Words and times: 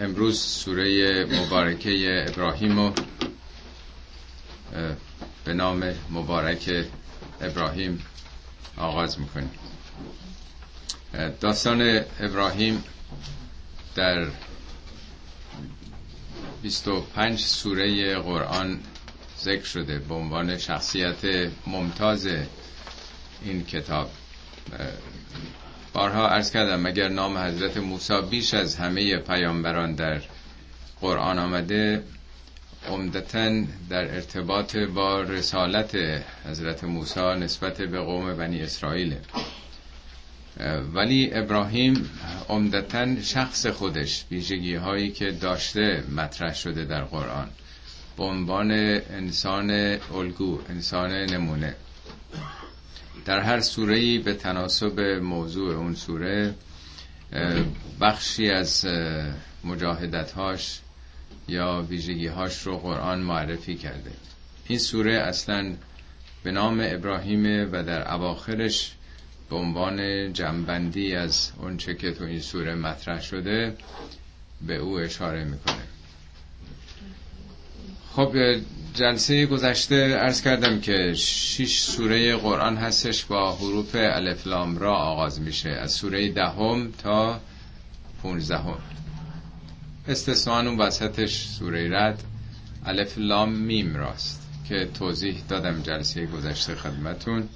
امروز 0.00 0.40
سوره 0.40 1.24
مبارکه 1.24 2.24
ابراهیم 2.28 2.78
رو 2.78 2.92
به 5.44 5.52
نام 5.54 5.94
مبارک 6.10 6.84
ابراهیم 7.40 8.02
آغاز 8.76 9.20
می‌کنیم. 9.20 9.50
داستان 11.40 12.00
ابراهیم 12.20 12.84
در 13.94 14.26
25 16.62 17.38
سوره 17.40 18.18
قرآن 18.18 18.80
ذکر 19.40 19.64
شده 19.64 19.98
به 19.98 20.14
عنوان 20.14 20.58
شخصیت 20.58 21.50
ممتاز 21.66 22.28
این 23.42 23.64
کتاب. 23.64 24.10
بارها 25.92 26.28
ارز 26.28 26.50
کردم 26.50 26.80
مگر 26.80 27.08
نام 27.08 27.38
حضرت 27.38 27.76
موسی 27.76 28.20
بیش 28.30 28.54
از 28.54 28.76
همه 28.76 29.16
پیامبران 29.16 29.94
در 29.94 30.20
قرآن 31.00 31.38
آمده 31.38 32.02
عمدتا 32.88 33.62
در 33.90 34.14
ارتباط 34.14 34.76
با 34.76 35.20
رسالت 35.20 35.98
حضرت 36.46 36.84
موسی 36.84 37.20
نسبت 37.20 37.82
به 37.82 38.00
قوم 38.00 38.34
بنی 38.36 38.60
اسرائیل. 38.62 39.14
ولی 40.94 41.30
ابراهیم 41.32 42.10
عمدتا 42.48 43.22
شخص 43.22 43.66
خودش 43.66 44.24
ویژگی 44.30 44.74
هایی 44.74 45.10
که 45.10 45.30
داشته 45.30 46.04
مطرح 46.16 46.54
شده 46.54 46.84
در 46.84 47.02
قرآن. 47.04 47.48
به 48.16 48.24
عنوان 48.24 48.70
انسان 49.10 49.70
الگو 50.14 50.60
انسان 50.68 51.10
نمونه. 51.12 51.74
در 53.24 53.40
هر 53.40 53.60
سوره 53.60 54.18
به 54.18 54.34
تناسب 54.34 55.00
موضوع 55.22 55.74
اون 55.74 55.94
سوره 55.94 56.54
بخشی 58.00 58.50
از 58.50 58.86
مجاهدتهاش 59.64 60.80
یا 61.48 61.86
ویژگیهاش 61.88 62.62
رو 62.62 62.78
قرآن 62.78 63.20
معرفی 63.20 63.74
کرده. 63.76 64.10
این 64.66 64.78
سوره 64.78 65.14
اصلا 65.14 65.74
به 66.42 66.50
نام 66.50 66.80
ابراهیم 66.84 67.72
و 67.72 67.82
در 67.82 68.14
اواخرش 68.14 68.94
به 69.50 69.56
عنوان 69.56 70.32
جنبندی 70.32 71.14
از 71.14 71.52
اونچه 71.58 71.94
که 71.94 72.12
تو 72.12 72.24
این 72.24 72.40
سوره 72.40 72.74
مطرح 72.74 73.20
شده 73.20 73.76
به 74.66 74.76
او 74.76 74.98
اشاره 74.98 75.44
می‌کنه. 75.44 75.74
خب 78.12 78.34
جلسه 78.94 79.46
گذشته 79.46 80.16
ارز 80.20 80.42
کردم 80.42 80.80
که 80.80 81.14
شش 81.14 81.78
سوره 81.78 82.36
قرآن 82.36 82.76
هستش 82.76 83.24
با 83.24 83.52
حروف 83.56 83.90
الف 83.94 84.46
لام 84.46 84.78
را 84.78 84.96
آغاز 84.96 85.40
میشه. 85.40 85.70
از 85.70 85.92
سوره 85.92 86.32
دهم 86.32 86.92
تا 87.02 87.40
پونزدهم. 88.22 88.78
استثنان 90.08 90.66
اون 90.66 90.78
وسطش 90.78 91.46
سوره 91.46 91.88
رد. 91.98 92.22
الف 92.86 93.14
لام 93.18 93.52
میم 93.52 93.96
راست 93.96 94.42
که 94.68 94.88
توضیح 94.94 95.42
دادم 95.48 95.82
جلسه 95.82 96.26
گذشته 96.26 96.74
خدمتون. 96.74 97.48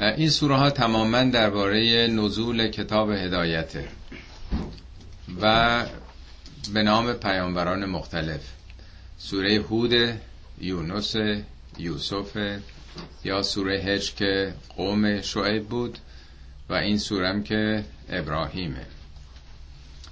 این 0.00 0.30
سوره 0.30 0.56
ها 0.56 0.70
تماما 0.70 1.22
درباره 1.24 2.06
نزول 2.06 2.68
کتاب 2.68 3.10
هدایته 3.10 3.88
و 5.40 5.86
به 6.74 6.82
نام 6.82 7.12
پیامبران 7.12 7.84
مختلف. 7.84 8.40
سوره 9.18 9.54
هود 9.54 10.20
یونس 10.60 11.16
یوسف 11.78 12.60
یا 13.24 13.42
سوره 13.42 13.78
هج 13.80 14.14
که 14.14 14.54
قوم 14.76 15.20
شعیب 15.20 15.68
بود 15.68 15.98
و 16.68 16.74
این 16.74 16.98
سورم 16.98 17.42
که 17.42 17.84
ابراهیمه. 18.08 18.86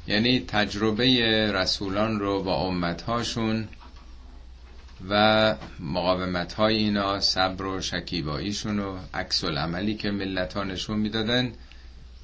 یعنی 0.06 0.41
تجربه 0.41 1.06
رسولان 1.53 2.20
رو 2.20 2.42
با 2.42 2.56
امتهاشون 2.56 3.69
و 5.08 5.55
مقاومت 5.80 6.53
های 6.53 6.77
اینا 6.77 7.20
صبر 7.20 7.64
و 7.64 7.80
شکیباییشون 7.80 8.79
و 8.79 8.98
عکس 9.14 9.45
عملی 9.45 9.95
که 9.95 10.11
ملت 10.11 10.52
ها 10.55 10.64
نشون 10.64 10.98
می‌دادن 10.98 11.52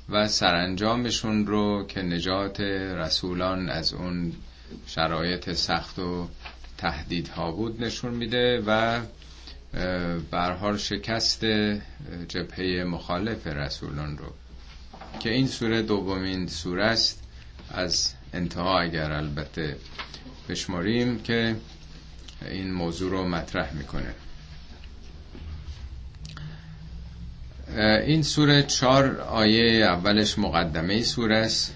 و 0.09 0.29
سرانجامشون 0.29 1.47
رو 1.47 1.87
که 1.89 2.03
نجات 2.03 2.61
رسولان 2.61 3.69
از 3.71 3.93
اون 3.93 4.33
شرایط 4.87 5.53
سخت 5.53 5.99
و 5.99 6.29
تهدیدها 6.79 7.53
بود 7.53 7.85
نشون 7.85 8.15
میده 8.15 8.63
و 8.67 9.01
برحال 10.31 10.77
شکست 10.79 11.45
جبهه 12.29 12.85
مخالف 12.85 13.47
رسولان 13.47 14.19
رو. 14.19 14.27
که 15.21 15.31
این 15.31 15.47
سوره 15.47 15.83
دومین 15.83 16.47
سوره 16.47 16.85
است 16.85 17.23
از 17.71 18.15
انتها 18.33 18.81
اگر 18.81 19.13
البته 19.13 19.77
بشماریم 20.49 21.19
که 21.23 21.57
این 22.51 22.73
موضوع 22.73 23.11
رو 23.11 23.29
مطرح 23.29 23.75
می‌کنه. 23.75 24.15
این 28.07 28.23
سوره 28.23 28.63
چهار 28.63 29.21
آیه 29.21 29.85
اولش 29.85 30.39
مقدمه 30.39 31.03
سوره 31.03 31.37
است. 31.39 31.75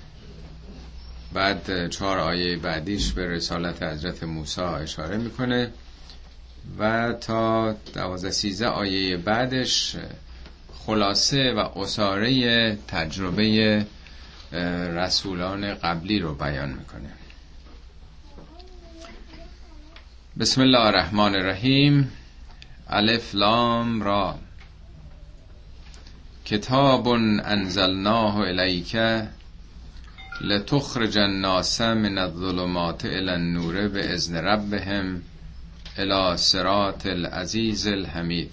بعد 1.35 1.89
چهار 1.89 2.19
آیه 2.19 2.57
بعدیش 2.57 3.13
به 3.13 3.27
رسالت 3.27 3.83
حضرت 3.83 4.23
موسی 4.23 4.61
اشاره 4.61 5.17
می‌کنه 5.17 5.71
و 6.79 7.13
تا 7.13 7.73
دوازده 7.73 8.31
سیزه 8.31 8.67
آیه 8.67 9.17
بعدش 9.17 9.97
خلاصه 10.87 11.53
و 11.53 11.79
اصاره 11.79 12.77
تجربه 12.89 13.87
رسولان 14.97 15.75
قبلی 15.75 16.19
رو 16.19 16.35
بیان 16.35 16.69
می‌کنه. 16.69 17.11
بسم 20.39 20.61
الله 20.61 20.81
الرحمن 20.81 21.35
الرحیم. 21.35 22.13
الف 22.89 23.35
لام 23.35 24.03
را. 24.03 24.39
کتاب 26.45 27.09
انزلناه 27.09 28.37
الیک 28.37 28.97
لتخرج 30.41 31.19
الناس 31.19 31.81
من 31.81 32.19
الظلمات 32.19 33.05
الى 33.05 33.31
النور 33.31 33.89
به 33.89 34.15
ازن 34.15 34.37
ربهم 34.37 35.23
الى 35.99 36.37
صراط 36.37 37.07
العزیز 37.07 37.87
الحمید 37.87 38.51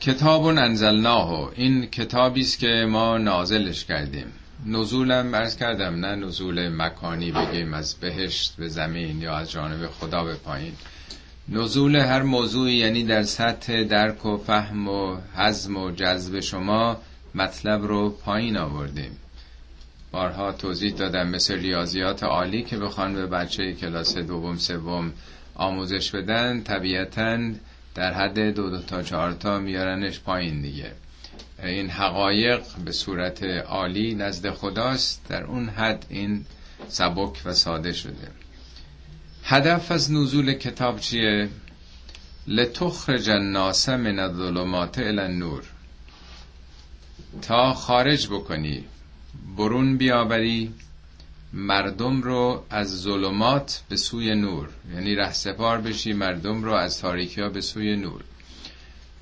کتاب 0.00 0.44
انزلناه. 0.44 1.52
این 1.54 1.86
کتابی 1.86 2.40
است 2.40 2.58
که 2.58 2.86
ما 2.88 3.18
نازلش 3.18 3.84
کردیم. 3.84 4.26
نزولم 4.66 5.34
ارز 5.34 5.56
کردم 5.56 5.94
نه 6.06 6.14
نزول 6.14 6.68
مکانی 6.68 7.32
بگیم 7.32 7.74
از 7.74 7.94
بهشت 7.94 8.56
به 8.56 8.68
زمین 8.68 9.22
یا 9.22 9.36
از 9.36 9.50
جانب 9.50 9.86
خدا 9.86 10.24
به 10.24 10.34
پایین. 10.34 10.72
نزول 11.48 11.96
هر 11.96 12.22
موضوعی 12.22 12.74
یعنی 12.74 13.04
در 13.04 13.22
سطح 13.22 13.82
درک 13.82 14.26
و 14.26 14.36
فهم 14.36 14.88
و 14.88 15.16
حزم 15.36 15.76
و 15.76 15.90
جذب 15.90 16.40
شما 16.40 16.96
مطلب 17.34 17.84
رو 17.84 18.10
پایین 18.10 18.56
آوردیم. 18.56 19.16
بارها 20.12 20.52
توضیح 20.52 20.94
دادم 20.94 21.28
مثل 21.28 21.54
ریاضیات 21.54 22.22
عالی 22.22 22.62
که 22.62 22.78
بخوان 22.78 23.14
به 23.14 23.26
بچه 23.26 23.72
کلاس 23.72 24.18
دوم 24.18 24.56
سوم 24.56 25.12
آموزش 25.54 26.10
بدن 26.10 26.62
طبیعتا 26.62 27.38
در 27.94 28.12
حد 28.12 28.54
دو 28.54 28.70
دو 28.70 28.82
تا 28.82 29.02
چهار 29.02 29.32
تا 29.32 29.58
میارنش 29.58 30.20
پایین 30.20 30.62
دیگه. 30.62 30.92
این 31.62 31.90
حقایق 31.90 32.62
به 32.84 32.92
صورت 32.92 33.42
عالی 33.42 34.14
نزد 34.14 34.50
خداست 34.50 35.28
در 35.28 35.44
اون 35.44 35.68
حد 35.68 36.06
این 36.08 36.44
سبک 36.88 37.42
و 37.44 37.52
ساده 37.52 37.92
شده. 37.92 38.28
هدف 39.44 39.90
از 39.92 40.12
نزول 40.12 40.52
کتاب 40.52 41.00
چیه؟ 41.00 41.48
لتخرج 42.46 43.30
الناس 43.30 43.88
من 43.88 44.18
الظلمات 44.18 44.98
الى 44.98 45.20
النور. 45.20 45.62
تا 47.42 47.72
خارج 47.72 48.26
بکنی 48.26 48.84
برون 49.56 49.96
بیاوری 49.96 50.74
مردم 51.52 52.22
رو 52.22 52.64
از 52.70 53.02
ظلمات 53.02 53.82
به 53.88 53.96
سوی 53.96 54.34
نور. 54.34 54.68
یعنی 54.94 55.14
رهسپار 55.14 55.80
بشی 55.80 56.12
مردم 56.12 56.64
رو 56.64 56.72
از 56.72 57.00
تاریکی 57.00 57.40
ها 57.40 57.48
به 57.48 57.60
سوی 57.60 57.96
نور. 57.96 58.20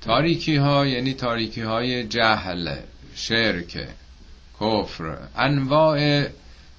تاریکی 0.01 0.55
ها 0.55 0.85
یعنی 0.87 1.13
تاریکی 1.13 1.61
های 1.61 2.07
جهل 2.07 2.75
شرک 3.15 3.87
کفر 4.61 5.17
انواع 5.35 6.27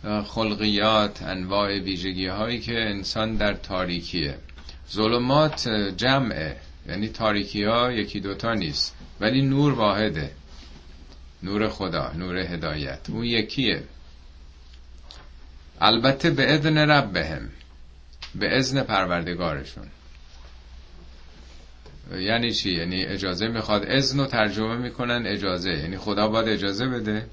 خلقیات 0.05 1.23
انواع 1.23 1.79
ویژگی 1.79 2.27
هایی 2.27 2.61
که 2.61 2.81
انسان 2.81 3.37
در 3.37 3.55
تاریکیه. 3.55 4.35
ظلمات 4.93 5.69
جمعه. 5.97 6.57
یعنی 6.89 7.09
تاریکی 7.09 7.65
ها 7.65 7.93
یکی 7.93 8.21
دوتا 8.21 8.55
نیست 8.55 8.97
ولی 9.21 9.43
نور 9.43 9.73
واحده. 9.73 10.31
نور 11.43 11.69
خدا 11.69 12.13
نور 12.13 12.37
هدایت. 12.37 13.11
اون 13.11 13.25
یکیه. 13.25 13.83
البته 15.81 16.31
به 16.31 16.55
اذن 16.55 16.79
رب 16.79 17.13
بهم 17.13 17.49
به 18.35 18.59
اذن 18.59 18.83
پروردگارشون. 18.83 19.87
یعنی 22.19 22.53
چی؟ 22.53 22.71
یعنی 22.71 23.05
اجازه 23.05 23.49
می‌خواد 23.49 23.85
اذن 23.87 24.19
رو 24.21 24.27
ترجمه 24.27 24.77
می‌کنن 24.77 25.27
اجازه. 25.27 25.71
یعنی 25.71 25.99
خدا 25.99 26.29
باید 26.29 26.49
اجازه 26.49 26.89
بده. 26.89 27.27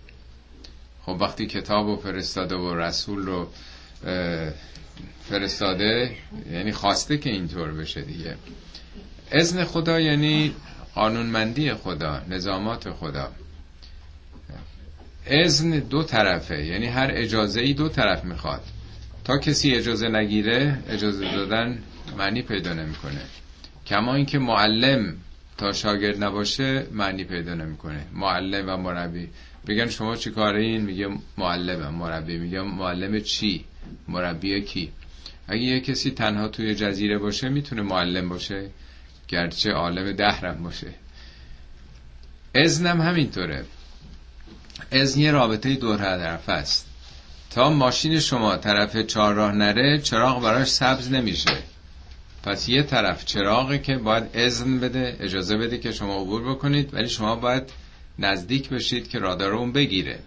خب 1.10 1.22
وقتی 1.22 1.46
کتاب 1.46 1.88
و 1.88 1.96
فرستاده 1.96 2.56
و 2.56 2.76
رسول 2.76 3.26
رو 3.26 3.48
فرستاده 5.30 6.16
یعنی 6.52 6.72
خواسته 6.72 7.18
که 7.18 7.30
اینطور 7.30 7.72
بشه 7.72 8.02
دیگه. 8.02 8.36
اذن 9.32 9.64
خدا 9.64 10.00
یعنی 10.00 10.54
قانونمندی 10.96 11.74
خدا 11.74 12.22
نظامات 12.30 12.90
خدا. 12.92 13.32
اذن 15.28 15.80
دو 15.80 16.04
طرفه 16.04 16.66
یعنی 16.66 16.86
هر 16.86 17.10
اجازه 17.14 17.62
ای 17.62 17.74
دو 17.74 17.90
طرف 17.90 18.24
می‌خواد. 18.24 18.62
تا 19.24 19.38
کسی 19.38 19.76
اجازه 19.76 20.08
نگیره 20.08 20.84
اجازه 20.90 21.32
دادن 21.36 21.84
معنی 22.18 22.42
پیدا 22.42 22.74
نمی‌کنه. 22.74 23.22
کما 23.86 24.16
اینکه 24.16 24.40
معلم 24.40 25.16
تا 25.58 25.72
شاگرد 25.72 26.24
نباشه 26.24 26.86
معنی 26.92 27.24
پیدا 27.24 27.54
نمی‌کنه. 27.54 28.06
معلم 28.14 28.70
و 28.70 28.78
مربی 28.78 29.30
بگن 29.68 29.90
شما 29.90 30.16
چی 30.16 30.32
کاره 30.32 30.62
این؟ 30.62 30.82
میگه 30.82 31.08
معلمم. 31.38 31.96
مربی. 31.96 32.38
میگه 32.38 32.62
معلم 32.62 33.20
چی؟ 33.20 33.66
مربی 34.08 34.62
کی؟ 34.62 34.92
اگه 35.48 35.62
یه 35.62 35.80
کسی 35.80 36.12
تنها 36.12 36.48
توی 36.48 36.76
جزیره 36.76 37.18
باشه 37.18 37.50
می‌تونه 37.50 37.82
معلم 37.82 38.30
باشه. 38.30 38.70
گرچه 39.28 39.72
عالم 39.72 40.12
دهرم 40.12 40.64
باشه. 40.64 40.94
ازنم 42.56 43.02
همینطوره. 43.02 43.66
ازن 44.92 45.20
یه 45.20 45.32
رابطه 45.32 45.76
دور 45.76 45.98
طرف 45.98 46.50
است. 46.50 46.88
تا 47.50 47.70
ماشین 47.70 48.20
شما 48.20 48.58
طرف 48.58 48.98
چهارراه 48.98 49.52
نره 49.52 50.00
چراغ 50.00 50.44
براش 50.44 50.68
سبز 50.68 51.12
نمیشه. 51.12 51.58
پس 52.44 52.70
یه 52.70 52.84
طرف 52.84 53.26
چراغه 53.26 53.80
که 53.80 53.98
باید 53.98 54.24
اذن 54.34 54.80
بده 54.80 55.18
اجازه 55.20 55.58
بده 55.58 55.78
که 55.78 55.92
شما 55.92 56.22
عبور 56.22 56.50
بکنید 56.50 56.94
ولی 56.94 57.10
شما 57.10 57.36
باید 57.36 57.64
نزدیک 58.20 58.70
بشید 58.70 59.10
که 59.10 59.20
رادار 59.20 59.54
اون 59.54 59.72
بگیره. 59.72 60.20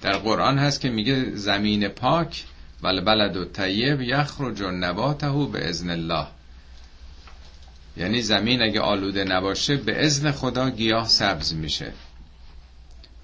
در 0.00 0.18
قرآن 0.18 0.58
هست 0.58 0.80
که 0.80 0.90
میگه 0.90 1.34
زمین 1.34 1.88
پاک 1.88 2.44
ول 2.82 3.00
بلد 3.00 3.36
و 3.36 3.44
طیب 3.44 4.00
یخرج 4.00 4.62
نباته 4.62 5.46
به 5.52 5.68
ازن 5.68 5.90
الله. 5.90 6.26
یعنی 7.96 8.22
زمین 8.22 8.62
اگه 8.62 8.80
آلوده 8.80 9.24
نباشه 9.24 9.76
به 9.76 10.04
ازن 10.06 10.30
خدا 10.30 10.70
گیاه 10.70 11.08
سبز 11.08 11.54
میشه. 11.54 11.92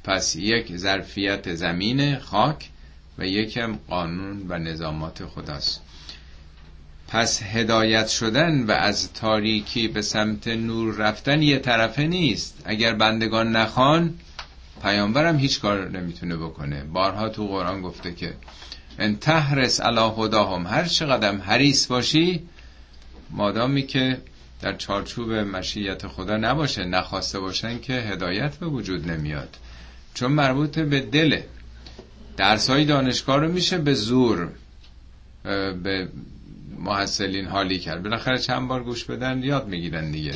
پس 0.04 0.36
یک 0.36 0.76
ظرفیت 0.76 1.54
زمین 1.54 2.18
خاک 2.18 2.68
و 3.18 3.26
یکم 3.26 3.78
قانون 3.88 4.46
و 4.48 4.58
نظامات 4.58 5.24
خداست. 5.24 5.82
پس 7.08 7.42
هدایت 7.42 8.08
شدن 8.08 8.62
و 8.66 8.70
از 8.70 9.12
تاریکی 9.12 9.88
به 9.88 10.02
سمت 10.02 10.48
نور 10.48 10.94
رفتن 10.94 11.42
یه 11.42 11.58
طرفه 11.58 12.06
نیست. 12.06 12.62
اگر 12.64 12.94
بندگان 12.94 13.56
نخوان 13.56 14.14
پیامبرم 14.82 15.38
هیچ 15.38 15.60
کار 15.60 15.88
نمی‌تونه 15.88 16.36
بکنه. 16.36 16.84
بارها 16.84 17.28
تو 17.28 17.46
قرآن 17.46 17.82
گفته 17.82 18.14
که 18.14 18.34
ان 18.98 19.16
تحرس 19.16 19.80
علی 19.80 20.10
هداهم 20.18 20.66
هر 20.66 20.84
چقدر 20.84 21.36
حریص 21.36 21.86
باشی 21.86 22.42
مادامی 23.30 23.82
که 23.86 24.18
در 24.60 24.76
چارچوب 24.76 25.32
مشیت 25.32 26.06
خدا 26.06 26.36
نباشه 26.36 26.84
نخواسته 26.84 27.40
باشن 27.40 27.78
که 27.78 27.92
هدایت 27.92 28.56
به 28.56 28.66
وجود 28.66 29.10
نمیاد. 29.10 29.56
چون 30.14 30.32
مربوط 30.32 30.78
به 30.78 31.00
دله. 31.00 31.44
درس 32.36 32.70
های 32.70 32.84
دانشگاه 32.84 33.36
رو 33.36 33.52
میشه 33.52 33.78
به 33.78 33.94
زور 33.94 34.48
به 35.82 36.08
محصلین 36.78 37.46
حالی 37.46 37.78
کرد. 37.78 38.02
بالاخره 38.02 38.38
چند 38.38 38.68
بار 38.68 38.82
گوش 38.84 39.04
بدن 39.04 39.42
یاد 39.42 39.68
می‌گیرن 39.68 40.10
دیگه. 40.10 40.34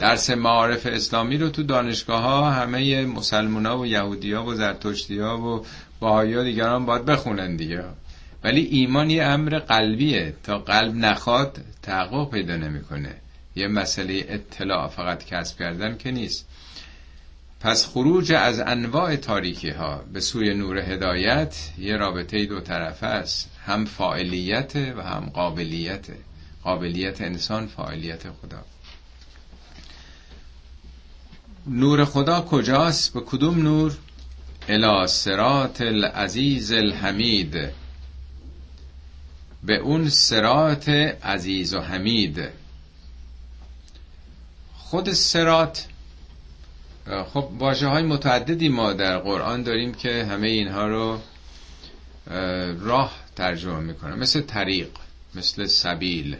درس 0.00 0.30
معارف 0.30 0.86
اسلامی 0.86 1.36
رو 1.36 1.48
تو 1.48 1.62
دانشگاه 1.62 2.22
ها 2.22 2.50
همه 2.50 3.06
مسلمان 3.06 3.66
ها 3.66 3.78
و 3.78 3.86
یهودی 3.86 4.32
ها 4.32 4.44
و 4.44 4.54
زرتشتی 4.54 5.18
ها 5.18 5.40
و 5.40 5.66
باهایی 6.00 6.34
ها 6.34 6.42
دیگران 6.42 6.86
باید 6.86 7.04
بخونن 7.04 7.56
دیگه. 7.56 7.84
ولی 8.44 8.60
ایمان 8.60 9.10
یه 9.10 9.24
امر 9.24 9.58
قلبیه. 9.58 10.34
تا 10.42 10.58
قلب 10.58 10.94
نخواد 10.94 11.58
تحقق 11.82 12.30
پیدا 12.30 12.56
نمی‌کنه. 12.56 13.14
یه 13.56 13.68
مسئله 13.68 14.24
اطلاع 14.28 14.88
فقط 14.88 15.24
کسب 15.24 15.58
کردن 15.58 15.96
که 15.96 16.10
نیست. 16.10 16.48
پس 17.60 17.86
خروج 17.86 18.32
از 18.32 18.60
انواع 18.60 19.16
تاریکی 19.16 19.70
ها 19.70 20.04
به 20.12 20.20
سوی 20.20 20.54
نور 20.54 20.78
هدایت 20.78 21.56
یه 21.78 21.96
رابطه 21.96 22.46
دو 22.46 22.60
طرفه 22.60 23.06
است. 23.06 23.50
هم 23.66 23.84
فاعلیت 23.84 24.76
و 24.76 25.02
هم 25.02 25.30
قابلیت. 25.34 26.06
قابلیت 26.62 27.20
انسان 27.20 27.66
فاعلیت 27.66 28.22
خدا. 28.22 28.64
نور 31.66 32.04
خدا 32.04 32.40
کجاست؟ 32.40 33.14
به 33.14 33.20
کدوم 33.20 33.62
نور؟ 33.62 33.96
الی 34.68 35.06
سرات 35.06 35.80
العزیز 35.80 36.72
الحمید. 36.72 37.70
به 39.62 39.76
اون 39.76 40.08
سرات 40.08 40.88
عزیز 40.88 41.74
و 41.74 41.80
حمید. 41.80 42.48
خود 44.74 45.12
سرات 45.12 45.86
خب 47.32 47.48
واجه 47.58 47.86
های 47.86 48.02
متعددی 48.02 48.68
ما 48.68 48.92
در 48.92 49.18
قرآن 49.18 49.62
داریم 49.62 49.94
که 49.94 50.24
همه 50.24 50.46
اینها 50.48 50.86
رو 50.88 51.20
راه 52.80 53.23
ترجمه 53.36 53.80
می‌کنه. 53.80 54.14
مثل 54.14 54.40
طریق 54.40 54.88
مثل 55.34 55.66
سبیل 55.66 56.36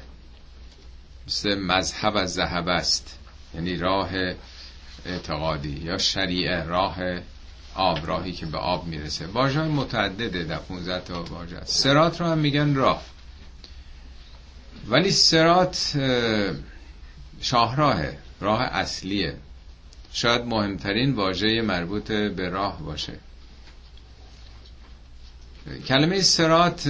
مثل 1.27 1.59
مذهب 1.59 2.17
از 2.17 2.35
ذهب 2.35 2.69
است. 2.69 3.19
یعنی 3.55 3.77
راه 3.77 4.11
اعتقادی 5.07 5.81
یا 5.85 5.99
شریعه 5.99 6.65
راه 6.65 6.97
آب 7.75 8.07
راهی 8.07 8.33
که 8.33 8.47
به 8.47 8.59
آب 8.59 8.87
می‌رسه. 8.87 9.27
واژه 9.27 9.63
متعدده 9.63 10.45
در 10.45 10.59
15 10.59 11.01
تا 11.01 11.23
واژه 11.23 11.61
سرات 11.65 12.21
رو 12.21 12.27
هم 12.27 12.39
میگن 12.39 12.75
راه. 12.75 13.03
ولی 14.89 15.11
سرات 15.11 15.99
شاهراهه 17.41 18.19
راه 18.41 18.61
اصلیه. 18.61 19.37
شاید 20.13 20.45
مهمترین 20.45 21.13
واژه 21.13 21.63
مربوط 21.63 22.13
به 22.13 22.49
راه 22.49 22.83
باشه. 22.83 23.13
کلمه 25.87 26.21
سرات 26.21 26.83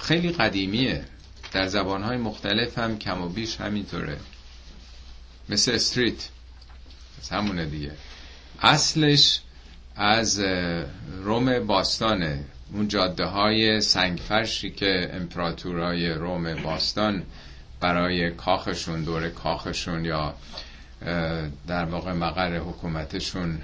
خیلی 0.00 0.32
قدیمیه. 0.32 1.04
در 1.52 1.66
زبانهای 1.66 2.16
مختلف 2.16 2.78
هم 2.78 2.98
کم 2.98 3.22
و 3.22 3.28
بیش 3.28 3.56
همینطوره. 3.56 4.16
مثل 5.48 5.72
استریت. 5.72 6.28
همونه 7.30 7.64
دیگه. 7.64 7.92
اصلش 8.62 9.40
از 9.96 10.40
روم 11.22 11.66
باستانه. 11.66 12.44
اون 12.72 12.88
جاده 12.88 13.24
های 13.24 13.80
سنگفرشی 13.80 14.70
که 14.70 15.10
امپراتورای 15.12 16.08
روم 16.10 16.54
باستان 16.62 17.22
برای 17.80 18.30
کاخشون 18.30 19.04
دور 19.04 19.28
کاخشون 19.28 20.04
یا 20.04 20.34
در 21.66 21.84
واقع 21.84 22.12
مقر 22.12 22.56
حکومتشون 22.58 23.60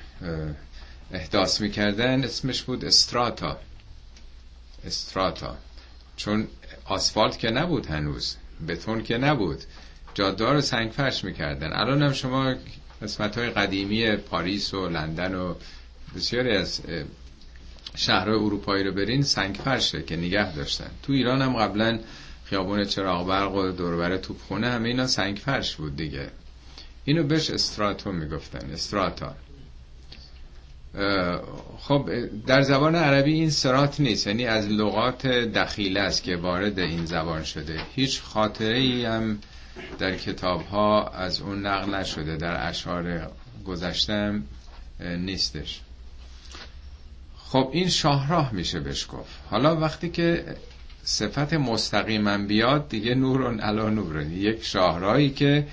احداث 1.12 1.60
می‌کردن 1.60 2.24
اسمش 2.24 2.62
بود 2.62 2.84
استراتا. 2.84 3.58
استراتا. 4.84 5.56
چون 6.16 6.46
آسفالت 6.84 7.38
که 7.38 7.50
نبود 7.50 7.86
هنوز 7.86 8.36
بتون 8.68 9.02
که 9.02 9.18
نبود. 9.18 9.58
جاده 10.14 10.52
رو 10.52 10.60
سنگ 10.60 10.90
فرش 10.90 11.24
می‌کردن. 11.24 11.72
الان 11.72 12.02
هم 12.02 12.12
شما 12.12 12.54
قسمت 13.02 13.38
های 13.38 13.50
قدیمی 13.50 14.16
پاریس 14.16 14.74
و 14.74 14.88
لندن 14.88 15.34
و 15.34 15.54
بسیاری 16.16 16.56
از 16.56 16.80
شهرهای 17.96 18.38
اروپایی 18.38 18.84
رو 18.84 18.92
برین 18.92 19.22
سنگ 19.22 19.54
فرشه 19.54 20.02
که 20.02 20.16
نگه 20.16 20.54
داشتن. 20.54 20.90
تو 21.02 21.12
ایران 21.12 21.42
هم 21.42 21.56
قبلا 21.56 21.98
خیابون 22.44 22.84
چراغ 22.84 23.26
برق 23.26 23.54
و 23.54 23.70
دوربر 23.70 24.16
توپخونه 24.16 24.70
همه 24.70 24.88
اینا 24.88 25.06
سنگ 25.06 25.36
فرش 25.36 25.76
بود 25.76 25.96
دیگه. 25.96 26.30
اینو 27.04 27.22
بهش 27.22 27.50
استراتو 27.50 28.12
می‌گفتن 28.12 28.70
استراتا. 28.70 29.34
خب 31.78 32.10
در 32.46 32.62
زبان 32.62 32.94
عربی 32.94 33.32
این 33.32 33.50
سرات 33.50 34.00
نیست 34.00 34.26
یعنی 34.26 34.46
از 34.46 34.68
لغات 34.68 35.26
دخیله 35.26 36.00
است 36.00 36.22
که 36.22 36.36
وارد 36.36 36.78
این 36.78 37.04
زبان 37.04 37.44
شده. 37.44 37.80
هیچ 37.94 38.20
خاطره 38.20 38.76
ای 38.76 39.04
هم 39.04 39.38
در 39.98 40.16
کتاب 40.16 40.62
ها 40.66 41.08
از 41.08 41.40
اون 41.40 41.66
نقل 41.66 41.94
نشده 41.94 42.36
در 42.36 42.68
اشعار 42.68 43.30
گذشتم 43.66 44.42
نیستش. 45.00 45.80
خب 47.36 47.70
این 47.72 47.88
شاهراه 47.88 48.54
میشه 48.54 48.80
بهش 48.80 49.06
گفت. 49.12 49.38
حالا 49.50 49.76
وقتی 49.76 50.08
که 50.08 50.44
صفت 51.02 51.54
مستقیما 51.54 52.38
بیاد 52.38 52.88
دیگه 52.88 53.14
نور 53.14 53.60
علا 53.60 53.90
نور 53.90 54.22
یک 54.22 54.64
شاهراهی 54.64 55.30
که 55.30 55.66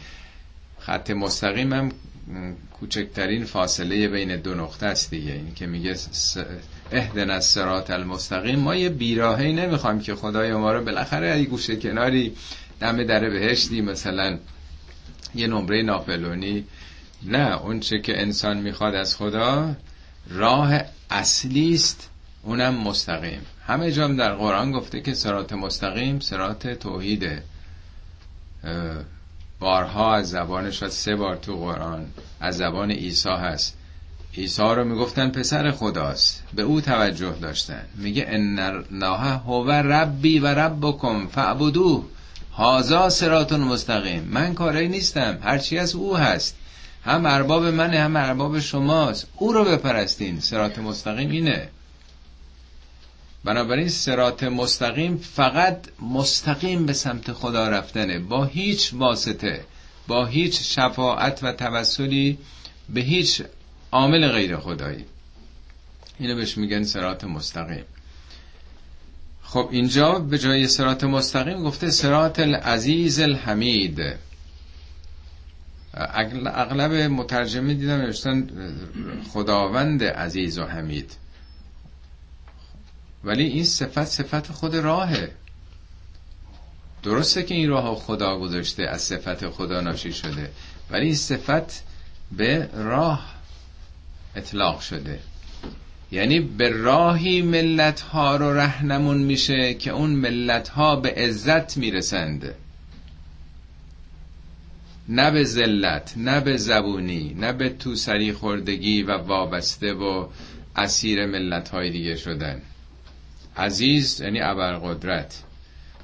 خط 0.80 1.12
مستقیم 1.12 1.74
هم 1.74 1.92
کوچکترین 2.80 3.46
فاصله 3.46 4.08
بین 4.08 4.36
دو 4.36 4.56
نقطه 4.56 4.86
است 4.86 5.10
دیگه. 5.10 5.32
این 5.32 5.54
که 5.56 5.68
میگه 5.68 5.96
اهدن 6.92 7.30
از 7.30 7.46
سرات 7.46 7.92
المستقیم. 7.92 8.60
ما 8.60 8.76
یه 8.76 8.90
بیراهی 8.90 9.54
نمی‌خوایم 9.54 10.00
که 10.00 10.16
خدای 10.16 10.54
ما 10.54 10.74
رو 10.74 10.86
بالاخره 10.86 11.34
ای 11.34 11.46
گوشه 11.46 11.76
کناری 11.76 12.36
دم 12.80 13.04
در 13.04 13.30
بهشتی 13.30 13.82
مثلا 13.82 14.40
یه 15.36 15.48
نمره 15.48 15.82
ناپلونی. 15.82 16.64
نه 17.24 17.62
اون 17.62 17.80
چه 17.80 18.00
که 18.00 18.22
انسان 18.22 18.58
می‌خواد 18.58 18.96
از 18.96 19.16
خدا 19.16 19.76
راه 20.30 20.82
اصلی 21.10 21.74
است 21.74 22.10
اونم 22.44 22.76
مستقیم. 22.76 23.42
همه 23.68 23.92
جام 23.92 24.16
در 24.16 24.36
قرآن 24.36 24.72
گفته 24.72 25.02
که 25.02 25.14
سرات 25.14 25.54
مستقیم 25.54 26.20
سرات 26.20 26.68
توحیده. 26.68 27.44
بارها 29.60 30.16
از 30.16 30.30
زبانش 30.30 30.84
و 30.84 30.90
سه 30.90 31.16
بار 31.16 31.36
تو 31.36 31.56
قرآن 31.56 32.06
از 32.40 32.58
زبان 32.58 32.92
عیسی 32.92 33.30
هست. 33.30 33.78
عیسی 34.38 34.62
رو 34.62 34.84
می‌گفتن 34.84 35.30
پسر 35.30 35.72
خداست. 35.72 36.44
به 36.54 36.62
او 36.62 36.82
توجه 36.82 37.36
داشتن. 37.42 37.82
میگه 37.96 38.26
ان 38.28 38.60
الله 38.60 39.38
هو 39.38 39.72
ربی 39.72 40.40
و 40.40 40.48
ربکم 40.48 41.28
فعبدوه 41.28 42.04
هازا 42.54 43.10
سراتون 43.10 43.60
مستقیم. 43.60 44.24
من 44.24 44.54
کاری 44.54 44.88
نیستم. 44.88 45.38
هرچی 45.42 45.78
از 45.78 45.96
او 45.96 46.18
هست. 46.18 46.56
هم 47.06 47.26
ارباب 47.26 47.66
منه 47.66 48.00
هم 48.00 48.16
ارباب 48.16 48.60
شماست. 48.60 49.28
او 49.36 49.54
رو 49.54 49.66
بپرستین. 49.66 50.40
سرات 50.40 50.80
مستقیم 50.80 51.32
اینه. 51.32 51.70
بنابراین 53.48 53.90
سرات 53.90 54.44
مستقیم 54.44 55.18
فقط 55.18 55.88
مستقیم 56.02 56.86
به 56.86 56.94
سمت 56.94 57.32
خدا 57.32 57.70
رفتنه. 57.70 58.20
با 58.20 58.46
هیچ 58.46 58.94
واسطه 58.94 59.66
با 60.08 60.26
هیچ 60.26 60.62
شفاعت 60.62 61.44
و 61.44 61.52
توسلی 61.52 62.38
به 62.90 63.02
هیچ 63.02 63.44
عامل 63.92 64.28
غیر 64.28 64.58
خدایی. 64.58 65.06
اینو 66.20 66.36
بهش 66.36 66.58
میگن 66.58 66.84
سرات 66.84 67.24
مستقیم. 67.24 67.86
خب 69.44 69.70
اینجا 69.72 70.20
به 70.20 70.38
جای 70.38 70.68
سرات 70.68 71.04
مستقیم 71.04 71.64
گفته 71.64 71.90
سرات 71.90 72.40
العزیز 72.40 73.20
الحمید. 73.20 74.00
اغلب 75.94 76.92
مترجمه 76.94 77.74
دیدم 77.74 78.02
نوشتن 78.02 78.48
خداوند 79.34 80.04
عزیز 80.04 80.58
و 80.58 80.64
حمید. 80.64 81.12
ولی 83.24 83.44
این 83.44 83.66
صفت 83.66 84.06
صفت 84.06 84.52
خود 84.52 84.76
راهه. 84.76 85.32
درسته 87.04 87.44
که 87.44 87.56
این 87.56 87.70
راه 87.70 87.96
خدا 87.96 88.40
گذاشته 88.40 88.84
از 88.84 89.02
صفت 89.02 89.50
خدا 89.50 89.82
ناشی 89.82 90.14
شده 90.14 90.52
ولی 90.90 91.06
این 91.06 91.16
صفت 91.16 91.84
به 92.32 92.70
راه 92.74 93.34
اطلاق 94.36 94.80
شده. 94.80 95.20
یعنی 96.12 96.40
به 96.40 96.70
راهی 96.70 97.42
ملت 97.42 98.02
ها 98.02 98.36
رو 98.36 98.54
رهنمون 98.54 99.18
میشه 99.18 99.74
که 99.74 99.92
اون 99.92 100.10
ملت 100.10 100.70
ها 100.70 100.96
به 100.96 101.10
عزت 101.10 101.78
می‌رسند. 101.78 102.54
نه 105.10 105.32
به 105.32 105.44
ذلت 105.44 106.14
نه 106.18 106.40
به 106.40 106.58
زبونی 106.58 107.34
نه 107.34 107.54
به 107.54 107.70
تو 107.70 107.96
سری 107.96 108.34
خوردگی 108.34 109.04
و 109.04 109.18
وابسته 109.18 109.94
و 109.94 110.28
اسیر 110.76 111.26
ملت 111.26 111.70
های 111.70 111.90
دیگه 111.90 112.16
شدن. 112.16 112.62
عزیز 113.58 114.22
یعنی 114.22 114.42
ابرقدرت 114.42 115.44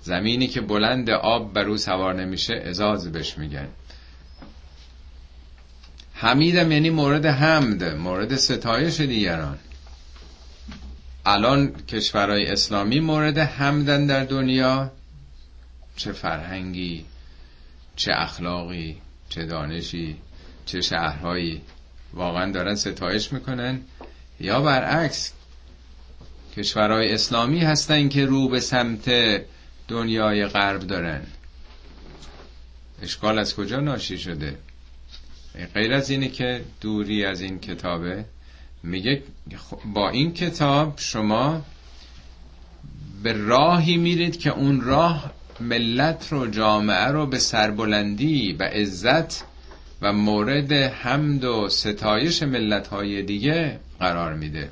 زمینی 0.02 0.48
که 0.48 0.62
بلند 0.62 1.10
آب 1.10 1.54
بر 1.54 1.66
او 1.66 1.78
سوار 1.78 2.14
نمیشه 2.14 2.56
ازاز 2.56 3.12
بهش 3.12 3.38
میگن. 3.38 3.68
حمیدم 6.14 6.72
یعنی 6.72 6.90
مورد 6.90 7.26
حمد 7.26 7.84
مورد 7.84 8.36
ستایش 8.36 9.00
دیگران. 9.00 9.60
الان 11.26 11.74
کشورهای 11.86 12.46
اسلامی 12.46 13.00
مورد 13.00 13.38
حمدن 13.38 14.06
در 14.06 14.24
دنیا. 14.24 14.92
چه 15.96 16.12
فرهنگی 16.12 17.06
چه 17.96 18.12
اخلاقی 18.16 18.98
چه 19.30 19.46
دانشی 19.46 20.18
چه 20.66 20.82
شهرهایی. 20.82 21.62
واقعا 22.14 22.52
دارن 22.52 22.76
ستایش 22.76 23.34
می‌کنن. 23.34 23.80
یا 24.40 24.62
برعکس 24.62 25.32
کشورهای 26.58 27.14
اسلامی 27.14 27.60
هستن 27.60 28.10
که 28.10 28.26
رو 28.26 28.50
به 28.50 28.60
سمت 28.60 29.12
دنیای 29.88 30.46
غرب 30.46 30.80
دارن. 30.80 31.22
اشکال 33.02 33.40
از 33.40 33.56
کجا 33.56 33.80
ناشی 33.80 34.18
شده؟ 34.18 34.58
غیر 35.74 35.94
از 35.94 36.10
اینه 36.10 36.28
که 36.28 36.62
دوری 36.82 37.26
از 37.26 37.42
این 37.42 37.60
کتابه. 37.60 38.26
میگه 38.84 39.24
با 39.94 40.10
این 40.10 40.34
کتاب 40.34 40.94
شما 40.98 41.62
به 43.24 43.34
راهی 43.34 43.98
میرید 43.98 44.40
که 44.40 44.50
اون 44.50 44.82
راه 44.82 45.32
ملت 45.60 46.28
رو 46.32 46.48
جامعه 46.48 47.08
رو 47.08 47.26
به 47.26 47.40
سربلندی 47.40 48.54
و 48.54 48.64
عزت 48.64 49.44
و 50.02 50.14
مورد 50.14 50.74
حمد 50.74 51.44
و 51.44 51.70
ستایش 51.70 52.44
ملت 52.44 52.88
های 52.88 53.22
دیگه 53.22 53.80
قرار 54.00 54.34
میده. 54.34 54.70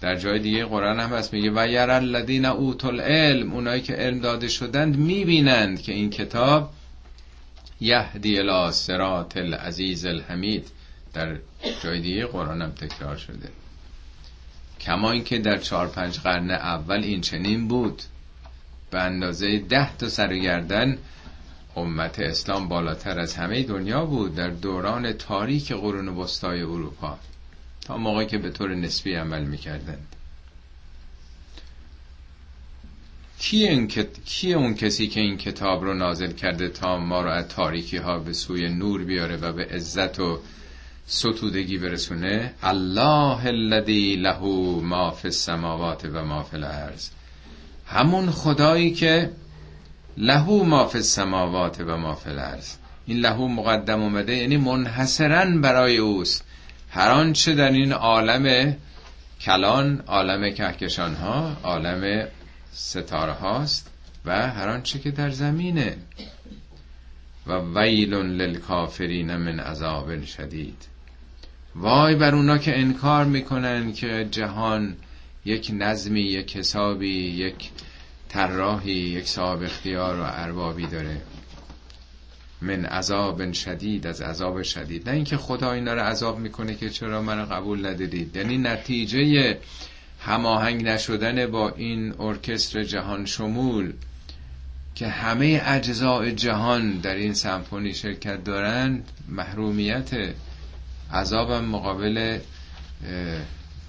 در 0.00 0.16
جای 0.16 0.38
دیگه 0.38 0.64
قرآن 0.64 1.00
هم 1.00 1.10
هست 1.10 1.32
میگه 1.32 1.50
و 1.54 1.68
یر 1.68 1.90
الذین 1.90 2.44
اوت 2.44 2.84
العلم 2.84 3.52
اونایی 3.52 3.82
که 3.82 3.92
علم 3.92 4.20
داده 4.20 4.48
شدند 4.48 4.96
می‌بینند 4.96 5.82
که 5.82 5.92
این 5.92 6.10
کتاب 6.10 6.70
یهدی 7.80 8.38
الی 8.38 8.72
صراط 8.72 9.36
العزیز 9.36 10.06
الحمید. 10.06 10.70
در 11.14 11.36
جای 11.82 12.00
دیگه 12.00 12.26
قرآن 12.26 12.62
هم 12.62 12.70
تکرار 12.70 13.16
شده. 13.16 13.48
کما 14.80 15.10
اینکه 15.10 15.38
در 15.38 15.58
چهار 15.58 15.86
پنج 15.88 16.18
قرن 16.18 16.50
اول 16.50 17.02
این 17.02 17.20
چنین 17.20 17.68
بود. 17.68 18.02
به 18.90 19.00
اندازه 19.00 19.58
ده 19.58 19.96
تا 19.96 20.08
سرگردن 20.08 20.98
امت 21.76 22.18
اسلام 22.18 22.68
بالاتر 22.68 23.20
از 23.20 23.34
همه 23.34 23.62
دنیا 23.62 24.04
بود. 24.04 24.34
در 24.34 24.50
دوران 24.50 25.12
تاریک 25.12 25.72
قرون 25.72 26.08
وسطای 26.08 26.62
اروپا. 26.62 27.18
تا 27.88 27.96
موقعی 27.96 28.26
که 28.26 28.38
به 28.38 28.50
طور 28.50 28.74
نسبی 28.74 29.14
عمل 29.14 29.44
می‌کردند. 29.44 30.16
کیه 33.38 34.56
اون 34.56 34.74
کسی 34.74 35.06
که 35.06 35.20
این 35.20 35.36
کتاب 35.36 35.84
رو 35.84 35.94
نازل 35.94 36.32
کرده 36.32 36.68
تا 36.68 36.98
ما 36.98 37.22
رو 37.22 37.30
از 37.30 37.48
تاریکی 37.48 37.96
ها 37.96 38.18
به 38.18 38.32
سوی 38.32 38.68
نور 38.68 39.04
بیاره 39.04 39.36
و 39.36 39.52
به 39.52 39.64
عزت 39.64 40.20
و 40.20 40.40
ستودگی 41.06 41.78
برسونه؟ 41.78 42.54
الله 42.62 43.46
الذی 43.46 44.16
له 44.16 44.40
ما 44.82 45.10
فی 45.10 45.28
السماوات 45.28 46.04
و 46.04 46.24
ما 46.24 46.42
فی 46.42 46.56
الارض. 46.56 47.08
همون 47.86 48.30
خدایی 48.30 48.90
که 48.90 49.30
له 50.16 50.50
ما 50.50 50.86
فی 50.86 50.98
السماوات 50.98 51.80
و 51.80 51.96
ما 51.96 52.14
فی 52.14 52.30
الارض. 52.30 52.74
این 53.06 53.20
له 53.20 53.36
مقدم 53.36 54.02
اومده 54.02 54.36
یعنی 54.36 54.56
منحصرا 54.56 55.44
برای 55.60 55.96
اوست. 55.96 56.44
هر 56.90 57.10
آنچه 57.10 57.54
در 57.54 57.70
این 57.70 57.92
عالم 57.92 58.76
کلان 59.40 60.02
عالم 60.06 60.50
کهکشان 60.50 61.14
ها 61.14 61.56
عالم 61.62 62.28
ستاره 62.72 63.32
هاست 63.32 63.90
و 64.24 64.48
هر 64.48 64.68
آنچه 64.68 64.98
که 64.98 65.10
در 65.10 65.30
زمینه. 65.30 65.96
و 67.46 67.78
ویل 67.78 68.14
للکافرین 68.14 69.36
من 69.36 69.60
عذاب 69.60 70.24
شدید. 70.24 70.88
وای 71.74 72.14
بر 72.14 72.34
اونا 72.34 72.58
که 72.58 72.78
انکار 72.78 73.24
می‌کنن 73.24 73.92
که 73.92 74.28
جهان 74.30 74.96
یک 75.44 75.70
نظمی 75.74 76.20
یک 76.20 76.56
حسابی 76.56 77.14
یک 77.18 77.70
طراحی 78.28 78.92
یک 78.92 79.28
صاحب 79.28 79.62
اختیار 79.62 80.20
و 80.20 80.22
اربابی 80.22 80.86
داره. 80.86 81.20
من 82.62 82.84
عذاب 82.84 83.52
شدید 83.52 84.06
از 84.06 84.20
عذاب 84.20 84.62
شدید. 84.62 85.08
نه 85.08 85.14
اینکه 85.14 85.36
خدا 85.36 85.72
اینا 85.72 85.94
رو 85.94 86.00
عذاب 86.00 86.38
می‌کنه 86.38 86.74
که 86.74 86.90
چرا 86.90 87.22
من 87.22 87.44
قبول 87.44 87.86
ندارید 87.86 88.36
یعنی 88.36 88.58
نتیجه 88.58 89.58
هماهنگ 90.20 90.82
نشدن 90.82 91.46
با 91.46 91.68
این 91.68 92.14
ارکستر 92.20 92.84
جهان 92.84 93.24
شمول 93.24 93.92
که 94.94 95.08
همه 95.08 95.62
اجزاء 95.64 96.30
جهان 96.30 96.98
در 96.98 97.14
این 97.14 97.34
سمفونی 97.34 97.94
شرکت 97.94 98.44
دارند 98.44 99.10
محرومیت 99.28 100.10
عذابم 101.12 101.64
مقابل 101.64 102.38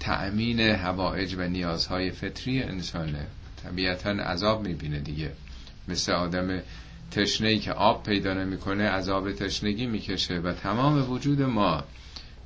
تأمین 0.00 0.60
هوایج 0.60 1.34
و 1.38 1.48
نیازهای 1.48 2.10
فطری 2.10 2.62
انسانه. 2.62 3.26
طبیعتا 3.64 4.10
عذاب 4.10 4.66
می‌بینه 4.66 4.98
دیگه. 4.98 5.32
مثل 5.88 6.12
آدم 6.12 6.60
تشنهی 7.10 7.58
که 7.58 7.72
آب 7.72 8.02
پیدا 8.02 8.34
نمی‌کنه 8.34 8.88
عذاب 8.88 9.32
تشنگی 9.32 9.86
می‌کشه 9.86 10.38
و 10.38 10.52
تمام 10.52 11.12
وجود 11.12 11.42
ما 11.42 11.84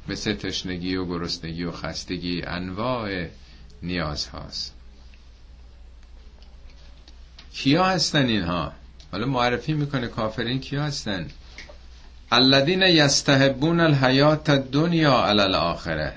مثل 0.08 0.34
تشنگی 0.34 0.96
و 0.96 1.04
گرسنگی 1.04 1.64
و 1.64 1.72
خستگی 1.72 2.42
انواع 2.42 3.26
نیاز 3.82 4.26
هاست. 4.26 4.74
کیا 7.52 7.84
هستن 7.84 8.26
اینها؟ 8.26 8.72
حالا 9.12 9.26
معرفی 9.26 9.72
می‌کنه 9.72 10.08
کافرین 10.08 10.60
کیا 10.60 10.82
هستن؟ 10.82 11.28
الذین 12.32 12.82
یستحبون 12.82 13.80
الحیات 13.80 14.50
الدنیا 14.50 15.24
علی 15.24 15.40
الاخره. 15.40 16.12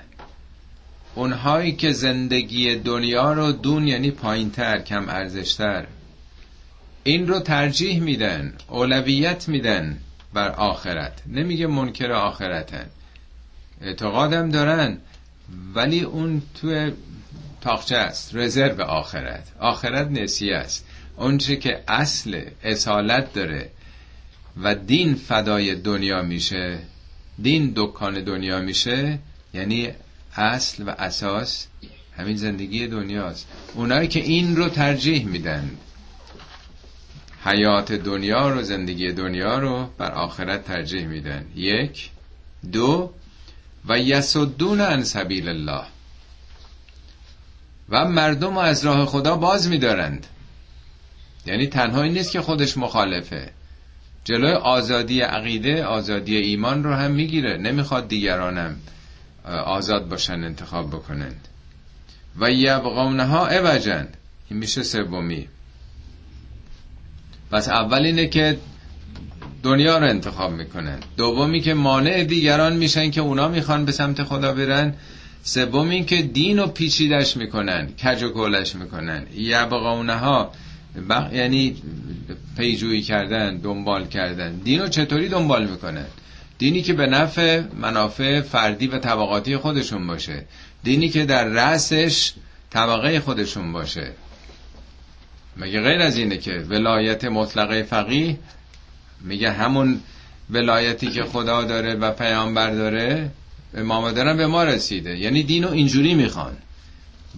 اونهایی 1.14 1.72
که 1.72 1.92
زندگی 1.92 2.76
دنیا 2.76 3.32
رو 3.32 3.52
دون 3.52 3.88
یعنی 3.88 4.10
پایینتر 4.10 4.78
کم 4.78 5.08
ارزشتر 5.08 5.86
این 7.08 7.28
رو 7.28 7.40
ترجیح 7.40 8.00
میدن 8.00 8.52
اولویت 8.68 9.48
میدن 9.48 9.98
بر 10.32 10.48
آخرت. 10.48 11.22
نمیگه 11.26 11.66
منکر 11.66 12.12
آخرتن. 12.12 12.86
اعتقادم 13.80 14.50
دارن 14.50 14.98
ولی 15.74 16.00
اون 16.00 16.42
توی 16.60 16.92
تاخچه 17.60 17.96
است. 17.96 18.34
رزرو 18.34 18.82
آخرت. 18.82 19.52
آخرت 19.60 20.08
نسیه 20.10 20.56
است. 20.56 20.86
اونچه 21.16 21.56
که 21.56 21.82
اصل 21.88 22.42
اصالت 22.62 23.32
داره 23.32 23.70
و 24.62 24.74
دین 24.74 25.14
فدای 25.14 25.74
دنیا 25.74 26.22
میشه 26.22 26.78
دین 27.42 27.72
دکان 27.76 28.24
دنیا 28.24 28.60
میشه 28.60 29.18
یعنی 29.54 29.88
اصل 30.36 30.88
و 30.88 30.90
اساس 30.90 31.66
همین 32.16 32.36
زندگی 32.36 32.86
دنیاست. 32.86 33.46
اونایی 33.74 34.08
که 34.08 34.20
این 34.20 34.56
رو 34.56 34.68
ترجیح 34.68 35.26
میدن. 35.26 35.70
حیات 37.44 37.92
دنیا 37.92 38.48
رو 38.48 38.62
زندگی 38.62 39.12
دنیا 39.12 39.58
رو 39.58 39.90
بر 39.98 40.10
آخرت 40.10 40.64
ترجیح 40.64 41.06
میدن. 41.06 41.44
یک. 41.56 42.10
دو. 42.72 43.10
و 43.88 43.98
یسدون 43.98 44.80
عن 44.80 45.02
سبیل 45.02 45.48
الله. 45.48 45.84
و 47.88 48.04
مردم 48.04 48.54
رو 48.54 48.58
از 48.58 48.84
راه 48.84 49.06
خدا 49.06 49.36
باز 49.36 49.68
میدارند. 49.68 50.26
یعنی 51.46 51.66
تنها 51.66 52.02
این 52.02 52.12
نیست 52.12 52.32
که 52.32 52.40
خودش 52.40 52.76
مخالفه. 52.76 53.50
جلوی 54.24 54.52
آزادی 54.52 55.20
عقیده 55.20 55.84
آزادی 55.84 56.36
ایمان 56.36 56.84
رو 56.84 56.94
هم 56.94 57.10
می‌گیره. 57.10 57.56
نمی‌خواد 57.56 58.08
دیگرانم 58.08 58.76
آزاد 59.44 60.08
باشن 60.08 60.44
انتخاب 60.44 60.90
بکنند. 60.90 61.48
و 62.40 62.50
یبغونها 62.50 63.46
عوجن 63.46 64.08
این 64.48 64.58
میشه 64.58 64.82
سومی. 64.82 65.48
پس 67.50 67.68
اول 67.68 68.02
اینه 68.02 68.26
که 68.26 68.58
دنیا 69.62 69.98
رو 69.98 70.06
انتخاب 70.06 70.52
می‌کنن 70.52 70.98
دومی 71.16 71.60
که 71.60 71.74
مانع 71.74 72.24
دیگران 72.24 72.76
میشن 72.76 73.10
که 73.10 73.20
اونا 73.20 73.48
می‌خوان 73.48 73.84
به 73.84 73.92
سمت 73.92 74.22
خدا 74.22 74.52
برن. 74.52 74.94
سوم 75.42 75.88
این 75.88 76.06
که 76.06 76.22
دین 76.22 76.58
رو 76.58 76.66
پیچیدش 76.66 77.36
می‌کنن 77.36 77.86
کج 77.86 78.22
و 78.22 78.28
کولش 78.28 78.74
می‌کنن. 78.74 79.26
یبغونها 79.36 80.52
بق... 81.08 81.32
یعنی 81.32 81.76
پیجویی 82.56 83.02
کردن 83.02 83.56
دنبال 83.56 84.06
کردن. 84.06 84.56
دین 84.56 84.80
رو 84.80 84.88
چطوری 84.88 85.28
دنبال 85.28 85.66
می‌کنن؟ 85.66 86.06
دینی 86.58 86.82
که 86.82 86.92
به 86.92 87.06
نفع 87.06 87.62
منافع 87.80 88.40
فردی 88.40 88.86
و 88.86 88.98
طبقاتی 88.98 89.56
خودشون 89.56 90.06
باشه. 90.06 90.44
دینی 90.84 91.08
که 91.08 91.24
در 91.24 91.44
رأسش 91.44 92.32
طبقه 92.70 93.20
خودشون 93.20 93.72
باشه. 93.72 94.12
مگه 95.58 95.80
غیر 95.80 96.00
از 96.00 96.16
اینه 96.16 96.38
که 96.38 96.52
ولایت 96.52 97.24
مطلقه 97.24 97.82
فقیه 97.82 98.38
میگه 99.20 99.52
همون 99.52 100.00
ولایتی 100.50 101.10
که 101.10 101.24
خدا 101.24 101.64
داره 101.64 101.94
و 101.94 102.12
پیامبر 102.12 102.70
داره 102.70 103.30
امام 103.74 104.12
دارن 104.12 104.36
به 104.36 104.46
ما 104.46 104.64
رسیده. 104.64 105.18
یعنی 105.18 105.42
دینو 105.42 105.70
اینجوری 105.70 106.14
می‌خوان. 106.14 106.56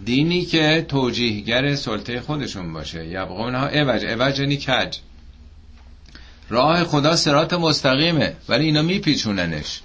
دینی 0.04 0.44
که 0.44 0.86
توجیهگر 0.88 1.74
سلطه 1.74 2.20
خودشون 2.20 2.72
باشه. 2.72 3.06
یبغون 3.06 3.54
ها 3.54 3.68
اوج 3.68 4.04
اوج 4.04 4.38
یعنی 4.38 4.56
کج. 4.56 4.96
راه 6.48 6.84
خدا 6.84 7.16
سرات 7.16 7.52
مستقیمه. 7.52 8.36
ولی 8.48 8.64
اینا 8.64 8.82
میپیچوننش. 8.82 9.80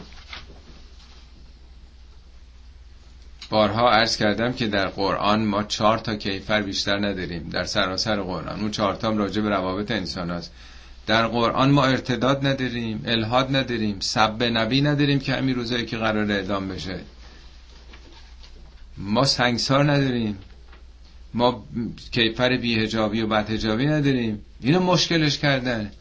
بارها 3.50 3.92
عرض 3.92 4.18
کردم 4.18 4.54
که 4.54 4.68
در 4.68 4.88
قرآن 4.88 5.46
ما 5.46 5.64
چهار 5.64 5.98
تا 5.98 6.16
کیفر 6.16 6.62
بیشتر 6.62 6.98
نداریم. 6.98 7.50
در 7.50 7.64
سراسر 7.64 8.22
قرآن 8.22 8.60
اون 8.60 8.72
چهار 8.72 8.96
تا 8.96 9.10
راجع 9.10 9.42
به 9.42 9.50
روابط 9.50 9.92
انسان 9.92 10.32
هست. 10.32 10.52
در 11.08 11.28
قرآن 11.28 11.72
ما 11.72 11.86
ارتداد 11.86 12.48
نداریم 12.48 13.04
الهاد 13.06 13.56
نداریم 13.56 14.00
سب 14.00 14.44
نبی 14.44 14.82
نداریم 14.82 15.20
که 15.20 15.34
همین 15.34 15.56
روزایی 15.56 15.86
که 15.86 15.98
قرار 15.98 16.32
اعدام 16.32 16.68
بشه. 16.68 17.00
ما 18.98 19.26
سنگسار 19.26 19.92
نداریم. 19.92 20.38
ما 21.34 21.66
کیفر 22.12 22.58
بیهجابی 22.58 23.22
و 23.22 23.28
بدهجابی 23.28 23.86
نداریم. 23.86 24.46
اینو 24.62 24.80
مشکلش 24.80 25.40
کردن. 25.40 25.92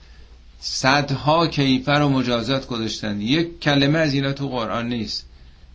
صدها 0.61 1.47
کیفر 1.47 2.01
و 2.01 2.09
مجازات 2.09 2.67
گذاشتن. 2.67 3.21
یک 3.21 3.61
کلمه 3.61 3.99
از 3.99 4.15
اینا 4.15 4.33
تو 4.33 4.49
قرآن 4.49 4.89
نیست. 4.89 5.27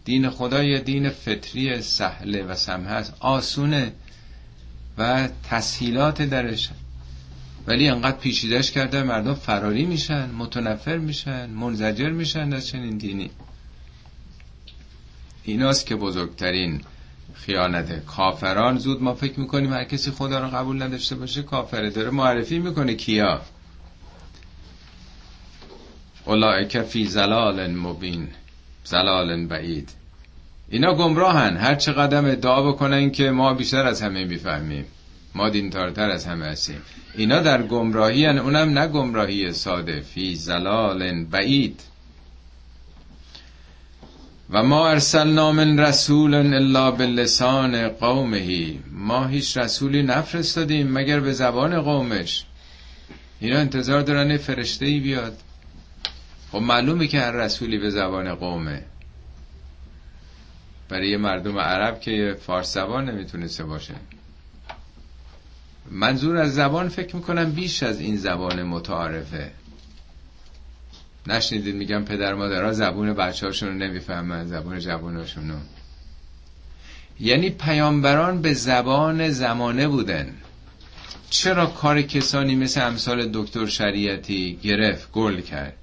دین 0.05 0.29
خدا 0.29 0.63
یه 0.63 0.79
دین 0.79 1.09
فطری 1.09 1.81
سهله 1.81 2.43
و 2.43 2.55
سمه 2.55 2.87
است 2.87 3.13
آسونه 3.19 3.91
و 4.97 5.29
تسهیلات 5.49 6.21
درش. 6.21 6.69
ولی 7.67 7.87
انقدر 7.87 8.17
پیچیدش 8.17 8.71
کرده 8.71 9.03
مردم 9.03 9.33
فراری 9.33 9.85
میشن 9.85 10.29
متنفر 10.31 10.97
میشن 10.97 11.49
منزجر 11.49 12.09
میشن 12.09 12.53
از 12.53 12.67
چنین 12.67 12.97
دینی. 12.97 13.29
ایناست 15.43 15.85
که 15.85 15.95
بزرگترین 15.95 16.81
خیانته 17.33 18.03
کافران 18.07 18.77
زود 18.77 19.03
ما 19.03 19.13
فکر 19.13 19.39
می‌کنیم 19.39 19.73
هر 19.73 19.83
کسی 19.83 20.11
خدا 20.11 20.39
رو 20.39 20.47
قبول 20.47 20.83
نداشته 20.83 21.15
باشه 21.15 21.41
کافره. 21.41 21.89
داره 21.89 22.09
معرفی 22.09 22.59
می‌کنه 22.59 22.93
کیا. 22.95 23.41
اولائک 26.25 26.81
فی 26.81 27.05
زلال 27.05 27.71
مبین. 27.71 28.27
زلال 28.89 29.45
بعید. 29.45 29.89
اینا 30.69 30.93
گمراهن. 30.93 31.57
هر 31.57 31.75
چه 31.75 31.91
قدم 31.91 32.25
ادعا 32.25 32.71
بکنن 32.71 33.11
که 33.11 33.31
ما 33.31 33.53
بیشتر 33.53 33.85
از 33.85 34.01
همه 34.01 34.23
می‌فهمیم. 34.25 34.85
ما 35.35 35.49
دینتارتر 35.49 36.09
از 36.09 36.25
همه 36.25 36.45
هستیم. 36.45 36.81
اینا 37.15 37.39
در 37.39 37.63
گمراهی 37.63 38.25
هن. 38.25 38.37
اونم 38.37 38.69
نه 38.79 38.87
گمراهی 38.87 39.53
ساده. 39.53 40.01
فی 40.01 40.35
زلال 40.35 41.23
بعید. 41.23 41.81
و 44.49 44.63
ما 44.63 44.89
ارسلنا 44.89 45.51
من 45.51 45.79
رسول 45.79 46.33
الا 46.33 46.91
باللسان 46.91 47.87
قومه. 47.87 48.73
ما 48.91 49.27
هیچ 49.27 49.57
رسولی 49.57 50.03
نفرستادیم 50.03 50.91
مگر 50.91 51.19
به 51.19 51.33
زبان 51.33 51.81
قومش. 51.81 52.43
اینا 53.39 53.59
انتظار 53.59 54.01
دارن 54.01 54.37
فرشته 54.37 54.85
بیاد. 54.85 55.37
خب 56.51 56.57
معلومه 56.57 57.07
که 57.07 57.19
هر 57.19 57.31
رسولی 57.31 57.77
به 57.77 57.89
زبان 57.89 58.35
قومه. 58.35 58.83
برای 60.89 61.17
مردم 61.17 61.59
عرب 61.59 62.01
که 62.01 62.37
فارس 62.45 62.73
زبان 62.73 63.09
نمی‌تونسته 63.09 63.63
باشه. 63.63 63.95
منظور 65.91 66.37
از 66.37 66.55
زبان 66.55 66.89
فکر 66.89 67.15
می‌کنم 67.15 67.51
بیش 67.51 67.83
از 67.83 67.99
این 67.99 68.17
زبان 68.17 68.63
متعارفه. 68.63 69.51
نشنیدید 71.27 71.75
میگم 71.75 72.03
پدر 72.05 72.33
مادرها 72.33 72.73
زبون 72.73 73.13
بچه 73.13 73.45
هاشون 73.45 73.69
رو 73.69 73.75
نمی‌فهمن 73.75 74.47
زبون 74.47 74.79
جواناشون 74.79 75.49
رو 75.49 75.57
یعنی 77.19 77.49
پیامبران 77.49 78.41
به 78.41 78.53
زبان 78.53 79.29
زمانه 79.29 79.87
بودن. 79.87 80.35
چرا 81.29 81.65
کار 81.65 82.01
کسانی 82.01 82.55
مثل 82.55 82.87
امثال 82.87 83.29
دکتر 83.33 83.65
شریعتی 83.65 84.59
گرفت 84.63 85.11
گل 85.11 85.41
کرد؟ 85.41 85.73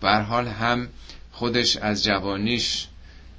بر 0.00 0.22
حال 0.22 0.48
هم 0.48 0.88
خودش 1.32 1.76
از 1.76 2.04
جوانیش 2.04 2.86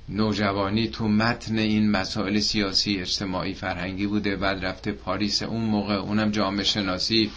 نوجوانی 0.09 0.87
تو 0.87 1.07
متن 1.07 1.57
این 1.57 1.91
مسائل 1.91 2.39
سیاسی 2.39 2.99
اجتماعی 2.99 3.53
فرهنگی 3.53 4.07
بوده 4.07 4.35
بعد 4.35 4.65
رفته 4.65 4.91
پاریس. 4.91 5.43
اون 5.43 5.61
موقع 5.61 5.93
اونم 5.93 6.31
جامعه 6.31 6.63
شناسی 6.63 7.31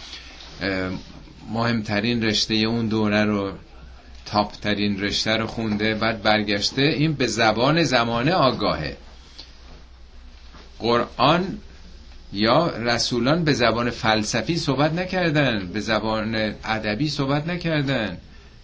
مهمترین 1.49 2.23
رشته 2.23 2.53
اون 2.53 2.87
دوره 2.87 3.23
رو 3.25 3.51
تاپترین 4.25 5.01
رشته 5.01 5.37
رو 5.37 5.47
خونده 5.47 5.95
بعد 5.95 6.21
برگشته. 6.21 6.81
این 6.81 7.13
به 7.13 7.27
زبان 7.27 7.83
زمانه 7.83 8.31
آگاهه. 8.31 8.97
قرآن 10.79 11.57
یا 12.33 12.67
رسولان 12.67 13.43
به 13.43 13.53
زبان 13.53 13.89
فلسفی 13.89 14.57
صحبت 14.57 14.93
نکردن 14.93 15.67
به 15.73 15.79
زبان 15.79 16.35
ادبی 16.63 17.09
صحبت 17.09 17.47
نکردن. 17.47 18.17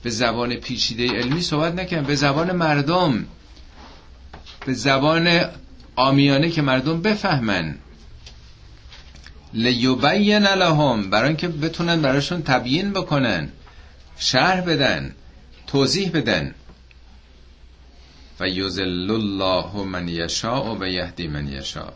به 0.04 0.10
زبان 0.10 0.56
پیچیده 0.56 1.08
علمی 1.08 1.42
صحبت 1.42 1.74
نکردن 1.74 2.08
به 2.08 2.16
زبان 2.16 2.52
مردم. 2.52 3.26
به 4.66 4.74
زبان 4.74 5.46
آمیانه 5.96 6.50
که 6.50 6.62
مردم 6.62 7.02
بفهمن. 7.02 7.78
لیبین 9.54 10.44
لهم. 10.48 11.10
برای 11.10 11.28
اینکه 11.28 11.48
بتونن 11.48 12.02
براشون 12.02 12.42
تبیین 12.42 12.94
بکنن. 12.94 13.50
شرح 14.18 14.62
بدن. 14.62 15.16
توضیح 15.68 16.12
بدن. 16.12 16.56
و 18.40 18.48
یذل 18.48 19.12
الله 19.12 19.84
من 19.84 20.08
یشاء 20.08 20.76
و 20.80 20.88
یهدی 20.88 21.28
من 21.28 21.48
یشاء. 21.48 21.94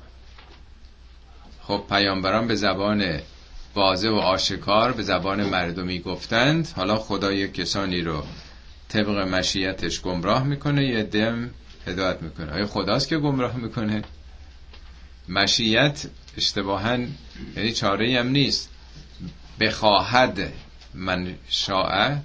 خب 1.62 1.84
پیامبران 1.90 2.48
به 2.48 2.56
زبان 2.56 3.20
واضح 3.76 4.10
و 4.10 4.16
آشکار 4.16 4.92
به 4.92 5.04
زبان 5.04 5.44
مردمی 5.44 6.00
گفتند. 6.00 6.68
حالا 6.76 6.96
خدا 6.96 7.32
یک 7.32 7.54
کسانی 7.54 8.02
رو 8.02 8.24
طبق 8.90 9.10
مشیتش 9.10 10.02
گمراه 10.02 10.44
می‌کنه 10.44 10.86
یه 10.86 11.04
دم 11.04 11.50
هدایت 11.88 12.22
می‌کنه. 12.22 12.52
آیا 12.52 12.66
خداست 12.66 13.08
که 13.08 13.18
گمراه 13.18 13.58
می‌کنه؟ 13.58 14.02
مشیت 15.30 16.06
اشتباها 16.38 16.98
یعنی 17.58 17.72
چاره 17.72 18.20
هم 18.20 18.28
نیست. 18.28 18.70
بخواهد 19.60 20.52
من 20.94 21.34
شاء 21.50 22.16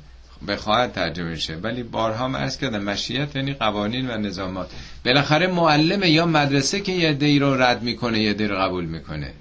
بخواهد 0.49 0.93
ترجمه 0.93 1.37
شه. 1.37 1.57
ولی 1.57 1.83
بارها 1.83 2.25
هم 2.25 2.35
ارز 2.35 2.59
کردم 2.59 2.83
مشیت 2.83 3.37
یعنی 3.37 3.53
قوانین 3.53 4.11
و 4.11 4.17
نظامات. 4.19 4.71
بالاخره 5.05 5.47
معلم 5.47 6.03
یا 6.03 6.27
مدرسه 6.27 6.81
که 6.81 6.93
یه 6.93 7.13
دی 7.13 7.39
رو 7.39 7.63
رد 7.63 7.83
می‌کنه 7.83 8.21
یه 8.21 8.33
دی 8.33 8.47
رو 8.47 8.57
قبول 8.57 8.85
می‌کنه. 8.85 9.33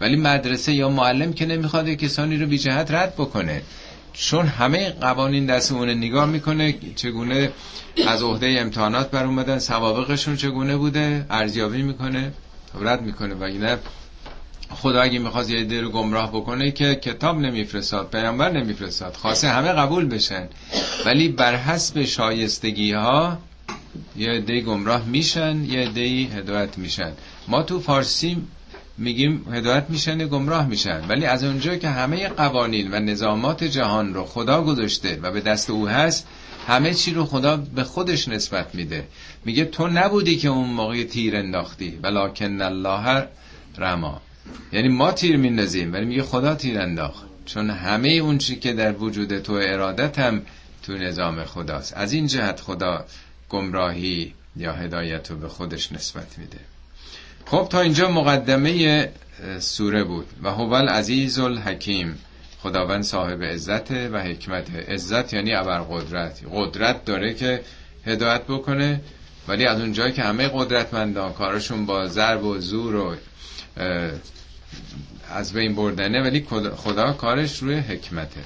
ولی 0.00 0.16
مدرسه 0.16 0.72
یا 0.72 0.88
معلم 0.88 1.32
که 1.32 1.46
نمی‌خواد 1.46 1.88
کسانی 1.88 2.36
رو 2.36 2.46
بی 2.46 2.58
جهت 2.58 2.90
رد 2.90 3.14
بکنه. 3.14 3.62
چون 4.12 4.46
همه 4.46 4.90
قوانین 4.90 5.46
دست 5.46 5.72
اون 5.72 5.90
نگاه 5.90 6.26
می‌کنه 6.26 6.74
چگونه 6.96 7.52
از 8.08 8.22
عهده 8.22 8.56
امتحانات 8.58 9.10
بر 9.10 9.24
اومدن 9.24 9.58
سوابقشون 9.58 10.36
چگونه 10.36 10.76
بوده 10.76 11.26
ارزیابی 11.30 11.82
می‌کنه 11.82 12.32
رد 12.80 13.02
می‌کنه. 13.02 13.34
و 13.34 13.42
اینه 13.42 13.78
خدا 14.70 15.02
اگه 15.02 15.18
می‌خواست 15.18 15.50
یه 15.50 15.58
عده 15.58 15.80
رو 15.80 15.90
گمراه 15.90 16.30
بکنه 16.30 16.70
که 16.70 16.94
کتاب 16.94 17.38
نمیفرستاد 17.38 18.10
پیامبر 18.10 18.50
نمیفرستاد 18.50 19.14
خواسته 19.14 19.48
همه 19.48 19.72
قبول 19.72 20.06
بشن. 20.06 20.48
ولی 21.06 21.28
بر 21.28 21.56
حسب 21.56 22.04
شایستگی 22.04 22.92
ها 22.92 23.38
یه 24.16 24.30
عده 24.30 24.60
گمراه 24.60 25.04
میشن 25.04 25.64
یه 25.64 25.80
عده 25.80 26.00
هدایت 26.36 26.78
میشن. 26.78 27.12
ما 27.48 27.62
تو 27.62 27.80
فارسی 27.80 28.42
میگیم 28.98 29.44
هدایت 29.52 29.86
میشن 29.88 30.18
گمراه 30.18 30.66
میشن. 30.66 31.08
ولی 31.08 31.26
از 31.26 31.44
اونجا 31.44 31.76
که 31.76 31.88
همه 31.88 32.28
قوانین 32.28 32.94
و 32.94 33.00
نظامات 33.00 33.64
جهان 33.64 34.14
رو 34.14 34.24
خدا 34.24 34.62
گذاشته 34.62 35.18
و 35.22 35.30
به 35.30 35.40
دست 35.40 35.70
او 35.70 35.88
هست 35.88 36.26
همه 36.66 36.94
چی 36.94 37.14
رو 37.14 37.24
خدا 37.24 37.56
به 37.56 37.84
خودش 37.84 38.28
نسبت 38.28 38.74
میده. 38.74 39.08
میگه 39.44 39.64
تو 39.64 39.88
نبودی 39.88 40.36
که 40.36 40.48
اون 40.48 40.68
موقع 40.68 41.04
تیر 41.04 41.36
انداختی. 41.36 41.98
ولکن 42.02 42.62
الله 42.62 43.28
رما. 43.78 44.20
یعنی 44.72 44.88
ما 44.88 45.12
تیر 45.12 45.36
میندازیم 45.36 45.92
ولی 45.92 46.04
میگه 46.04 46.22
خدا 46.22 46.54
تیر 46.54 46.80
انداخت. 46.80 47.26
چون 47.46 47.70
همه 47.70 48.08
اون 48.08 48.38
چی 48.38 48.56
که 48.56 48.72
در 48.72 48.92
وجود 48.92 49.38
تو 49.38 49.52
ارادت 49.52 50.18
هم 50.18 50.42
تو 50.82 50.92
نظام 50.92 51.44
خداست. 51.44 51.96
از 51.96 52.12
این 52.12 52.26
جهت 52.26 52.60
خدا 52.60 53.04
گمراهی 53.48 54.34
یا 54.56 54.72
هدایت 54.72 55.30
رو 55.30 55.36
به 55.36 55.48
خودش 55.48 55.92
نسبت 55.92 56.38
میده. 56.38 56.58
خب 57.50 57.66
تا 57.70 57.80
اینجا 57.80 58.10
مقدمه 58.10 59.08
سوره 59.58 60.04
بود. 60.04 60.26
و 60.42 60.50
هو 60.50 60.72
العزیز 60.72 61.38
الحکیم 61.38 62.18
خداوند 62.62 63.02
صاحب 63.02 63.42
عزت 63.42 63.90
و 63.90 64.22
حکمت. 64.22 64.74
عزت 64.74 65.32
یعنی 65.32 65.54
ابر 65.54 65.80
قدرت 65.80 66.40
قدرت 66.52 67.04
داره 67.04 67.34
که 67.34 67.60
هدایت 68.06 68.42
بکنه 68.42 69.00
ولی 69.48 69.66
از 69.66 69.80
اونجایی 69.80 70.12
که 70.12 70.22
همه 70.22 70.50
قدرتمندان 70.54 71.32
کارشون 71.32 71.86
با 71.86 72.06
ضرب 72.06 72.44
و 72.44 72.58
زور 72.58 72.96
و 72.96 73.16
از 75.30 75.52
بین 75.52 75.74
بردنه 75.74 76.22
ولی 76.22 76.46
خدا 76.76 77.12
کارش 77.12 77.58
روی 77.58 77.74
حکمته. 77.74 78.40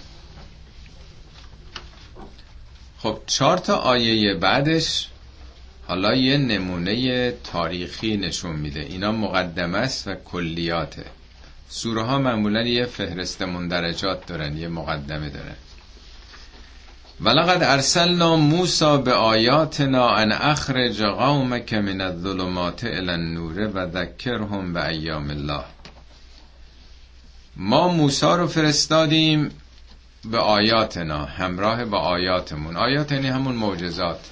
خب 2.99 3.19
چهار 3.27 3.59
تا 3.59 3.77
آیه 3.77 4.35
بعدش 4.35 5.09
حالا 5.87 6.14
یه 6.14 6.37
نمونه 6.37 7.31
تاریخی 7.31 8.16
نشون 8.16 8.57
میده. 8.57 8.81
اینا 8.81 9.12
مقدمه 9.12 9.79
است 9.79 10.09
و 10.09 10.14
کلیاته. 10.14 11.05
سوره 11.68 12.03
ها 12.03 12.18
معمولا 12.18 12.62
یه 12.62 12.85
فهرست 12.85 13.42
مندرجات 13.42 14.27
دارن 14.27 14.57
یه 14.57 14.68
مقدمه 14.68 15.29
دارن. 15.29 15.57
ولقد 17.21 17.62
ارسلنا 17.62 18.37
موسا 18.37 18.97
به 18.97 19.12
آیاتنا 19.12 20.09
ان 20.09 20.33
اخرج 20.33 21.03
قومک 21.03 21.75
من 21.75 22.01
الظلمات 22.01 22.85
الى 22.85 23.11
النور 23.11 23.71
و 23.75 23.90
ذکرهم 23.90 24.73
به 24.73 24.87
ایام 24.87 25.31
الله. 25.31 25.64
ما 27.57 27.88
موسا 27.88 28.37
رو 28.37 28.47
فرستادیم 28.47 29.51
به 30.25 30.38
آیاتنا 30.38 31.25
همراه 31.25 31.85
با 31.85 31.99
آیاتمون. 31.99 32.77
آیات 32.77 33.12
یعنی 33.12 33.29
همون 33.29 33.55
معجزات. 33.55 34.32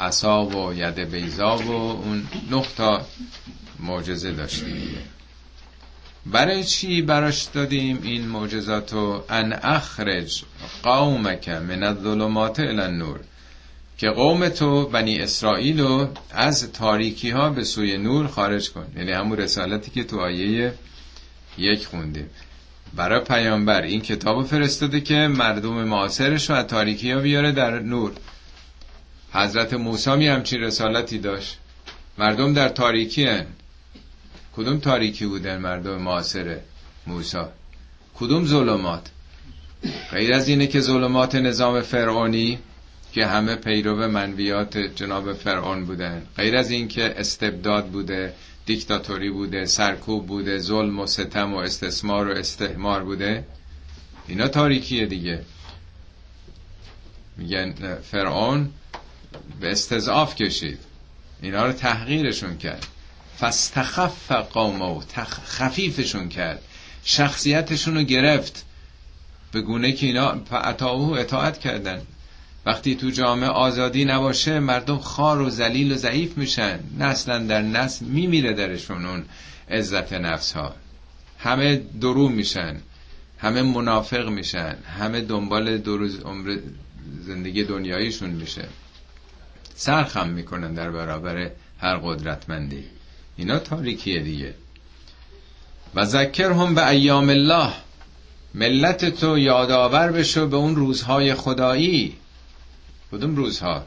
عصا 0.00 0.46
و 0.46 0.74
ید 0.74 0.98
بیزا 0.98 1.56
و 1.56 1.70
اون 1.70 2.26
نقطه 2.50 3.00
معجزه 3.80 4.32
داشتیم. 4.32 4.98
برای 6.26 6.64
چی 6.64 7.02
براش 7.02 7.44
دادیم 7.44 8.00
این 8.02 8.28
معجزاتو؟ 8.28 9.24
ان 9.28 9.52
اخرج 9.52 10.42
قومک 10.82 11.48
من 11.48 11.82
الظلمات 11.82 12.60
الى 12.60 12.80
النور. 12.80 13.20
که 13.98 14.10
قوم 14.10 14.48
تو 14.48 14.86
بنی 14.86 15.18
اسرائیل 15.18 15.80
رو 15.80 16.08
از 16.30 16.72
تاریکی 16.72 17.30
ها 17.30 17.50
به 17.50 17.64
سوی 17.64 17.98
نور 17.98 18.26
خارج 18.26 18.70
کن. 18.70 18.86
یعنی 18.96 19.12
همون 19.12 19.38
رسالتی 19.38 19.90
که 19.90 20.04
تو 20.04 20.20
آیه 20.20 20.74
یک 21.58 21.86
خوندیم. 21.86 22.30
برای 22.94 23.20
پیامبر 23.20 23.82
این 23.82 24.00
کتاب 24.00 24.46
فرستاده 24.46 25.00
که 25.00 25.14
مردم 25.14 25.84
معاصرش 25.84 26.50
رو 26.50 26.56
از 26.56 26.66
تاریکی 26.66 27.12
ها 27.12 27.20
بیاره 27.20 27.52
در 27.52 27.78
نور. 27.78 28.12
حضرت 29.32 29.74
موسی 29.74 30.16
می 30.16 30.26
همچین 30.26 30.60
رسالتی 30.60 31.18
داشت. 31.18 31.58
مردم 32.18 32.52
در 32.54 32.68
تاریکی 32.68 33.24
هن. 33.24 33.46
کدوم 34.56 34.78
تاریکی 34.78 35.26
بودن 35.26 35.58
مردم 35.58 36.02
معاصر 36.02 36.58
موسی؟ 37.06 37.42
کدوم 38.14 38.46
ظلمات؟ 38.46 39.10
غیر 40.10 40.34
از 40.34 40.48
اینه 40.48 40.66
که 40.66 40.80
ظلمات 40.80 41.34
نظام 41.34 41.80
فرعونی 41.80 42.58
که 43.12 43.26
همه 43.26 43.56
پیرو 43.56 44.08
منویات 44.08 44.78
جناب 44.78 45.32
فرعون 45.32 45.84
بودن. 45.84 46.26
غیر 46.36 46.56
از 46.56 46.70
این 46.70 46.88
که 46.88 47.14
استبداد 47.20 47.86
بوده 47.86 48.34
دیکتاتوری 48.66 49.30
بوده 49.30 49.66
سرکوب 49.66 50.26
بوده 50.26 50.58
ظلم 50.58 50.98
و 51.00 51.06
ستم 51.06 51.54
و 51.54 51.56
استثمار 51.56 52.28
و 52.28 52.30
استهمار 52.30 53.04
بوده. 53.04 53.44
اینا 54.28 54.48
تاریکیه 54.48 55.06
دیگه. 55.06 55.42
میگن 57.36 57.74
فرعون 58.02 58.70
به 59.60 59.70
استضعاف 59.70 60.34
کشید. 60.34 60.78
اینا 61.42 61.66
رو 61.66 61.72
تحقیرشون 61.72 62.58
کرد. 62.58 62.86
فستخف 63.40 64.32
قومه 64.32 65.00
خفیفشون 65.44 66.28
کرد. 66.28 66.62
شخصیتشون 67.04 67.94
رو 67.94 68.02
گرفت. 68.02 68.64
به 69.52 69.60
گونه 69.60 69.92
که 69.92 70.06
اینا 70.06 70.42
اطاعه 70.50 71.20
اطاعت 71.20 71.58
کردن. 71.58 72.02
وقتی 72.66 72.94
تو 72.94 73.10
جامعه 73.10 73.48
آزادی 73.48 74.04
نباشه 74.04 74.60
مردم 74.60 74.98
خار 74.98 75.40
و 75.40 75.50
زلیل 75.50 75.92
و 75.92 75.94
ضعیف 75.94 76.38
میشن. 76.38 76.80
نسلا 76.98 77.38
در 77.38 77.62
نسل 77.62 78.04
میمیره 78.04 78.52
درشون 78.52 79.06
اون 79.06 79.24
عزت 79.70 80.12
نفس 80.12 80.52
ها 80.52 80.74
همه 81.38 81.82
درو 82.00 82.28
میشن. 82.28 82.76
همه 83.38 83.62
منافق 83.62 84.28
میشن. 84.28 84.76
همه 84.98 85.20
دنبال 85.20 85.78
دو 85.78 85.96
روز 85.96 86.20
عمر 86.20 86.56
زندگی 87.26 87.64
دنیاییشون 87.64 88.30
میشه. 88.30 88.68
سرخم 89.80 90.28
می‌کنن 90.28 90.74
در 90.74 90.90
برابر 90.90 91.50
هر 91.78 91.96
قدرتمندی. 91.96 92.84
اینا 93.36 93.58
تاریکیه 93.58 94.20
دیگه. 94.20 94.54
و 95.94 96.04
ذکر 96.04 96.52
هم 96.52 96.74
به 96.74 96.88
ایام 96.88 97.28
الله. 97.28 97.72
ملت 98.54 99.04
تو 99.04 99.38
یادآور 99.38 100.12
بشو 100.12 100.48
به 100.48 100.56
اون 100.56 100.76
روزهای 100.76 101.34
خدایی. 101.34 102.16
کدوم 103.12 103.36
روزها؟ 103.36 103.84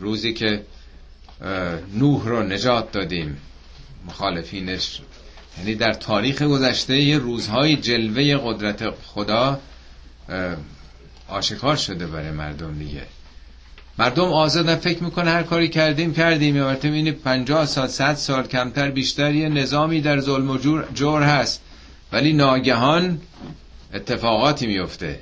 روزی 0.00 0.32
که 0.32 0.62
نوح 1.94 2.24
رو 2.24 2.42
نجات 2.42 2.92
دادیم. 2.92 3.40
مخالفینش 4.06 5.00
یعنی 5.58 5.74
در 5.74 5.92
تاریخ 5.92 6.42
گذشته 6.42 6.96
یه 6.96 7.18
روزهای 7.18 7.76
جلوه 7.76 8.36
قدرت 8.44 8.90
خدا 8.90 9.60
آشکار 11.28 11.76
شده 11.76 12.06
برای 12.06 12.30
مردم 12.30 12.78
دیگه. 12.78 13.06
مردم 13.98 14.24
آزادن 14.24 14.76
فکر 14.76 15.04
می‌کنه 15.04 15.30
هر 15.30 15.42
کاری 15.42 15.68
کردیم 15.68 16.14
کردیم 16.14 16.56
یا 16.56 16.64
مرتب 16.66 16.92
اینه 16.92 17.12
50 17.12 17.66
سال 17.66 17.88
100 17.88 18.14
سال 18.14 18.46
کمتر 18.46 18.90
بیشتر 18.90 19.34
یه 19.34 19.48
نظامی 19.48 20.00
در 20.00 20.20
ظلم 20.20 20.50
و 20.50 20.56
جور, 20.58 20.88
جور 20.94 21.22
هست. 21.22 21.60
ولی 22.12 22.32
ناگهان 22.32 23.20
اتفاقاتی 23.94 24.66
میفته 24.66 25.20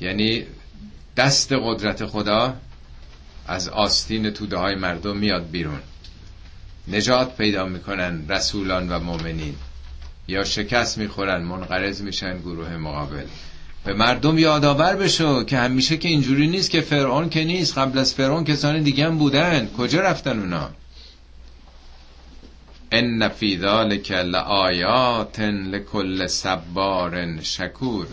یعنی 0.00 0.44
دست 1.16 1.52
قدرت 1.52 2.06
خدا 2.06 2.54
از 3.46 3.68
آستین 3.68 4.30
توده 4.30 4.56
های 4.56 4.74
مردم 4.74 5.16
میاد 5.16 5.50
بیرون. 5.50 5.80
نجات 6.88 7.36
پیدا 7.36 7.64
می‌کنن 7.64 8.28
رسولان 8.28 8.88
و 8.88 8.98
مؤمنین. 8.98 9.54
یا 10.28 10.44
شکست 10.44 10.98
می‌خورن 10.98 11.42
منقرض 11.42 12.02
میشن 12.02 12.38
گروه 12.38 12.76
مقابل. 12.76 13.26
به 13.84 13.94
مردم 13.94 14.38
یادآور 14.38 14.96
بشو 14.96 15.44
که 15.44 15.58
همیشه 15.58 15.96
که 15.96 16.08
اینجوری 16.08 16.46
نیست 16.46 16.70
که 16.70 16.80
فرعون 16.80 17.28
که 17.28 17.44
نیست 17.44 17.78
قبل 17.78 17.98
از 17.98 18.14
فرعون 18.14 18.44
کسان 18.44 18.82
دیگه 18.82 19.06
هم 19.06 19.18
بودن. 19.18 19.68
کجا 19.78 20.00
رفتن 20.00 20.38
اونا؟ 20.38 20.70
ان 22.92 23.28
فی 23.28 23.58
ذلک 23.58 24.10
لآیات 24.12 25.40
لکل 25.40 26.26
صبار 26.26 27.42
شکور. 27.42 28.06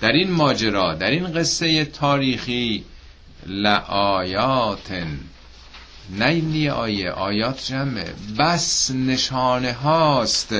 در 0.00 0.12
این 0.12 0.30
ماجرا 0.30 0.94
در 0.94 1.10
این 1.10 1.32
قصه 1.32 1.84
تاریخی 1.84 2.84
لآیات 3.46 5.04
نه 6.18 6.70
آیه 6.70 7.10
آیات 7.10 7.64
جمعه 7.66 8.14
بس 8.38 8.90
نشانه 8.90 9.72
هاست. 9.72 10.54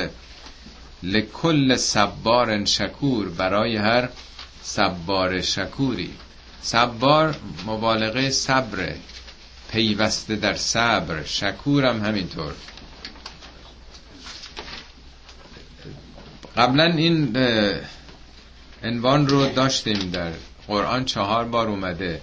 لکل 1.02 1.76
صبار 1.76 2.64
شکور 2.64 3.28
برای 3.28 3.76
هر 3.76 4.08
صبار 4.64 5.40
شکوری. 5.40 6.10
صبار 6.62 7.36
مبالغه 7.66 8.30
صبره 8.30 8.96
پیوسته 9.70 10.36
در 10.36 10.54
صبر. 10.54 11.24
شکورم 11.24 12.04
همینطور. 12.04 12.52
قبلا 16.56 16.84
این 16.84 17.36
عنوان 18.82 19.28
رو 19.28 19.46
داشتیم 19.46 20.10
در 20.10 20.32
قرآن. 20.68 21.04
چهار 21.04 21.44
بار 21.44 21.68
اومده. 21.68 22.20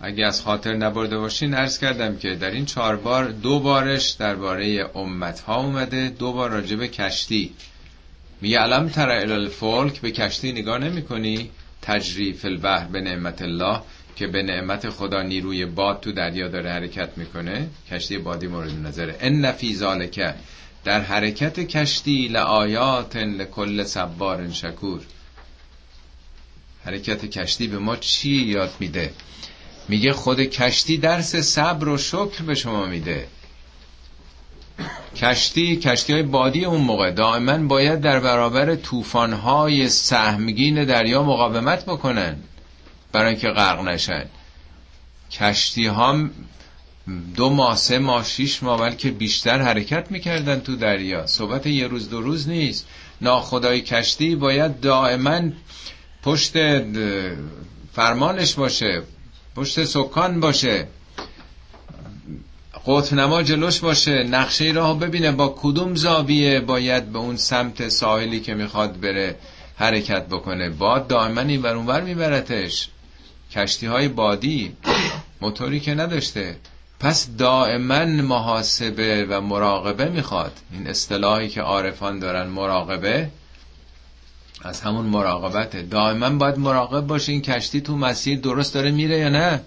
اگه 0.00 0.26
از 0.26 0.42
خاطر 0.42 0.74
نبرده 0.74 1.18
باشین 1.18 1.54
عرض 1.54 1.78
کردم 1.78 2.16
که 2.16 2.34
در 2.34 2.50
این 2.50 2.64
چهار 2.64 2.96
بار 2.96 3.28
دو 3.28 3.60
بارش 3.60 4.10
درباره 4.10 4.90
امت 4.94 5.40
ها 5.40 5.56
اومده. 5.56 6.08
دو 6.08 6.32
بار 6.32 6.50
راجب 6.50 6.86
کشتی. 6.86 7.54
میگه 8.40 8.58
علم 8.58 8.88
تر 8.88 9.10
الفلک؟ 9.10 10.00
به 10.00 10.10
کشتی 10.10 10.52
نگاه 10.52 10.78
نمی 10.78 11.02
کنی 11.02 11.50
تجریف 11.82 12.44
البحر 12.44 12.86
به 12.86 13.00
نعمت 13.00 13.42
الله 13.42 13.80
که 14.16 14.26
به 14.26 14.42
نعمت 14.42 14.88
خدا 14.88 15.22
نیروی 15.22 15.66
باد 15.66 16.00
تو 16.00 16.12
دریا 16.12 16.48
داره 16.48 16.70
حرکت 16.70 17.18
می‌کنه 17.18 17.68
کشتی 17.90 18.18
بادی 18.18 18.46
مورد 18.46 18.86
نظره. 18.86 19.16
ان 19.20 19.40
نفی 19.40 19.74
ذالک 19.74 20.34
در 20.84 21.00
حرکت 21.00 21.60
کشتی 21.60 22.28
لآیات 22.28 23.16
لکل 23.16 23.84
صبار 23.84 24.50
شکور. 24.52 25.00
حرکت 26.84 27.24
کشتی 27.24 27.66
به 27.66 27.78
ما 27.78 27.96
چی 27.96 28.30
یاد 28.30 28.70
میده؟ 28.80 29.12
میگه 29.88 30.12
خود 30.12 30.40
کشتی 30.40 30.96
درس 30.96 31.36
صبر 31.36 31.88
و 31.88 31.98
شکر 31.98 32.42
به 32.46 32.54
شما 32.54 32.86
میده. 32.86 33.26
کشتی 35.16 35.76
کشتی 35.76 36.12
های 36.12 36.22
بادی 36.22 36.64
اون 36.64 36.80
موقع. 36.80 37.10
دائما 37.10 37.58
باید 37.58 38.00
در 38.00 38.20
برابر 38.20 38.74
طوفان 38.74 39.32
های 39.32 39.88
سهمگین 39.88 40.84
دریا 40.84 41.22
مقاومت 41.22 41.84
بکنن 41.84 42.36
برای 43.12 43.30
اینکه 43.30 43.48
غرق 43.48 43.80
نشن. 43.80 44.24
کشتی 45.30 45.86
هم 45.86 46.30
دو 47.36 47.50
ماه 47.50 47.76
سه 47.76 47.98
ماه 47.98 48.24
شیش 48.24 48.62
ماه 48.62 48.80
بلکه 48.80 49.10
بیشتر 49.10 49.62
حرکت 49.62 50.10
می‌کردن 50.10 50.60
تو 50.60 50.76
دریا. 50.76 51.26
صحبت 51.26 51.66
یه 51.66 51.86
روز 51.86 52.10
دو 52.10 52.20
روز 52.20 52.48
نیست. 52.48 52.86
ناخدای 53.20 53.80
کشتی 53.80 54.36
باید 54.36 54.80
دائما 54.80 55.40
پشت 56.22 56.54
فرمانش 57.92 58.54
باشه 58.54 59.02
پشت 59.56 59.84
سکان 59.84 60.40
باشه. 60.40 60.86
قطب 62.88 63.14
نما 63.14 63.42
جلوش 63.42 63.80
باشه 63.80 64.22
نقشه 64.22 64.64
راه 64.64 64.98
ببینه 64.98 65.32
با 65.32 65.54
کدوم 65.58 65.94
زاویه 65.94 66.60
باید 66.60 67.12
به 67.12 67.18
اون 67.18 67.36
سمت 67.36 67.88
ساحلی 67.88 68.40
که 68.40 68.54
می‌خواد 68.54 69.00
بره 69.00 69.36
حرکت 69.76 70.26
بکنه. 70.26 70.70
باد 70.70 71.06
دائما 71.06 71.40
این 71.40 71.66
اونور 71.66 72.00
میبرتش. 72.00 72.88
کشتی 73.52 73.86
های 73.86 74.08
بادی 74.08 74.72
موتوری 75.40 75.80
که 75.80 75.94
نداشته. 75.94 76.56
پس 77.00 77.28
دائما 77.38 78.04
محاسبه 78.04 79.26
و 79.30 79.40
مراقبه 79.40 80.08
می‌خواد. 80.08 80.52
این 80.72 80.86
اصطلاحی 80.86 81.48
که 81.48 81.60
عارفان 81.60 82.18
دارن 82.18 82.46
مراقبه 82.46 83.28
از 84.62 84.80
همون 84.80 85.06
مراقبته. 85.06 85.82
دائما 85.82 86.30
باید 86.30 86.58
مراقب 86.58 87.06
باشه 87.06 87.32
این 87.32 87.42
کشتی 87.42 87.80
تو 87.80 87.96
مسیر 87.96 88.40
درست 88.40 88.74
داره 88.74 88.90
میره 88.90 89.18
یا 89.18 89.28
نه. 89.28 89.60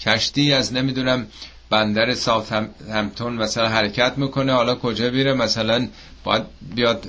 کشتی 0.00 0.52
از 0.52 0.72
نمی‌دونم 0.72 1.26
بندر 1.74 2.14
ساوت 2.14 2.52
همتون 2.92 3.32
مثلا 3.32 3.68
حرکت 3.68 4.18
می‌کنه 4.18 4.52
حالا 4.52 4.74
کجا 4.74 5.10
بیره 5.10 5.34
مثلا 5.34 5.88
باید 6.24 6.42
بیاد 6.74 7.08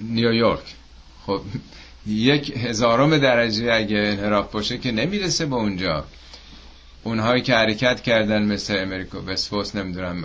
نیویورک 0.00 0.74
خب 1.26 1.40
یک 2.06 2.56
هزارم 2.56 3.18
درجه 3.18 3.72
اگه 3.72 3.98
انحراف 3.98 4.52
باشه 4.52 4.78
که 4.78 4.92
نمی‌رسه 4.92 5.46
به 5.46 5.54
اونجا. 5.54 6.04
اونهایی 7.04 7.42
که 7.42 7.54
حرکت 7.54 8.00
کردن 8.00 8.42
مثل 8.42 8.76
امریکا 8.78 9.22
وسفوس 9.26 9.74
نمی‌دونم 9.74 10.24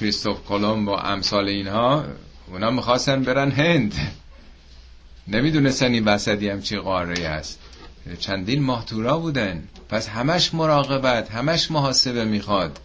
کریستوف 0.00 0.40
کولوم 0.44 0.88
و 0.88 0.90
امثال 0.90 1.48
اینها 1.48 2.04
اونا 2.48 2.70
می‌خواستن 2.70 3.22
برن 3.22 3.50
هند. 3.50 3.94
نمی‌دونستن 5.28 5.92
این 5.92 6.04
وسطی 6.04 6.48
هم 6.48 6.62
چی 6.62 6.76
قاره 6.76 7.26
است. 7.26 7.58
چندین 8.18 8.62
ماه 8.62 8.86
تورا 8.86 9.18
بودن. 9.18 9.68
پس 9.88 10.08
همش 10.08 10.54
مراقبت 10.54 11.30
همش 11.30 11.70
محاسبه 11.70 12.24
می‌خواد. 12.24 12.78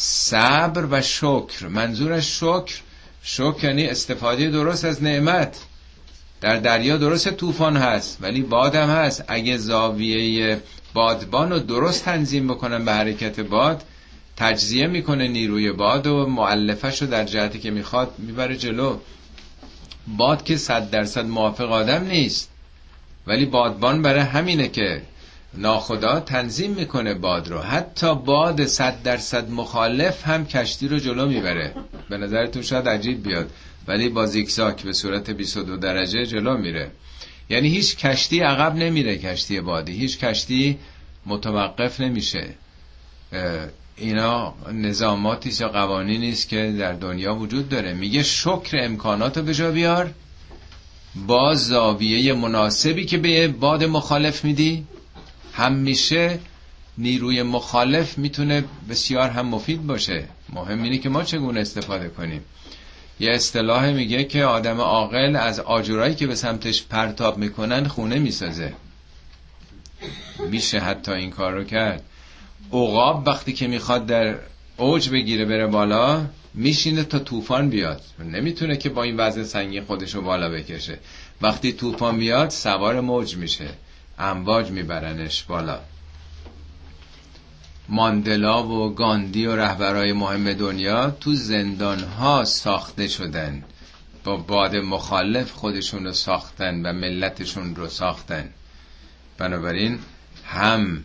صبر 0.00 0.86
و 0.90 1.02
شکر. 1.02 1.66
منظورش 1.68 2.38
شکر 2.40 2.80
شکر 3.22 3.64
یعنی 3.64 3.86
استفاده 3.86 4.50
درست 4.50 4.84
از 4.84 5.02
نعمت. 5.02 5.58
در 6.40 6.56
دریا 6.56 6.96
درست 6.96 7.30
طوفان 7.30 7.76
هست 7.76 8.18
ولی 8.20 8.42
بادم 8.42 8.90
هست. 8.90 9.24
اگه 9.28 9.56
زاویه 9.56 10.60
بادبان 10.94 11.50
رو 11.50 11.58
درست 11.58 12.04
تنظیم 12.04 12.48
بکنن 12.48 12.84
به 12.84 12.92
حرکت 12.92 13.40
باد 13.40 13.82
تجزیه 14.36 14.86
می‌کنه 14.86 15.28
نیروی 15.28 15.72
باد 15.72 16.06
و 16.06 16.26
معلفش 16.26 17.02
رو 17.02 17.08
در 17.08 17.24
جهتی 17.24 17.58
که 17.58 17.70
می‌خواد 17.70 18.14
می‌بره 18.18 18.56
جلو. 18.56 18.98
باد 20.06 20.44
که 20.44 20.56
صد 20.56 20.90
درصد 20.90 21.26
موافق 21.26 21.72
آدم 21.72 22.04
نیست 22.04 22.50
ولی 23.26 23.46
بادبان 23.46 24.02
برای 24.02 24.20
همینه 24.20 24.68
که 24.68 25.02
ناخدا 25.54 26.20
تنظیم 26.20 26.70
می‌کنه 26.70 27.14
باد 27.14 27.48
رو. 27.48 27.58
حتی 27.60 28.14
باد 28.14 28.66
صد 28.66 29.02
درصد 29.02 29.50
مخالف 29.50 30.26
هم 30.26 30.46
کشتی 30.46 30.88
رو 30.88 30.98
جلو 30.98 31.26
می‌بره. 31.26 31.74
به 32.10 32.16
نظرتون 32.16 32.62
شاید 32.62 32.88
عجیب 32.88 33.22
بیاد 33.22 33.50
ولی 33.88 34.08
با 34.08 34.26
زیکزاک 34.26 34.82
به 34.82 34.92
صورت 34.92 35.30
22 35.30 35.76
درجه 35.76 36.26
جلو 36.26 36.56
میره. 36.56 36.90
یعنی 37.50 37.68
هیچ 37.68 37.96
کشتی 37.96 38.40
عقب 38.40 38.74
نمیره 38.76 39.18
کشتی 39.18 39.60
بادی. 39.60 39.92
هیچ 39.92 40.18
کشتی 40.18 40.78
متوقف 41.26 42.00
نمیشه. 42.00 42.48
اینا 43.96 44.54
نظاماتی 44.72 45.52
یا 45.60 45.68
قوانینی 45.68 46.30
است 46.30 46.48
که 46.48 46.74
در 46.78 46.92
دنیا 46.92 47.34
وجود 47.34 47.68
داره. 47.68 47.94
میگه 47.94 48.22
شکر 48.22 48.78
امکانات 48.80 49.38
رو 49.38 49.44
به 49.44 49.54
جا 49.54 49.70
بیار. 49.70 50.10
با 51.26 51.54
زاویه 51.54 52.34
مناسبی 52.34 53.04
که 53.04 53.18
به 53.18 53.48
باد 53.48 53.84
مخالف 53.84 54.44
میدی 54.44 54.86
همیشه 55.58 56.38
نیروی 56.98 57.42
مخالف 57.42 58.18
می‌تونه 58.18 58.64
بسیار 58.90 59.30
هم 59.30 59.46
مفید 59.46 59.86
باشه. 59.86 60.24
مهم 60.52 60.82
اینه 60.82 60.98
که 60.98 61.08
ما 61.08 61.22
چگونه 61.24 61.60
استفاده 61.60 62.08
کنیم. 62.08 62.44
یه 63.20 63.30
اصطلاح 63.32 63.90
میگه 63.90 64.24
که 64.24 64.44
آدم 64.44 64.80
عاقل 64.80 65.36
از 65.36 65.60
آجورایی 65.60 66.14
که 66.14 66.26
به 66.26 66.34
سمتش 66.34 66.82
پرتاب 66.82 67.38
می‌کنن 67.38 67.86
خونه 67.86 68.18
می‌سازه. 68.18 68.72
میشه 70.50 70.78
حتی 70.78 71.12
این 71.12 71.30
کار 71.30 71.52
رو 71.52 71.64
کرد. 71.64 72.02
عقاب 72.72 73.26
وقتی 73.26 73.52
که 73.52 73.66
می‌خواد 73.66 74.06
در 74.06 74.34
اوج 74.76 75.08
بگیره 75.08 75.44
بره 75.44 75.66
بالا 75.66 76.26
میشینه 76.54 77.04
تا 77.04 77.18
طوفان 77.18 77.70
بیاد. 77.70 78.02
نمی‌تونه 78.24 78.76
که 78.76 78.88
با 78.88 79.02
این 79.02 79.16
وزن 79.16 79.44
سنگین 79.44 79.84
خودشو 79.84 80.22
بالا 80.22 80.48
بکشه. 80.48 80.98
وقتی 81.42 81.72
طوفان 81.72 82.18
بیاد 82.18 82.50
سوار 82.50 83.00
موج 83.00 83.36
میشه. 83.36 83.68
امواج 84.18 84.70
میبرنش 84.70 85.42
بالا. 85.42 85.80
ماندلا 87.88 88.66
و 88.66 88.94
گاندی 88.94 89.46
و 89.46 89.56
رهبرای 89.56 90.12
مهم 90.12 90.52
دنیا 90.52 91.10
تو 91.10 91.34
زندان 91.34 92.04
ها 92.04 92.44
ساخته 92.44 93.08
شدن. 93.08 93.64
با 94.24 94.36
باد 94.36 94.76
مخالف 94.76 95.52
خودشون 95.52 96.04
رو 96.04 96.12
ساختن 96.12 96.86
و 96.86 96.92
ملتشون 96.92 97.74
رو 97.76 97.88
ساختن. 97.88 98.48
بنابراین 99.38 99.98
هم 100.44 101.04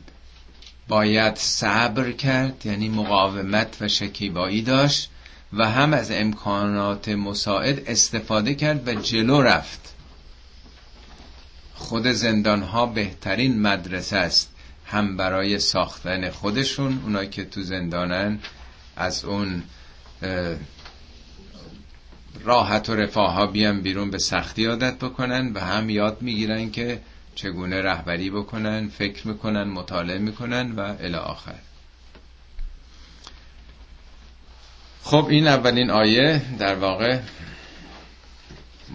باید 0.88 1.36
صبر 1.36 2.12
کرد 2.12 2.66
یعنی 2.66 2.90
مقاومت 2.90 3.78
و 3.82 3.88
شکیبایی 3.88 4.62
داشت 4.62 5.10
و 5.54 5.70
هم 5.70 5.94
از 5.94 6.12
امکانات 6.12 7.10
مساعد 7.10 7.90
استفاده 7.90 8.56
کرد 8.56 8.88
و 8.88 8.94
جلو 8.94 9.42
رفت. 9.42 9.93
خود 11.76 12.08
زندان 12.08 12.62
ها 12.62 12.86
بهترین 12.86 13.62
مدرسه 13.62 14.18
است. 14.18 14.50
هم 14.86 15.18
برای 15.18 15.60
ساختن 15.60 16.30
خودشون 16.30 17.02
اونایی 17.04 17.30
که 17.30 17.46
تو 17.46 17.62
زندانن 17.62 18.40
از 18.96 19.26
اون 19.26 19.64
راحت 22.44 22.90
و 22.90 22.96
رفاه 22.96 23.34
ها 23.34 23.48
بیان 23.48 23.82
بیرون 23.82 24.12
به 24.12 24.18
سختی 24.18 24.66
عادت 24.66 24.96
بکنن 25.00 25.52
و 25.54 25.60
هم 25.60 25.90
یاد 25.90 26.22
می‌گیرن 26.22 26.72
که 26.72 27.02
چگونه 27.36 27.82
رهبری 27.82 28.30
بکنن 28.30 28.90
فکر 28.90 29.28
می‌کنن 29.28 29.64
مطالعه 29.64 30.18
می‌کنن 30.18 30.72
و 30.72 30.96
الی 31.00 31.16
آخر. 31.16 31.56
خب 35.04 35.28
این 35.30 35.48
اولین 35.48 35.92
آیه 35.92 36.42
در 36.60 36.76
واقع 36.76 37.20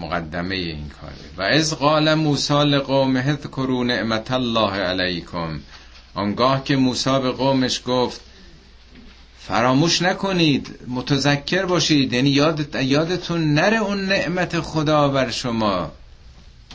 مقدمه 0.01 0.55
این 0.55 0.88
کاره. 1.01 1.14
و 1.37 1.42
از 1.42 1.74
قال 1.79 2.14
موسی 2.14 2.64
لقوم 2.64 3.16
اذکروا 3.16 3.85
نعمت 3.85 4.31
الله 4.31 4.72
علیکم. 4.72 5.61
آنگاه 6.14 6.64
که 6.64 6.77
موسی 6.77 7.11
به 7.11 7.31
قومش 7.31 7.83
گفت 7.87 8.20
فراموش 9.38 10.03
نکنید 10.03 10.79
متذکر 10.88 11.64
باشید 11.66 12.12
یعنی 12.12 12.31
یاد 12.31 12.74
یادتون 12.74 13.55
نره 13.55 13.77
اون 13.77 14.07
نعمت 14.07 14.61
خدا 14.61 15.09
بر 15.09 15.31
شما. 15.31 15.92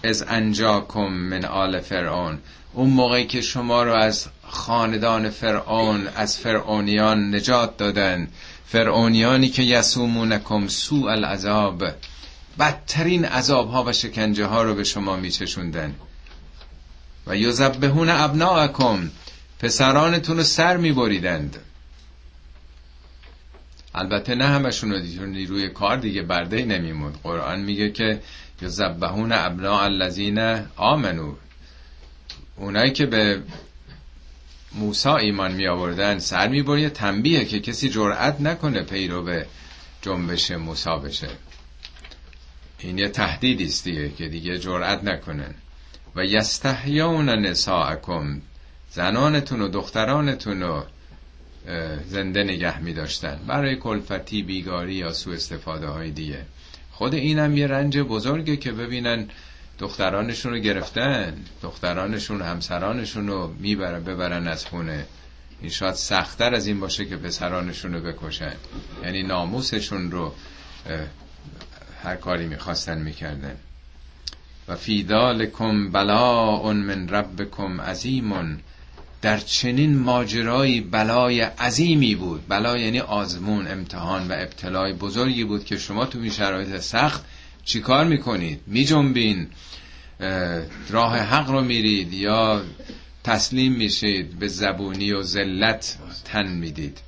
از 0.04 0.26
انجاکم 0.28 1.08
من 1.08 1.46
آل 1.46 1.80
فرعون. 1.80 2.40
اون 2.74 2.90
موقعی 2.90 3.28
که 3.28 3.42
شما 3.42 3.84
رو 3.84 3.94
از 3.94 4.28
خاندان 4.48 5.30
فرعون 5.30 6.08
از 6.16 6.38
فرعونیان 6.38 7.36
نجات 7.36 7.78
دادن. 7.78 8.28
فرعونیانی 8.66 9.50
که 9.50 9.64
یسومونکم 9.64 10.68
سوء 10.68 11.12
العذاب. 11.12 11.84
بدترین 12.60 13.26
عذاب 13.26 13.70
ها 13.70 13.84
و 13.84 13.94
شکنجه 13.94 14.46
ها 14.46 14.64
رو 14.64 14.76
به 14.76 14.84
شما 14.84 15.16
میچشوندن. 15.16 15.96
و 17.28 17.38
یذبحون 17.38 18.10
ابناءکم 18.10 19.10
پسرانتون 19.60 20.38
رو 20.38 20.44
سر 20.44 20.78
میبریدند. 20.78 21.58
البته 23.96 24.36
نه 24.36 24.46
همشون 24.46 24.92
رو 24.92 25.26
نیروی 25.26 25.70
کار 25.70 25.98
دیگه 25.98 26.22
برده 26.22 26.66
نمیموند. 26.66 27.20
قرآن 27.24 27.60
میگه 27.60 27.92
که 27.92 28.22
یذبحون 28.62 29.32
ابناء 29.32 29.84
الذین 29.84 30.40
آمنو 30.76 31.36
اونایی 32.56 32.92
که 32.92 33.06
به 33.06 33.42
موسی 34.74 35.10
ایمان 35.10 35.52
می 35.52 35.68
آوردن 35.68 36.20
سر 36.20 36.48
می 36.48 36.82
یه 36.82 36.90
تنبیه 36.90 37.46
که 37.46 37.60
کسی 37.60 37.90
جرأت 37.90 38.42
نکنه 38.42 38.84
پیرو 38.84 39.24
به 39.24 39.46
جنبش 40.02 40.52
موسی 40.52 40.90
بشه. 41.06 41.30
این 42.84 42.98
یه 42.98 43.08
تهدیدی 43.10 43.66
است 43.66 43.84
دیگه 43.84 44.10
که 44.10 44.28
دیگه 44.28 44.60
جرأت 44.60 45.04
نکنن. 45.04 45.54
و 46.16 46.26
یستحیون 46.26 47.30
نساءکم 47.30 48.42
زنانتون 48.92 49.62
و 49.62 49.68
دخترانتون 49.68 50.62
رو 50.62 50.84
زنده 52.08 52.44
نگه 52.44 52.80
می 52.80 52.94
داشتن 52.94 53.40
برای 53.48 53.76
کلفتی 53.76 54.44
بیگاری 54.44 54.94
یا 54.94 55.14
سو 55.14 55.32
استفاده 55.32 55.88
های 55.88 56.12
دیگه. 56.12 56.46
خود 56.92 57.14
اینم 57.14 57.58
یه 57.58 57.68
رنج 57.68 57.98
بزرگه 57.98 58.58
که 58.58 58.72
ببینن 58.72 59.28
دخترانشون 59.80 60.52
رو 60.54 60.60
گرفتن 60.60 61.34
دخترانشون 61.62 62.42
همسرانشون 62.42 63.28
رو 63.28 63.54
می‌برن 63.60 64.04
ببرن 64.04 64.48
از 64.48 64.66
خونه. 64.66 65.06
این 65.62 65.70
شاید 65.70 65.94
سختتر 65.96 66.54
از 66.56 66.68
این 66.68 66.80
باشه 66.80 67.06
که 67.06 67.18
پسرانشون 67.18 67.94
رو 67.94 68.00
بکشن. 68.02 68.54
یعنی 69.04 69.24
ناموسشون 69.24 70.12
رو 70.12 70.34
هر 72.04 72.16
کاری 72.16 72.48
می‌خواستن 72.48 72.98
می‌کردن. 73.02 73.56
و 74.68 74.76
فی 74.76 75.06
ذالکم 75.10 75.92
بلاء 75.92 76.74
من 76.74 77.10
ربکم 77.10 77.82
عظیم. 77.82 78.60
در 79.22 79.38
چنین 79.38 79.98
ماجرایی 79.98 80.82
بلای 80.82 81.42
عظیمی 81.42 82.16
بود. 82.16 82.44
بلا 82.48 82.78
یعنی 82.78 83.00
آزمون 83.00 83.68
امتحان 83.68 84.28
و 84.28 84.32
ابتلای 84.32 84.94
بزرگی 84.94 85.44
بود 85.44 85.66
که 85.66 85.78
شما 85.78 86.06
تو 86.06 86.20
این 86.20 86.32
شرایط 86.32 86.78
سخت 86.78 87.26
چیکار 87.66 88.06
می‌کنید؟ 88.06 88.62
میجنبین. 88.68 89.48
راه 90.90 91.18
حق 91.18 91.50
رو 91.50 91.62
میرید 91.62 92.14
یا 92.14 92.62
تسلیم 93.24 93.74
میشید 93.74 94.40
به 94.40 94.48
زبونی 94.48 95.12
و 95.12 95.22
ذلت 95.22 95.98
تن 96.26 96.48
می‌دید. 96.48 97.00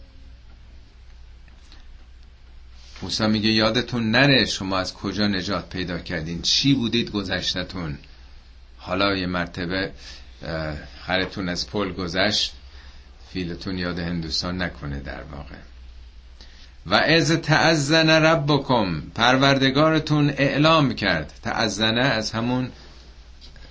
موسی 3.05 3.27
میگه 3.27 3.49
یادتون 3.49 4.11
نره 4.11 4.45
شما 4.45 4.77
از 4.77 4.93
کجا 4.93 5.27
نجات 5.27 5.69
پیدا 5.69 5.99
کردین؟ 5.99 6.41
چی 6.41 6.73
بودید 6.73 7.11
گذشتتون 7.11 7.97
حالا 8.77 9.15
یه 9.15 9.27
مرتبه 9.27 9.91
خرتون 11.05 11.49
از 11.49 11.69
پل 11.69 11.93
گذشت. 11.93 12.53
فیلتون 13.33 13.77
یاد 13.77 13.99
هندوستان 13.99 14.61
نکنه 14.61 14.99
در 14.99 15.23
واقع. 15.23 15.55
و 16.85 16.93
از 16.93 17.31
تعزن 17.31 18.09
ربکم 18.09 19.01
پروردگارتون 19.15 20.29
اعلام 20.29 20.93
کرد. 20.93 21.33
تعزنه 21.43 22.05
از 22.05 22.31
همون 22.31 22.71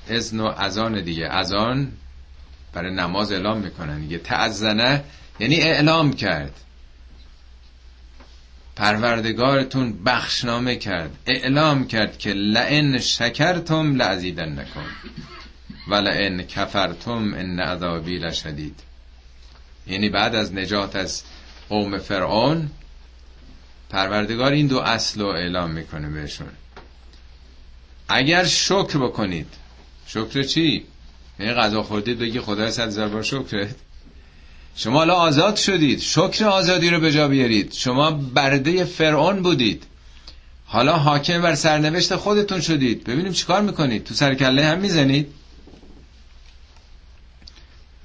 اذن 0.08 0.40
و 0.40 0.46
ازان 0.46 1.00
دیگه. 1.00 1.26
ازان 1.26 1.92
برای 2.72 2.94
نماز 2.94 3.32
اعلام 3.32 3.58
می‌کنن. 3.58 4.00
دیگه 4.00 4.18
تعزنه 4.18 5.04
یعنی 5.40 5.56
اعلام 5.60 6.12
کرد. 6.12 6.60
پروردگارتون 8.76 10.04
بخشنامه 10.04 10.76
کرد 10.76 11.10
اعلام 11.26 11.86
کرد 11.86 12.18
که 12.18 12.32
لئن 12.32 12.98
شکرتم 12.98 13.96
لعزیدن 13.96 14.58
نکن 14.58 14.86
و 15.88 15.94
لئن 15.94 16.42
کفرتم 16.42 17.34
ان 17.34 17.60
عذابی 17.60 18.18
لشدید. 18.18 18.80
یعنی 19.86 20.08
بعد 20.08 20.34
از 20.34 20.54
نجات 20.54 20.96
از 20.96 21.22
قوم 21.68 21.98
فرعون 21.98 22.70
پروردگار 23.90 24.52
این 24.52 24.66
دو 24.66 24.78
اصل 24.78 25.20
رو 25.20 25.26
اعلام 25.26 25.70
می‌کنه 25.70 26.08
بهشون. 26.08 26.48
اگر 28.08 28.44
شکر 28.44 28.98
بکنید 28.98 29.48
شکر 30.06 30.42
چی؟ 30.42 30.84
یعنی 31.38 31.52
غذا 31.52 31.82
خوردید 31.82 32.18
بگی 32.18 32.40
خدا 32.40 32.70
صد 32.70 32.86
هزار 32.86 33.22
شکرت. 33.22 33.74
شما 34.76 34.98
حالا 34.98 35.14
آزاد 35.14 35.56
شدید. 35.56 36.00
شکر 36.00 36.44
آزادی 36.44 36.90
رو 36.90 37.00
به 37.00 37.12
جا 37.12 37.28
بیارید. 37.28 37.72
شما 37.72 38.10
برده 38.10 38.84
فرعون 38.84 39.42
بودید. 39.42 39.82
حالا 40.66 40.96
حاکم 40.96 41.42
بر 41.42 41.54
سرنوشت 41.54 42.16
خودتون 42.16 42.60
شدید. 42.60 43.04
ببینیم 43.04 43.32
چیکار 43.32 43.62
می‌کنید. 43.62 44.04
تو 44.04 44.14
سرکله 44.14 44.64
هم 44.64 44.78
می‌زنید. 44.78 45.26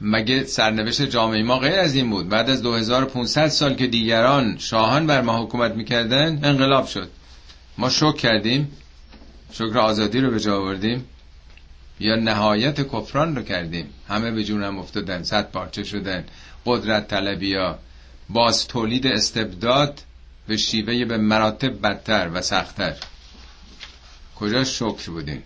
مگه 0.01 0.43
سرنوشت 0.43 1.01
جامعه 1.01 1.43
ما 1.43 1.59
غیر 1.59 1.79
از 1.79 1.95
این 1.95 2.09
بود؟ 2.09 2.29
بعد 2.29 2.49
از 2.49 2.61
2500 2.61 3.47
سال 3.47 3.73
که 3.73 3.87
دیگران 3.87 4.57
شاهان 4.57 5.07
بر 5.07 5.21
ما 5.21 5.43
حکومت 5.43 5.75
می‌کردن 5.75 6.39
انقلاب 6.43 6.87
شد. 6.87 7.09
ما 7.77 7.89
شک 7.89 8.15
کردیم. 8.15 8.71
شکر 9.51 9.77
آزادی 9.77 10.19
رو 10.21 10.31
به 10.31 10.39
جا 10.39 10.57
آوردیم. 10.57 11.05
یا 11.99 12.15
نهایت 12.15 12.81
کفران 12.81 13.35
رو 13.35 13.43
کردیم. 13.43 13.85
همه 14.07 14.31
به 14.31 14.43
جونم 14.43 14.79
افتادن. 14.79 15.23
صد 15.23 15.51
پارچه 15.51 15.83
شدن. 15.83 16.25
قدرت 16.65 17.07
طلبی 17.07 17.55
ها 17.55 17.79
باز 18.29 18.67
تولید 18.67 19.07
استبداد 19.07 20.01
به 20.47 20.57
شیوه 20.57 21.05
به 21.05 21.17
مراتب 21.17 21.81
بدتر 21.81 22.29
و 22.33 22.41
سختتر. 22.41 22.95
کجا 24.35 24.63
شکر 24.63 25.11
بودین؟ 25.11 25.41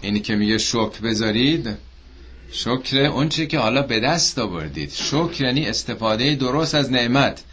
اینی 0.00 0.20
که 0.20 0.36
میگه 0.36 0.58
شکر 0.58 1.00
بذارید 1.02 1.76
شکر 2.52 2.98
اون 2.98 3.28
چی 3.28 3.46
که 3.46 3.58
حالا 3.58 3.82
به 3.82 4.00
دست 4.00 4.38
آوردید. 4.38 4.90
شکر 4.92 5.44
یعنی 5.44 5.66
استفاده 5.66 6.34
درست 6.34 6.74
از 6.74 6.92
نعمت. 6.92 7.44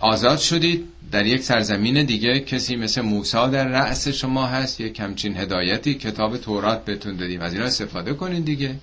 آزاد 0.00 0.38
شدید 0.38 0.84
در 1.12 1.26
یک 1.26 1.42
سرزمین 1.42 2.04
دیگه. 2.04 2.40
کسی 2.40 2.76
مثل 2.76 3.00
موسا 3.00 3.48
در 3.48 3.68
رأس 3.68 4.08
شما 4.08 4.46
هست. 4.46 4.80
یک 4.80 4.92
کمچین 4.92 5.36
هدایتی. 5.36 5.94
کتاب 5.94 6.36
تورات 6.36 6.84
بهتون 6.84 7.16
دادیم. 7.16 7.40
از 7.40 7.52
اینا 7.52 7.64
استفاده 7.64 8.14
کنین 8.14 8.42
دیگه. 8.42 8.76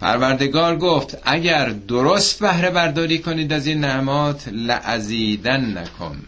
پروردگار 0.00 0.76
گفت 0.76 1.18
اگر 1.24 1.68
درست 1.68 2.40
بهره 2.40 2.70
برداری 2.70 3.18
کنید 3.18 3.52
از 3.52 3.66
این 3.66 3.80
نعمات 3.80 4.48
لعزیدن 4.48 5.78
نکن. 5.78 6.22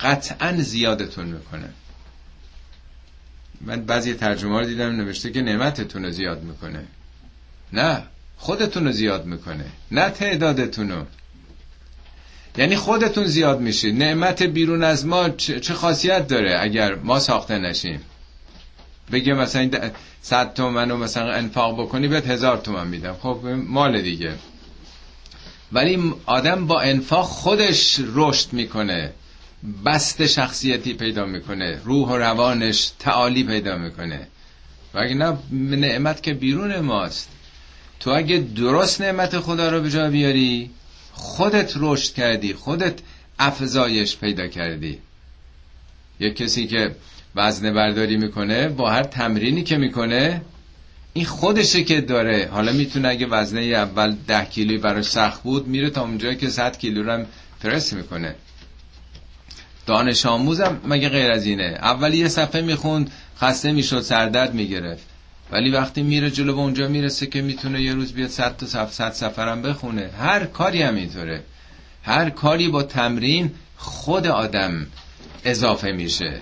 قطعا 0.00 0.52
زیادتون 0.52 1.26
می‌کنه. 1.26 1.68
من 3.60 3.84
بعضی 3.84 4.14
ترجمه 4.14 4.58
رو 4.58 4.64
دیدم 4.66 4.96
نوشته 4.96 5.30
که 5.30 5.42
نعمتتون 5.42 6.04
رو 6.04 6.10
زیاد 6.10 6.42
می‌کنه. 6.42 6.84
نه 7.72 8.02
خودتون 8.36 8.84
رو 8.84 8.92
زیاد 8.92 9.26
می‌کنه 9.26 9.64
نه 9.90 10.10
تعدادتون 10.10 10.90
رو. 10.90 11.06
یعنی 12.56 12.76
خودتون 12.76 13.24
زیاد 13.24 13.60
میشید. 13.60 14.02
نعمت 14.02 14.42
بیرون 14.42 14.84
از 14.84 15.06
ما 15.06 15.28
چه 15.30 15.74
خاصیت 15.74 16.26
داره 16.26 16.58
اگر 16.60 16.94
ما 16.94 17.20
ساخته 17.20 17.58
نشیم؟ 17.58 18.00
بگه 19.12 19.34
مثلا 19.34 19.70
صد 20.22 20.54
تومن 20.54 20.90
رو 20.90 20.96
مثلا 20.96 21.32
انفاق 21.32 21.80
بکنی 21.80 22.08
بهت 22.08 22.26
هزار 22.26 22.56
تومن 22.56 22.86
میدم. 22.86 23.16
خب 23.22 23.40
مال 23.66 24.02
دیگه. 24.02 24.34
ولی 25.72 26.14
آدم 26.26 26.66
با 26.66 26.80
انفاق 26.80 27.24
خودش 27.26 28.00
رشد 28.14 28.52
می‌کنه 28.52 29.12
بست 29.84 30.26
شخصیتی 30.26 30.94
پیدا 30.94 31.24
می‌کنه 31.24 31.80
روح 31.84 32.08
و 32.08 32.16
روانش 32.16 32.92
تعالی 32.98 33.44
پیدا 33.44 33.76
می‌کنه. 33.76 34.26
و 34.94 34.98
اگه 34.98 35.14
نه 35.14 35.38
نعمت 35.52 36.22
که 36.22 36.34
بیرون 36.34 36.80
ماست. 36.80 37.28
تو 38.00 38.10
اگه 38.10 38.38
درست 38.38 39.00
نعمت 39.00 39.40
خدا 39.40 39.68
رو 39.70 39.80
به 39.80 39.90
جا 39.90 40.10
بیاری 40.10 40.70
خودت 41.12 41.72
رشد 41.76 42.14
کردی 42.14 42.54
خودت 42.54 42.94
افزایش 43.38 44.16
پیدا 44.16 44.46
کردی. 44.46 44.98
یک 46.20 46.36
کسی 46.36 46.66
که 46.66 46.94
وزنه 47.36 47.72
برداری 47.72 48.16
می‌کنه 48.16 48.68
با 48.68 48.90
هر 48.90 49.02
تمرینی 49.02 49.62
که 49.62 49.76
می‌کنه 49.76 50.42
این 51.12 51.24
خودشه 51.24 51.84
که 51.84 52.00
داره. 52.00 52.48
حالا 52.52 52.72
می‌تونه 52.72 53.08
اگه 53.08 53.26
وزنه 53.26 53.60
اول 53.60 54.14
ده 54.26 54.44
کیلوی 54.44 54.78
براش 54.78 55.04
سخت 55.04 55.42
بود 55.42 55.66
میره 55.66 55.90
تا 55.90 56.02
اونجایی 56.02 56.36
که 56.36 56.50
100 56.50 56.78
کیلو 56.78 57.02
رو 57.02 57.24
پرس 57.60 57.92
می‌کنه. 57.92 58.34
دانش 59.86 60.26
آموزم 60.26 60.80
مگه 60.84 61.08
غیر 61.08 61.32
از 61.32 61.46
اینه. 61.46 61.78
اولی 61.82 62.16
یه 62.16 62.28
صفحه 62.28 62.60
می‌خوند 62.60 63.10
خسته 63.40 63.72
می‌شد 63.72 64.00
سردرد 64.00 64.54
می‌گرفت. 64.54 65.06
ولی 65.52 65.70
وقتی 65.70 66.02
میره 66.02 66.30
جلو 66.30 66.54
به 66.54 66.60
اونجا 66.60 66.88
می‌رسه 66.88 67.26
که 67.26 67.42
می‌تونه 67.42 67.82
یه 67.82 67.94
روز 67.94 68.12
بیاد 68.12 68.30
صد 68.30 68.56
تا 68.56 68.66
صف 68.66 68.92
صد 68.92 69.12
سفرم 69.12 69.62
بخونه. 69.62 70.10
هر 70.18 70.44
کاری 70.44 70.82
هم 70.82 70.94
اینطوره. 70.94 71.42
هر 72.02 72.30
کاری 72.30 72.68
با 72.68 72.82
تمرین 72.82 73.50
خود 73.76 74.26
آدم 74.26 74.86
اضافه 75.44 75.92
میشه. 75.92 76.40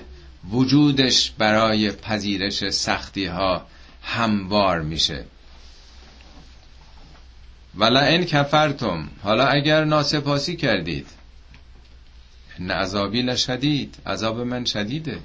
وجودش 0.49 1.30
برای 1.30 1.91
پذیرش 1.91 2.70
سختی 2.70 3.26
ها 3.26 3.66
هموار 4.03 4.80
میشه. 4.80 5.24
ولا 7.74 8.01
این 8.01 8.24
کفرتم 8.24 9.09
حالا 9.22 9.47
اگر 9.47 9.84
ناسپاسی 9.84 10.57
کردید. 10.57 11.07
ان 12.59 12.70
عذابی 12.70 13.22
لشدید 13.22 13.97
عذاب 14.07 14.41
من 14.41 14.64
شدیده. 14.64 15.18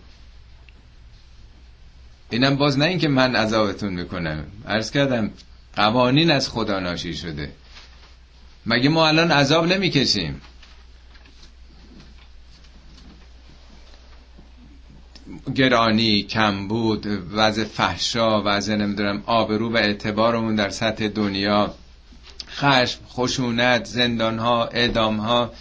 اینم 2.30 2.56
باز 2.56 2.78
نه 2.78 2.86
اینکه 2.86 3.08
من 3.08 3.36
عذابتون 3.36 3.94
می‌کنم. 3.94 4.46
عرض 4.68 4.92
کردم 4.92 5.32
قوانین 5.76 6.32
از 6.32 6.50
خدا 6.50 6.80
ناشی 6.80 7.14
شده. 7.14 7.52
مگه 8.66 8.90
ما 8.90 9.08
الان 9.08 9.32
عذاب 9.32 9.66
نمی‌کشیم؟ 9.66 10.42
گرانی 15.56 16.24
کمبود 16.24 17.06
وضع 17.34 17.64
فحشا 17.64 18.42
وضع 18.46 18.76
نمی‌دونم 18.76 19.24
آبرو 19.26 19.74
و 19.74 19.78
اعتبارمون 19.78 20.56
در 20.56 20.70
سطح 20.70 21.08
دنیا. 21.08 21.74
خشم 22.50 23.00
خشونت 23.10 23.86
زندان 23.86 24.40
ها 24.40 24.66
اعدام 24.68 25.18
ها 25.18 25.52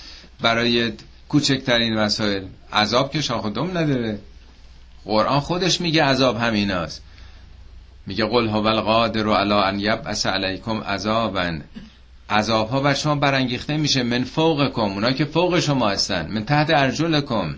برای 0.40 0.92
کوچکترین 1.28 1.94
مسائل. 1.94 2.42
عذاب 2.72 3.10
که 3.10 3.20
شاخ 3.20 3.46
دم 3.46 3.78
نداره. 3.78 4.18
قرآن 5.04 5.40
خودش 5.40 5.80
میگه 5.80 6.04
عذاب 6.04 6.36
همیناست. 6.36 7.02
میگه 8.06 8.24
قل 8.24 8.48
هو 8.48 8.66
القادر 8.66 9.28
علی 9.28 9.52
ان 9.52 9.80
یبعث 9.80 10.26
علیکم 10.26 10.80
عذابا. 10.80 11.58
عذاب 12.30 12.68
ها 12.68 12.80
بر 12.80 12.94
شما 12.94 13.14
برانگیخته 13.14 13.76
میشه 13.76 14.02
من 14.02 14.24
فوقکم. 14.24 14.80
اونا 14.80 15.12
که 15.12 15.24
فوق 15.24 15.60
شما 15.60 15.88
هستن. 15.88 16.30
من 16.30 16.44
تحت 16.44 16.70
ارجلکم. 16.70 17.54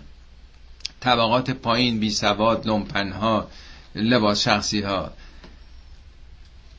طبقات 1.01 1.51
پایین 1.51 1.99
بی 1.99 2.09
سواد 2.09 2.67
لومپن 2.67 3.11
ها 3.11 3.47
لباس 3.95 4.43
شخصی 4.43 4.81
ها 4.81 5.11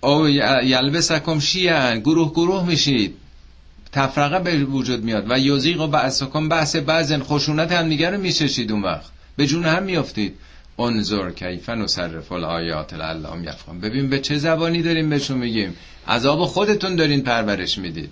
او 0.01 0.29
یلبسکم 0.29 1.39
شیعن 1.39 2.01
گروه 2.01 2.31
گروه 2.31 2.67
میشید. 2.67 3.17
تفرقه 3.93 4.39
به 4.39 4.65
وجود 4.65 5.05
میاد 5.05 5.31
و 5.31 5.39
یوزیق 5.39 5.81
و 5.81 5.87
بعثکم 5.87 6.49
بحث 6.49 6.77
بعضن 6.77 7.23
خشونت 7.23 7.73
هم 7.73 7.89
دیگر 7.89 8.11
رو 8.11 8.21
میششید 8.21 8.73
اون 8.73 8.83
وقت. 8.83 9.11
به 9.37 9.47
جون 9.47 9.65
هم 9.65 9.83
میافتید. 9.83 10.35
انظر 10.79 11.31
کیف 11.31 11.69
نصرف 11.69 12.33
الآیات 12.33 12.95
لعلهم 12.95 13.45
یفقهون. 13.45 13.81
ببین 13.81 14.11
به 14.11 14.21
چه 14.21 14.39
زبانی 14.39 14.83
داریم 14.83 15.11
بهشون 15.11 15.39
میگیم. 15.39 15.75
عذاب 16.09 16.45
خودتون 16.45 16.97
دارین 16.97 17.23
پرورش 17.23 17.79
می‌دید. 17.79 18.11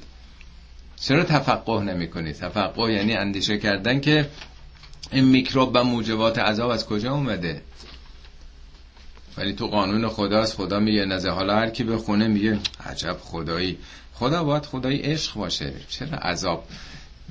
چرا 1.00 1.24
تفقه 1.24 1.82
نمی 1.82 2.08
کنید 2.08 2.36
تفقه 2.36 2.92
یعنی 2.92 3.14
اندیشه 3.14 3.58
کردن 3.58 4.00
که 4.00 4.28
این 5.12 5.24
میکروب 5.24 5.70
و 5.74 5.84
موجبات 5.84 6.38
عذاب 6.38 6.70
از 6.70 6.86
کجا 6.86 7.12
اومده؟ 7.12 7.62
ولی 9.36 9.52
تو 9.52 9.66
قانون 9.66 10.08
خداست 10.08 10.56
خدا 10.56 10.80
میگه 10.80 11.04
نزه. 11.04 11.30
حالا 11.30 11.56
هر 11.56 11.70
کی 11.70 11.84
به 11.84 11.98
خونه 11.98 12.28
میگه 12.28 12.58
عجب 12.86 13.16
خدایی. 13.20 13.78
خدا 14.14 14.44
باید 14.44 14.66
خدایی 14.66 14.98
عشق 14.98 15.34
باشه. 15.34 15.72
چرا 15.88 16.18
عذاب 16.18 16.64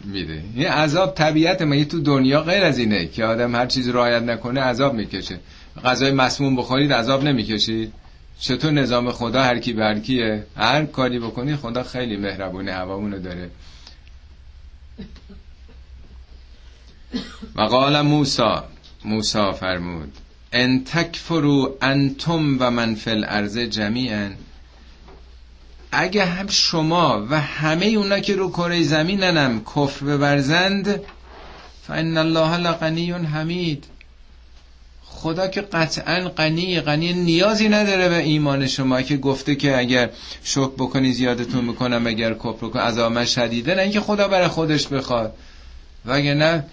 میده؟ 0.04 0.44
این 0.56 0.68
عذاب 0.68 1.14
طبیعت 1.14 1.62
مگه 1.62 1.86
تو 1.86 2.02
دنیا 2.02 2.42
غیر 2.42 2.64
از 2.64 2.78
اینه 2.78 3.08
که 3.08 3.26
آدم 3.26 3.56
هر 3.56 3.66
چیزی 3.66 3.92
رعایت 3.92 4.24
نکنه 4.24 4.62
عذاب 4.62 4.94
می‌کشه؟ 4.94 5.40
غذای 5.84 6.12
مسموم 6.12 6.56
بخورید 6.56 6.94
عذاب 6.94 7.24
نمی‌کشید 7.24 7.94
چطور 8.40 8.72
نظام 8.72 9.12
خدا 9.12 9.44
هر 9.44 9.60
کی 9.60 9.74
به 9.74 10.00
کیه؟ 10.00 10.44
هر 10.58 10.86
کاری 10.86 11.20
بکنی 11.20 11.56
خدا 11.56 11.84
خیلی 11.84 12.18
مهربونه 12.18 12.74
هوامونو 12.74 13.20
داره. 13.20 13.50
و 17.55 17.61
قال 17.61 18.01
موسا 18.01 18.63
موسا 19.05 19.51
فرمود 19.51 20.13
ان 20.51 20.84
تکفرو 20.84 21.78
انتم 21.82 22.57
و 22.59 22.72
من 22.72 22.95
فی 22.95 23.09
الارض 23.09 23.57
جمیعا. 23.57 24.32
اگه 25.91 26.26
هم 26.26 26.47
شما 26.47 27.28
و 27.30 27.41
همه 27.41 27.86
اونا 27.86 28.20
که 28.20 28.36
رو 28.36 28.49
کره 28.49 28.84
زمیننم 28.84 29.61
کفر 29.76 30.05
ببرزند 30.05 31.01
فان 31.88 32.18
الله 32.18 32.57
لغنی 32.57 33.11
حمید. 33.11 33.84
خدا 35.03 35.47
که 35.47 35.61
قطعا 35.61 36.30
غنی 36.30 36.82
غنی 36.82 37.13
نیازی 37.13 37.70
نداره 37.70 38.09
به 38.09 38.18
ایمان 38.18 38.68
شما 38.68 39.01
که 39.01 39.18
گفته 39.18 39.55
که 39.55 39.78
اگر 39.78 40.09
شک 40.43 40.72
بکنی 40.78 41.13
زیادتون 41.13 41.66
می‌کنم 41.66 42.07
اگر 42.07 42.34
کفر 42.34 42.68
کن 42.68 42.80
عذاب 42.80 43.11
من 43.11 43.26
شدیده 43.26 43.76
نه 43.76 43.82
اینکه 43.82 43.99
خدا 43.99 44.28
برای 44.28 44.47
خودش 44.47 44.88
بخواد. 44.88 45.34
نه 46.05 46.63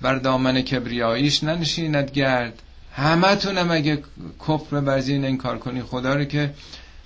بر 0.00 0.14
دامن 0.14 0.62
کبریاییش 0.62 1.44
ننشیند 1.44 2.10
گرد. 2.10 2.62
همه 2.92 3.36
تونم 3.36 3.70
اگه 3.70 4.02
کفر 4.48 4.76
این 4.98 5.38
کار 5.38 5.58
کنی 5.58 5.82
خدا 5.82 6.14
رو 6.14 6.24
که 6.24 6.54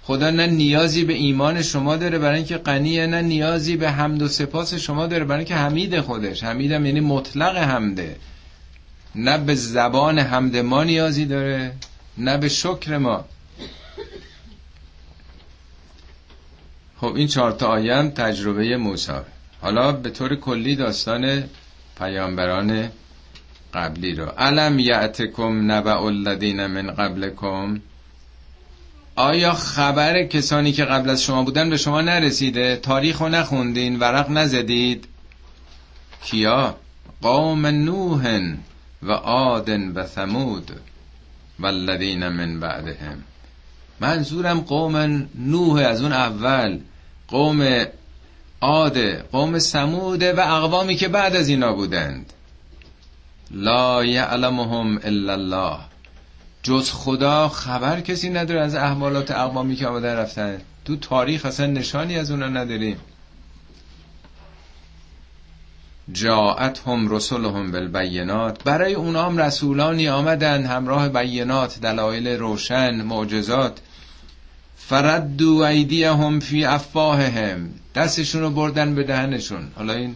خدا 0.02 0.30
نه 0.30 0.46
نیازی 0.46 1.04
به 1.04 1.12
ایمان 1.12 1.62
شما 1.62 1.96
داره 1.96 2.18
برای 2.18 2.36
اینکه 2.36 2.56
غنیه 2.56 3.06
نه 3.06 3.22
نیازی 3.22 3.76
به 3.76 3.90
حمد 3.90 4.22
و 4.22 4.28
سپاس 4.28 4.74
شما 4.74 5.06
داره 5.06 5.24
برای 5.24 5.38
اینکه 5.38 5.54
حمید 5.54 6.00
خودش. 6.00 6.44
حمیدم 6.44 6.86
یعنی 6.86 7.00
مطلق 7.00 7.56
حمده. 7.56 8.16
نه 9.14 9.38
به 9.38 9.54
زبان 9.54 10.18
حمد 10.18 10.56
ما 10.56 10.84
نیازی 10.84 11.24
داره 11.24 11.72
نه 12.18 12.38
به 12.38 12.48
شکر 12.48 12.98
ما. 12.98 13.24
خب 17.00 17.14
این 17.14 17.28
چهار 17.28 17.52
تا 17.52 17.66
آیه 17.66 18.08
تجربه 18.08 18.76
موسی. 18.76 19.12
حالا 19.60 19.92
به 19.92 20.10
طور 20.10 20.36
کلی 20.36 20.76
داستان 20.76 21.44
پیامبران 21.98 22.88
قبلی 23.74 24.14
رو. 24.14 24.24
علم 24.24 24.78
یعتکم 24.78 25.72
نبع 25.72 26.02
الذین 26.02 26.66
من 26.66 26.90
قبلکم؟ 26.90 27.80
آیا 29.16 29.52
خبر 29.52 30.24
کسانی 30.24 30.72
که 30.72 30.84
قبل 30.84 31.10
از 31.10 31.22
شما 31.22 31.42
بودن 31.42 31.70
به 31.70 31.76
شما 31.76 32.00
نرسیده؟ 32.00 32.76
تاریخ 32.76 33.18
رو 33.18 33.28
نخوندین؟ 33.28 33.98
ورق 33.98 34.30
نزدید؟ 34.30 35.08
کیا؟ 36.24 36.76
قوم 37.22 37.66
نوح 37.66 38.40
و 39.02 39.12
آدن 39.12 39.92
و 39.92 40.06
ثمود 40.06 40.70
والذین 41.60 42.28
من 42.28 42.60
بعدهم. 42.60 43.24
منظورم 44.00 44.60
قوم 44.60 45.28
نوح 45.34 45.86
از 45.86 46.02
اون 46.02 46.12
اول. 46.12 46.78
قوم 47.28 47.84
عاد 48.64 48.98
قوم 49.32 49.58
سموده 49.58 50.32
و 50.32 50.40
اقوامی 50.40 50.94
که 50.94 51.08
بعد 51.08 51.36
از 51.36 51.48
اینا 51.48 51.72
بودند. 51.72 52.32
لا 53.50 54.04
یعلمهم 54.04 55.00
الا 55.04 55.32
الله. 55.32 55.78
جز 56.62 56.90
خدا 56.90 57.48
خبر 57.48 58.00
کسی 58.00 58.30
نداره 58.30 58.60
از 58.60 58.74
احوالات 58.74 59.30
اقوامی 59.30 59.76
که 59.76 59.86
آمده 59.86 60.14
رفتن. 60.14 60.60
تو 60.84 60.96
تاریخ 60.96 61.46
اصلا 61.46 61.66
نشانی 61.66 62.18
از 62.18 62.30
اونا 62.30 62.48
نداریم. 62.48 62.96
جاعت 66.12 66.80
هم 66.86 67.08
رسولهم 67.08 67.72
بالبینات. 67.72 68.64
برای 68.64 68.94
اونا 68.94 69.26
هم 69.26 69.38
رسولانی 69.38 70.08
آمدن 70.08 70.64
همراه 70.64 71.08
بینات 71.08 71.80
دلایل 71.80 72.28
روشن 72.28 73.02
معجزات. 73.02 73.80
فردو 74.88 75.64
هم 75.64 76.40
فی 76.40 76.64
افواههم. 76.64 77.70
دستشون 77.94 78.40
رو 78.40 78.50
بردن 78.50 78.94
به 78.94 79.02
دهنشون. 79.02 79.68
حالا 79.76 79.92
این 79.92 80.14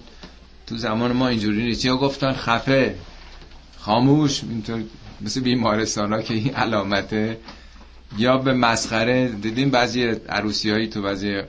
تو 0.67 0.77
زمان 0.77 1.13
ما 1.13 1.29
اینجوری 1.29 1.65
نیست. 1.65 1.85
یا 1.85 1.97
گفتن 1.97 2.33
خفه 2.33 2.95
خاموش 3.79 4.45
اینطور 4.45 4.83
مثل 5.21 5.41
بیمارستان 5.41 6.13
ها 6.13 6.23
که 6.23 6.35
این 6.35 6.55
علامته. 6.55 7.39
یا 8.19 8.39
به 8.39 8.53
مسخره 8.53 9.29
دیدیم 9.29 9.71
بعضی 9.71 10.05
عروسی 10.29 10.71
هایی 10.71 10.87
تو 10.87 11.03
بعضی 11.03 11.43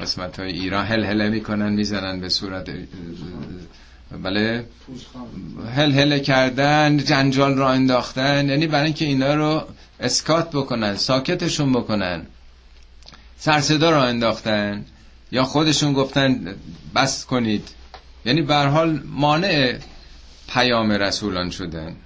قسمت 0.00 0.40
های 0.40 0.52
ایران 0.52 0.86
هل 0.86 1.04
هله 1.04 1.28
می‌کنن 1.28 1.72
می‌زنن 1.72 2.20
به 2.20 2.28
صورت 2.28 2.70
بله؟ 4.22 4.64
هل 5.76 5.92
هله 5.92 6.20
کردن 6.20 6.96
جنجال 6.96 7.54
را 7.54 7.70
انداختن. 7.70 8.48
یعنی 8.48 8.66
برای 8.66 8.84
اینکه 8.84 9.04
اینا 9.04 9.34
رو 9.34 9.62
اسکات 10.00 10.50
بکنن 10.50 10.96
ساکتشون 10.96 11.72
بکنن. 11.72 12.26
سرصدا 13.44 13.90
را 13.90 14.04
انداختن 14.04 14.84
یا 15.32 15.44
خودشون 15.44 15.92
گفتن 15.92 16.54
بس 16.94 17.26
کنید. 17.26 17.68
یعنی 18.24 18.42
به 18.42 18.56
حال 18.56 19.02
مانع 19.04 19.78
پیام 20.48 20.92
رسولان 20.92 21.50
شدن. 21.50 21.96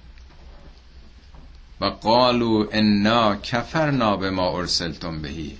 و 1.81 1.85
قالو 1.85 2.67
انا 2.71 3.35
کفرنا 3.35 4.17
به 4.17 4.29
ما 4.29 4.57
ارسلتم 4.57 5.21
بهی. 5.21 5.57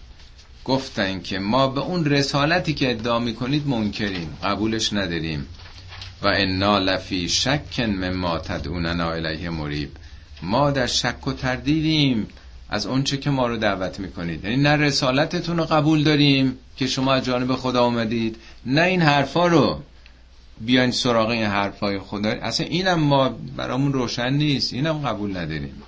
گفتن 0.65 1.21
که 1.21 1.39
ما 1.39 1.67
به 1.67 1.82
اون 1.82 2.05
رسالتی 2.05 2.73
که 2.73 2.91
ادعا 2.91 3.19
می‌کنید 3.19 3.67
منکریم 3.67 4.38
قبولش 4.43 4.93
نداریم. 4.93 5.47
و 6.21 6.27
انا 6.27 6.80
لفی 6.80 7.30
شک 7.30 7.80
مما 7.80 8.39
تدعوننا 8.39 9.11
الیه 9.11 9.49
مریب. 9.49 9.89
ما 10.41 10.71
در 10.71 10.88
شک 10.88 11.27
و 11.27 11.34
تردیدیم. 11.34 12.27
از 12.70 12.86
اونچه 12.86 13.17
که 13.17 13.30
ما 13.30 13.47
رو 13.47 13.57
دعوت 13.57 13.99
می‌کنید. 13.99 14.43
یعنی 14.43 14.57
نه 14.57 14.76
رسالتتون 14.76 15.57
رو 15.57 15.65
قبول 15.65 16.03
داریم 16.03 16.57
که 16.78 16.88
شما 16.88 17.13
از 17.13 17.26
جانب 17.26 17.55
خدا 17.55 17.84
آمدید 17.86 18.38
نه 18.65 18.82
این 18.82 19.01
حرفا 19.01 19.47
رو 19.47 19.82
بیاین 20.61 20.91
سراغ 20.91 21.30
این 21.30 21.45
حرفای 21.45 21.99
خدا. 21.99 22.30
اصلا 22.30 22.65
اینم 22.65 22.99
ما 22.99 23.30
برامون 23.30 23.93
روشن 23.93 24.34
نیست. 24.34 24.74
اینم 24.74 24.97
قبول 25.07 25.38
نداریم. 25.38 25.84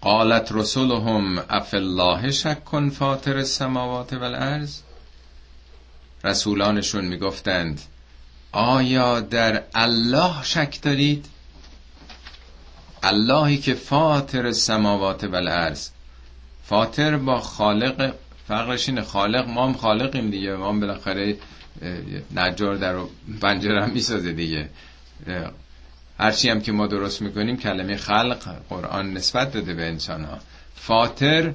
قالت 0.00 0.52
رسولهم 0.52 1.38
اف 1.50 1.74
الله 1.74 2.30
شک 2.30 2.58
فاطر 2.92 3.36
السماوات 3.36 4.12
والارض؟ 4.12 4.80
رسولانشون 6.24 7.04
می‌گفتند 7.04 7.80
آیا 8.52 9.20
در 9.20 9.62
الله 9.74 10.42
شک 10.42 10.78
دارید؟ 10.82 11.26
اللهی 13.02 13.58
که 13.58 13.74
فاطر 13.74 14.46
السماوات 14.46 15.24
والارض. 15.24 15.88
فاطر 16.64 17.16
با 17.16 17.40
خالق 17.40 18.14
فرقش 18.48 18.88
اینه 18.88 19.02
خالق 19.02 19.48
ما 19.48 19.66
هم 19.66 19.74
خالقیم 19.74 20.30
دیگه 20.30 20.56
ما 20.56 20.68
هم 20.68 20.80
بالاخره 20.80 21.36
نجار 22.34 22.76
در 22.76 22.96
پنجره 23.40 23.82
هم 23.82 23.90
می‌سازه 23.90 24.32
دیگه. 24.32 24.68
هرچی 26.18 26.48
هم 26.48 26.60
که 26.60 26.72
ما 26.72 26.86
درست 26.86 27.22
می‌کنیم 27.22 27.56
کلمه 27.56 27.96
خلق 27.96 28.56
قرآن 28.68 29.12
نسبت 29.12 29.52
داده 29.52 29.74
به 29.74 29.86
انسان 29.86 30.24
ها 30.24 30.38
فاطر 30.74 31.52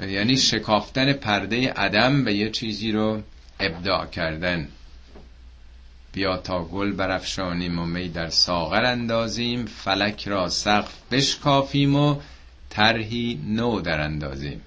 یعنی 0.00 0.36
شکافتن 0.36 1.12
پرده 1.12 1.72
عدم 1.72 2.24
به 2.24 2.34
یه 2.34 2.50
چیزی 2.50 2.92
رو 2.92 3.22
ابداع 3.60 4.06
کردن. 4.06 4.68
بیا 6.12 6.36
تا 6.36 6.64
گل 6.64 6.92
برافشانیم 6.92 7.78
و 7.78 7.86
می 7.86 8.08
در 8.08 8.28
ساغر 8.28 8.84
اندازیم 8.84 9.64
فلک 9.64 10.28
را 10.28 10.48
سقف 10.48 10.94
بشکافیم 11.10 11.96
و 11.96 12.16
طرحی 12.70 13.40
نو 13.46 13.80
در 13.80 14.00
اندازیم. 14.00 14.60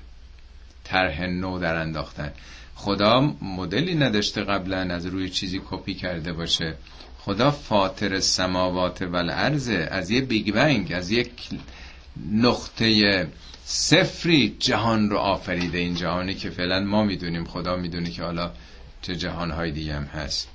طرح 0.83 1.25
نو 1.25 1.59
در 1.59 1.75
انداختن. 1.75 2.31
خدا 2.75 3.35
مدلی 3.41 3.95
نداشته 3.95 4.43
قبلا 4.43 4.77
از 4.77 5.05
روی 5.05 5.29
چیزی 5.29 5.61
کپی 5.69 5.93
کرده 5.93 6.33
باشه. 6.33 6.73
خدا 7.19 7.51
فاطر 7.51 8.19
سماوات 8.19 9.01
و 9.01 9.15
الارض 9.15 9.69
از 9.69 10.11
یه 10.11 10.21
بیگ 10.21 10.53
بنگ 10.53 10.91
از 10.91 11.11
یک 11.11 11.31
نقطه 12.31 13.27
صفری 13.65 14.55
جهان 14.59 15.09
رو 15.09 15.17
آفریده 15.17 15.77
این 15.77 15.95
جهانی 15.95 16.35
که 16.35 16.49
فعلا 16.49 16.79
ما 16.79 17.03
می‌دونیم 17.03 17.45
خدا 17.45 17.75
می‌دونه 17.75 18.09
که 18.09 18.23
حالا 18.23 18.51
چه 19.01 19.15
جهانهای 19.15 19.71
دیگه 19.71 19.95
هم 19.95 20.03
هست. 20.03 20.52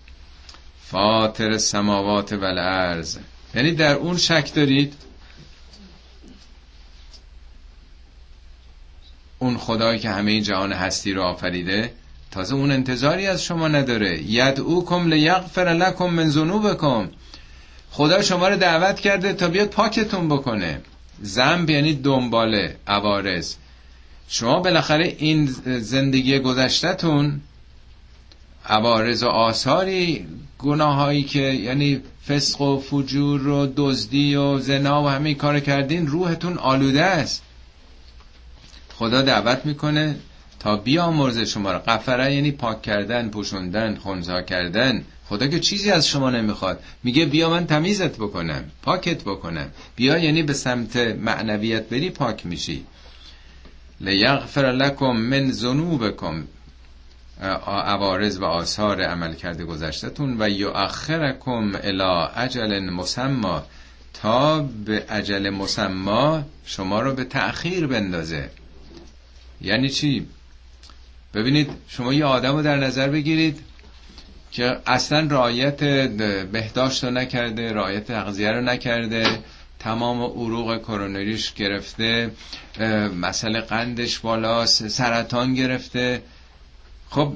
فاطر 0.91 1.59
سماوات 1.59 2.33
و 2.33 2.45
الارض 2.45 3.19
یعنی 3.55 3.73
در 3.73 3.95
اون 3.95 4.17
شک 4.17 4.55
دارید؟ 4.55 4.95
اون 9.39 9.57
خدایی 9.57 9.99
که 9.99 10.11
همه 10.11 10.41
جهان 10.41 10.73
هستی 10.73 11.13
رو 11.13 11.23
آفریده؟ 11.23 11.93
تازه 12.31 12.55
اون 12.55 12.71
انتظاری 12.71 13.27
از 13.27 13.45
شما 13.45 13.69
نداره. 13.69 14.23
یدعوکم 14.23 15.09
لیغفر 15.09 15.65
لکم 15.65 16.07
من 16.07 16.31
ذنوبکم. 16.31 17.09
خدا 17.91 18.23
شما 18.23 18.49
رو 18.49 18.57
دعوت 18.57 19.01
کرده 19.01 19.33
تا 19.33 19.49
بیاد 19.49 19.69
پاکتون 19.69 20.29
بکنه. 20.29 20.81
زنب 21.23 21.71
یعنی 21.71 21.95
دنباله 21.95 22.77
عوارض. 22.87 23.55
شما 24.29 24.61
بالاخره 24.61 25.17
این 25.19 25.47
زندگی 25.81 26.39
گذشتهتون 26.39 27.41
عوارض 28.67 29.23
و 29.23 29.29
آثاری 29.29 30.27
گناهایی 30.59 31.23
که 31.23 31.41
یعنی 31.41 32.01
فسق 32.29 32.61
و 32.61 32.81
فجور 32.81 33.49
و 33.49 33.73
دزدی 33.77 34.35
و 34.35 34.59
زنا 34.59 35.03
و 35.05 35.09
همه 35.09 35.35
کار 35.35 35.61
کردین 35.61 36.07
روحتون 36.07 36.59
آلوده 36.59 37.05
است. 37.05 37.43
خدا 38.95 39.23
دعوت 39.23 39.67
می‌کنه 39.67 40.17
تا 40.61 40.77
بیامرزه 40.77 41.45
شما 41.45 41.73
رو 41.73 41.79
قفره 41.79 42.35
یعنی 42.35 42.53
پاک 42.53 42.83
کردن 42.83 43.29
پوشوندن 43.29 43.95
خونزا 43.95 44.43
کردن. 44.43 45.05
خدا 45.29 45.47
که 45.47 45.61
چیزی 45.61 45.91
از 45.91 46.09
شما 46.09 46.31
نمی‌خواد. 46.31 46.81
میگه 47.05 47.25
بیا 47.25 47.51
من 47.51 47.67
تمیزت 47.67 48.17
بکنم 48.17 48.65
پاکت 48.83 49.23
بکنم. 49.23 49.71
بیا 49.97 50.19
یعنی 50.19 50.43
به 50.43 50.53
سمت 50.53 50.97
معنویت 50.97 51.89
بری 51.89 52.11
پاک 52.11 52.47
میشی. 52.47 52.85
لیغفر 54.01 54.73
لکم 54.73 55.17
من 55.17 55.53
ذنوبکم. 55.53 56.45
عوارض 57.67 58.39
و 58.39 58.45
آثار 58.45 59.03
عمل 59.03 59.35
کرده 59.35 59.65
گذشتتون 59.65 60.37
و 60.39 60.49
یؤخرکم 60.49 61.73
الی 61.83 62.29
اجل 62.37 62.81
مسما 62.81 63.63
تا 64.15 64.61
به 64.61 65.05
اجل 65.09 65.51
مسما 65.51 66.45
شما 66.65 67.01
رو 67.01 67.15
به 67.15 67.25
تأخیر 67.25 67.87
بندازه. 67.87 68.51
یعنی 69.61 69.89
چی؟ 69.89 70.27
ببینید 71.35 71.71
شما 71.89 72.15
یه 72.15 72.25
آدم 72.25 72.57
رو 72.57 72.63
در 72.63 72.77
نظر 72.77 73.09
بگیرید 73.09 73.61
که 74.51 74.79
اصلا 74.87 75.27
رعایت 75.31 75.85
بهداشت 76.53 77.05
رو 77.05 77.11
نکرده 77.11 77.73
رعایت 77.73 78.05
تغذیه 78.05 78.53
رو 78.53 78.61
نکرده 78.61 79.39
تمام 79.79 80.23
عروق 80.23 80.79
کرونریش 80.79 81.55
گرفته 81.55 82.31
مسئله 83.21 83.61
قندش 83.61 84.19
بالاست 84.19 84.89
سرطان 84.89 85.55
گرفته. 85.55 86.23
خب 87.11 87.33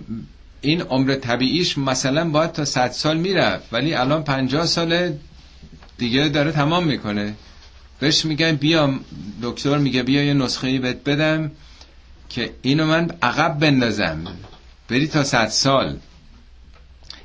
این 0.61 0.83
عمر 0.83 1.15
طبیعیش 1.15 1.79
مثلا 1.79 2.31
باید 2.31 2.53
تا 2.53 2.65
100 2.65 2.91
سال 2.91 3.17
می‌رفت 3.17 3.73
ولی 3.73 3.95
الان 3.95 4.25
50 4.25 4.67
سال 4.67 5.13
دیگه 5.99 6.29
داره 6.29 6.53
تمام 6.53 6.85
می‌کنه. 6.85 7.35
بهش 8.01 8.25
میگن 8.25 8.53
بیا 8.53 8.95
دکتر 9.43 9.79
میگه 9.79 10.03
بیا 10.03 10.25
یه 10.25 10.35
نسخه 10.35 10.79
بهت 10.79 11.05
بدم 11.05 11.51
که 12.29 12.51
اینو 12.63 12.87
من 12.87 13.11
عقب 13.23 13.59
بندازم. 13.59 14.25
بری 14.89 15.07
تا 15.07 15.25
صد 15.25 15.49
سال. 15.49 15.97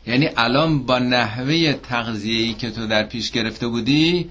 یعنی 0.08 0.30
الان 0.38 0.84
با 0.84 1.00
نحوه 1.00 1.74
تغذیه‌ای 1.74 2.54
که 2.54 2.72
تو 2.72 2.88
در 2.88 3.04
پیش 3.04 3.32
گرفته 3.32 3.68
بودی 3.68 4.30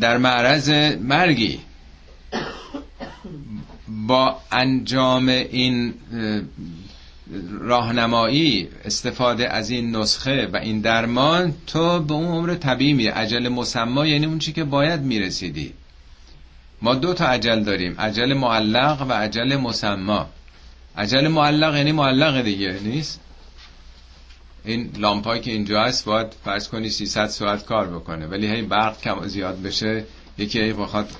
در 0.00 0.18
معرض 0.18 0.70
مرگی. 1.00 1.60
با 3.88 4.40
انجام 4.52 5.28
این 5.28 5.94
راهنمایی 7.60 8.68
استفاده 8.84 9.48
از 9.48 9.70
این 9.70 9.96
نسخه 9.96 10.46
و 10.52 10.56
این 10.56 10.80
درمان 10.80 11.54
تو 11.66 12.00
به 12.00 12.14
اون 12.14 12.26
عمر 12.26 12.54
طبیعی 12.54 12.92
می 12.92 13.06
عجل 13.06 13.48
مسما 13.48 14.06
یعنی 14.06 14.26
اون 14.26 14.38
چی 14.38 14.52
که 14.52 14.64
باید 14.64 15.00
می‌رسیدی. 15.00 15.72
ما 16.82 16.94
دو 16.94 17.14
تا 17.14 17.26
عجل 17.26 17.60
داریم. 17.60 18.00
عجل 18.00 18.34
معلق 18.34 19.06
و 19.08 19.12
عجل 19.12 19.56
مسما. 19.56 20.30
عجل 20.96 21.28
معلق 21.28 21.76
یعنی 21.76 21.92
معلق 21.92 22.42
دیگه 22.42 22.78
نیست؟ 22.82 23.20
این 24.64 24.90
لامپایی 24.98 25.40
که 25.40 25.50
اینجا 25.50 25.82
هست 25.82 26.04
باید 26.04 26.26
فرض 26.44 26.68
کنی 26.68 26.88
300 26.90 27.26
ساعت 27.26 27.64
کار 27.64 27.86
بکنه. 27.86 28.26
ولی 28.26 28.46
هی 28.46 28.62
برق 28.62 29.00
کم 29.00 29.26
زیاد 29.26 29.62
بشه 29.62 30.04
یکی 30.38 30.60
هی 30.60 30.72
بخواد 30.72 31.10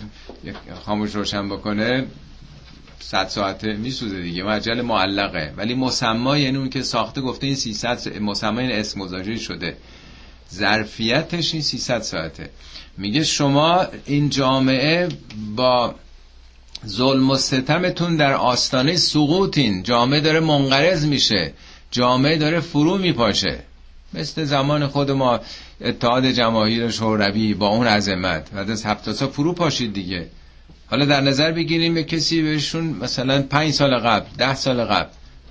خاموش 0.84 1.14
روشن 1.14 1.48
بکنه. 1.48 2.06
100 3.00 3.28
ساعته 3.28 3.72
میسوزه 3.72 4.22
دیگه 4.22 4.42
معجل 4.42 4.80
معلقه. 4.80 5.54
ولی 5.56 5.74
مسما 5.74 6.38
یعنی 6.38 6.58
اون 6.58 6.70
که 6.70 6.82
ساخته 6.82 7.20
گفته 7.20 7.46
این 7.46 7.56
300 7.56 8.18
مسما 8.18 8.60
این 8.60 8.72
اسم 8.72 9.00
گذاری 9.00 9.38
شده. 9.38 9.76
ظرفیتش 10.54 11.52
این 11.52 11.62
300 11.62 12.02
ساعته. 12.02 12.50
میگه 12.98 13.24
شما 13.24 13.86
این 14.06 14.30
جامعه 14.30 15.08
با 15.56 15.94
ظلم 16.86 17.30
و 17.30 17.36
ستمتون 17.36 18.16
در 18.16 18.32
آستانه 18.32 18.96
سقوطین. 18.96 19.82
جامعه 19.82 20.20
داره 20.20 20.40
منقرض 20.40 21.06
میشه. 21.06 21.52
جامعه 21.90 22.36
داره 22.36 22.60
فرو 22.60 22.98
میپاشه. 22.98 23.58
مثل 24.14 24.44
زمان 24.44 24.86
خود 24.86 25.10
ما 25.10 25.40
اتحاد 25.80 26.26
جماهیر 26.26 26.90
شوروی 26.90 27.54
با 27.54 27.68
اون 27.68 27.86
عظمت. 27.86 28.50
بعد 28.50 28.70
از 28.70 28.84
هفت 28.86 29.12
سال 29.12 29.28
فرو 29.28 29.52
پاشید 29.52 29.92
دیگه. 29.92 30.28
حالا 30.94 31.04
در 31.04 31.20
نظر 31.20 31.52
بگیریم 31.52 31.94
به 31.94 32.04
کسی 32.04 32.42
بهشون 32.42 32.84
مثلا 32.84 33.42
پنج 33.42 33.70
سال 33.72 33.98
قبل 33.98 34.26
ده 34.38 34.54
سال 34.54 34.84
قبل 34.84 35.10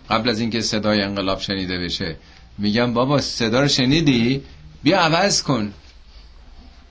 قبل 0.09 0.29
از 0.29 0.39
اینکه 0.39 0.61
صدای 0.61 1.01
انقلاب 1.01 1.39
شنیده 1.39 1.79
بشه 1.79 2.15
میگم 2.57 2.93
بابا 2.93 3.21
صدا 3.21 3.61
رو 3.61 3.67
شنیدی؟ 3.67 4.41
بیا 4.83 4.99
عوض 4.99 5.43
کن. 5.43 5.73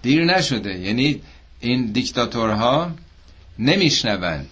دیر 0.03 0.25
نشده. 0.25 0.79
یعنی 0.79 1.21
این 1.61 1.93
دیکتاتورها 1.93 2.91
نمیشنون. 3.59 4.47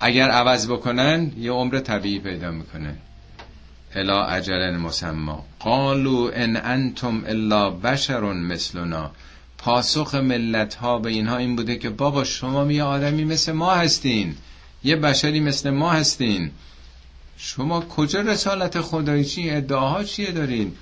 اگر 0.00 0.30
عوض 0.30 0.68
بکنن 0.68 1.32
یه 1.38 1.50
عمر 1.50 1.78
طبیعی 1.78 2.18
پیدا 2.18 2.50
می‌کنه. 2.50 2.96
الا 3.94 4.26
اجل 4.26 4.76
مسما 4.76 5.44
قالو 5.60 6.30
ان 6.34 6.56
انتم 6.56 7.24
الا 7.26 7.70
بشر 7.70 8.20
مثلنا. 8.20 9.10
پاسخ 9.66 10.14
ملت 10.14 10.74
ها 10.74 10.98
به 10.98 11.10
اینها 11.10 11.36
این 11.36 11.56
بوده 11.56 11.76
که 11.76 11.90
بابا 11.90 12.24
شما 12.24 12.72
یه 12.72 12.82
آدمی 12.82 13.24
مثل 13.24 13.52
ما 13.52 13.74
هستین 13.74 14.34
یه 14.84 14.96
بشری 14.96 15.40
مثل 15.40 15.70
ما 15.70 15.90
هستین. 15.90 16.50
شما 17.36 17.80
کجا 17.80 18.20
رسالت 18.20 18.80
خدایی؟ 18.80 19.24
چی 19.24 19.50
ادعاها 19.50 20.04
چیه 20.04 20.32
دارین؟ 20.32 20.72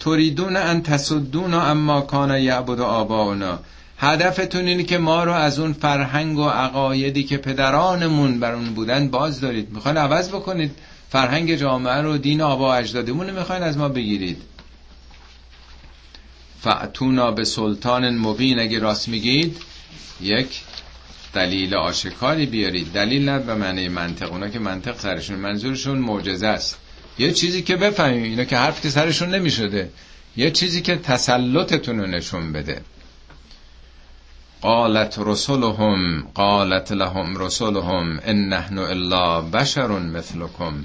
تریدون 0.00 0.56
ان 0.56 0.82
تصدون 0.82 1.54
اما 1.54 2.00
کان 2.00 2.38
یعبد 2.38 2.80
آباؤنا. 2.80 3.58
هدفتون 3.98 4.66
اینه 4.66 4.82
که 4.82 4.98
ما 4.98 5.24
رو 5.24 5.32
از 5.32 5.58
اون 5.58 5.72
فرهنگ 5.72 6.38
و 6.38 6.48
عقایدی 6.48 7.24
که 7.24 7.36
پدرانمون 7.36 8.40
بر 8.40 8.52
اون 8.52 8.74
بودن 8.74 9.08
باز 9.08 9.40
دارید. 9.40 9.72
می‌خوان 9.72 9.96
عوض 9.96 10.28
بکنید؟ 10.28 10.70
فرهنگ 11.10 11.54
جامعه 11.54 12.00
رو 12.00 12.18
دین 12.18 12.40
آبا 12.40 12.74
اجدادمون 12.74 13.30
می‌خواین 13.30 13.62
از 13.62 13.78
ما 13.78 13.88
بگیرید. 13.88 14.42
فعتونا 16.64 17.30
به 17.30 17.44
سلطان 17.44 18.18
مبین. 18.18 18.58
اگه 18.58 18.78
راست 18.78 19.08
میگید 19.08 19.56
یک 20.20 20.62
دلیل 21.34 21.74
آشکاری 21.74 22.46
بیارید. 22.46 22.92
دلیل 22.92 23.28
نه 23.28 23.38
به 23.38 23.54
معنی 23.54 23.88
منطق. 23.88 24.32
اونا 24.32 24.48
که 24.48 24.58
منطق 24.58 24.98
سرشون 24.98 25.36
منظورشون 25.36 25.98
معجزه 25.98 26.46
است. 26.46 26.78
یه 27.18 27.32
چیزی 27.32 27.62
که 27.62 27.76
بفهمیم 27.76 28.22
اینا 28.22 28.44
که 28.44 28.56
حرف 28.56 28.88
سرشون 28.88 29.34
نمی‌شده. 29.34 29.90
یه 30.36 30.50
چیزی 30.50 30.82
که 30.82 30.96
تسلطتون 30.96 31.98
رو 32.00 32.06
نشون 32.06 32.52
بده. 32.52 32.80
قالت 34.60 35.18
رسولهم 35.18 36.28
قالت 36.34 36.92
لهم 36.92 37.36
رسولهم 37.38 38.20
ان 38.24 38.48
نحن 38.48 38.78
الا 38.78 39.40
بشر 39.40 39.88
مثلكم 39.88 40.84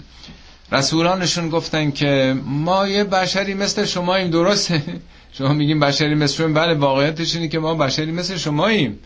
رسولانشون 0.72 1.50
گفتن 1.50 1.92
که 1.92 2.36
ما 2.46 2.88
یه 2.88 3.04
بشری 3.04 3.54
مثل 3.54 3.86
شماییم 3.86 4.30
درسته؟ 4.30 4.82
شما 5.34 5.54
میگیم 5.54 5.80
بشری 5.80 6.16
مثل 6.16 6.54
بله 6.54 6.74
واقعیتش 6.74 7.36
اینه 7.36 7.48
که 7.48 7.60
ما 7.60 7.76
بشری 7.76 8.12
مثل 8.12 8.38
شماییم. 8.38 9.00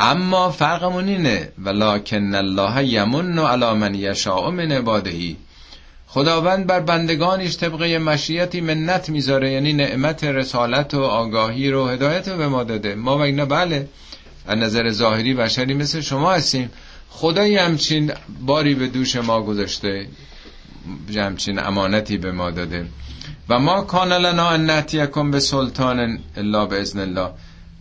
اما 0.00 0.50
فرقمون 0.50 1.08
اینه 1.08 1.52
ولکن 1.58 2.34
الله 2.34 2.84
یمن 2.84 3.38
علی 3.38 3.72
من 3.78 3.94
یشاء 3.94 4.50
من 4.50 4.72
عبادهی 4.72 5.36
خداوند 6.06 6.66
بر 6.66 6.80
بندگانش 6.80 7.56
طبقه 7.56 7.98
مشیتی 7.98 8.60
منت 8.60 9.08
می‌ذاره 9.08 9.52
یعنی 9.52 9.72
نعمت 9.72 10.24
رسالت 10.24 10.94
و 10.94 11.02
آگاهی 11.02 11.70
رو 11.70 11.86
هدایت 11.88 12.28
رو 12.28 12.36
به 12.36 12.48
ما 12.48 12.64
داده. 12.64 12.94
ما 12.94 13.18
و 13.18 13.20
اینا 13.20 13.44
بله 13.44 13.88
از 14.46 14.58
نظر 14.58 14.90
ظاهری 14.90 15.34
بشری 15.34 15.74
مثل 15.74 16.00
شما 16.00 16.32
هستیم. 16.32 16.70
خدایی 17.10 17.56
همچین 17.56 18.12
باری 18.40 18.74
به 18.74 18.86
دوش 18.86 19.16
ما 19.16 19.42
گذاشته 19.42 20.06
همچین 21.16 21.58
امانتی 21.58 22.18
به 22.18 22.32
ما 22.32 22.50
داده. 22.50 22.86
و 23.48 23.58
ما 23.58 23.82
کان 23.82 24.12
لنا 24.12 24.48
ان 24.50 24.66
ناتیکم 24.66 25.30
به 25.30 25.40
سلطان 25.40 26.18
الا 26.36 26.66
به 26.66 26.80
ازن 26.80 27.00
الله. 27.00 27.30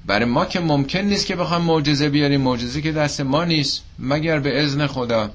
برای 0.05 0.25
ما 0.25 0.45
که 0.45 0.59
ممکن 0.59 0.99
نیست 0.99 1.25
که 1.25 1.35
بخوام 1.35 1.61
معجزه 1.61 2.09
بیاریم. 2.09 2.41
معجزه 2.41 2.81
که 2.81 2.91
دست 2.91 3.21
ما 3.21 3.45
نیست. 3.45 3.83
مگر 3.99 4.39
به 4.39 4.63
اذن 4.63 4.87
خدا. 4.87 5.29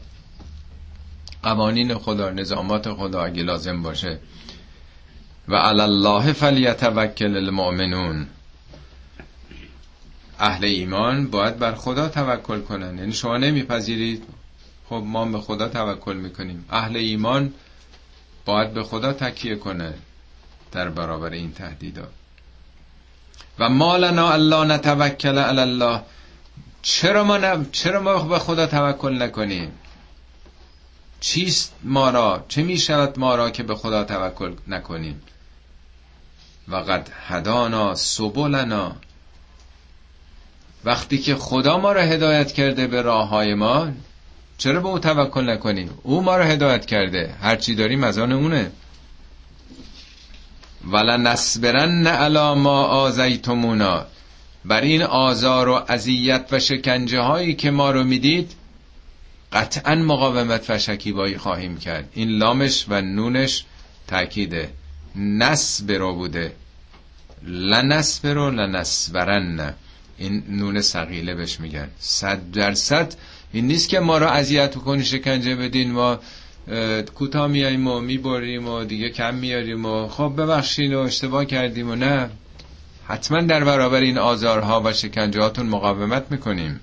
قوانین 1.43 1.95
خدا 1.95 2.30
نظامات 2.30 2.93
خدا 2.93 3.24
اگه 3.24 3.43
لازم 3.43 3.83
باشه. 3.83 4.18
و 5.49 5.55
علی 5.55 5.80
الله 5.80 6.33
فلیتوکل 6.33 7.37
المؤمنون. 7.37 8.26
اهل 10.39 10.64
ایمان 10.64 11.26
باید 11.26 11.59
بر 11.59 11.74
خدا 11.74 12.09
توکل 12.09 12.61
کنن. 12.61 12.99
یعنی 12.99 13.12
شما 13.12 13.37
نمیپذیرید. 13.37 14.22
خب 14.89 15.03
ما 15.07 15.24
به 15.24 15.41
خدا 15.41 15.68
توکل 15.68 16.16
می‌کنیم. 16.16 16.64
اهل 16.70 16.97
ایمان 16.97 17.53
باید 18.45 18.74
به 18.74 18.83
خدا 18.83 19.12
تکیه 19.12 19.57
کنه 19.57 19.95
در 20.73 20.89
برابر 20.89 21.31
این 21.31 21.53
تهدیدات. 21.53 22.09
و 23.59 23.68
مالنا 23.68 24.31
الله 24.31 24.64
نتوکل 24.64 25.39
علی 25.39 25.61
الله. 25.61 26.01
چرا 26.83 27.25
ما, 27.25 27.64
چرا 27.73 28.01
ما 28.01 28.23
به 28.23 28.39
خدا 28.39 28.66
توکل 28.66 29.23
نکنیم؟ 29.23 29.73
چیست 31.20 31.75
ما 31.83 32.11
را؟ 32.11 32.45
چه 32.49 32.62
می 32.62 32.79
شود 32.79 33.18
ما 33.18 33.35
را 33.35 33.51
که 33.51 33.62
به 33.62 33.75
خدا 33.75 34.05
توکل 34.05 34.55
نکنیم؟ 34.68 35.23
و 36.68 36.77
قد 36.77 37.09
هدانا 37.27 37.95
سبلنا. 37.95 38.97
وقتی 40.85 41.18
که 41.18 41.35
خدا 41.35 41.79
ما 41.79 41.93
را 41.93 42.03
هدایت 42.03 42.53
کرده 42.53 42.87
به 42.87 43.03
راه 43.03 43.29
های 43.29 43.55
ما 43.55 43.89
چرا 44.59 44.81
به 44.81 44.89
او 44.89 44.99
توکل 44.99 45.51
نکنیم؟ 45.51 45.99
او 46.03 46.23
ما 46.23 46.37
را 46.37 46.45
هدایت 46.45 46.87
کرده. 46.87 47.35
هرچی 47.41 47.75
داریم 47.75 48.05
از 48.05 48.18
آن 48.18 48.33
اونه. 48.33 48.73
ولنصبرن 50.91 52.07
علی 52.07 52.55
ما 52.55 52.85
آزیتمونا 52.85 54.07
بر 54.64 54.80
این 54.80 55.03
آزار 55.03 55.68
و 55.68 55.83
اذیت 55.89 56.49
و 56.53 56.59
شکنجه 56.59 57.20
هایی 57.20 57.55
که 57.55 57.70
ما 57.70 57.91
رو 57.91 58.05
می‌دید 58.05 58.53
قطعا 59.53 59.95
مقاومت 59.95 60.70
و 60.70 60.78
شکیبایی 60.78 61.39
خواهیم 61.39 61.78
کرد. 61.78 62.09
این 62.14 62.28
لامش 62.28 62.87
و 62.89 63.01
نونش 63.01 63.64
تاکیده 64.07 64.70
نصبرو 65.16 66.14
بوده. 66.14 66.53
لنصبرو 67.47 68.51
لنصبرن. 68.51 69.74
این 70.18 70.43
نون 70.49 70.80
سقیله 70.80 71.35
بهش 71.35 71.61
میگن. 71.61 71.89
صد 71.99 72.51
درصد. 72.51 73.14
این 73.53 73.66
نیست 73.66 73.89
که 73.89 74.01
ما 74.01 74.18
رو 74.18 74.26
اذیت 74.26 74.74
کنی 74.74 75.05
شکنجه 75.05 75.57
بدین. 75.57 75.93
ما 75.93 76.18
کوتاه 77.14 77.46
میاییم 77.46 77.86
و 77.86 78.00
می‌بریم 78.00 78.68
و 78.68 78.84
دیگه 78.84 79.10
کم 79.10 79.34
میاریم 79.34 79.86
و 79.86 80.08
خب 80.08 80.34
ببخشین 80.36 80.94
و 80.94 80.98
اشتباه 80.98 81.44
کردیم 81.44 81.90
و 81.90 81.94
نه. 81.94 82.30
حتما 83.04 83.40
در 83.40 83.64
برابر 83.64 84.00
این 84.00 84.18
آزارها 84.18 84.82
و 84.84 84.92
شکنجهاتون 84.92 85.66
مقاومت 85.66 86.30
می‌کنیم. 86.30 86.80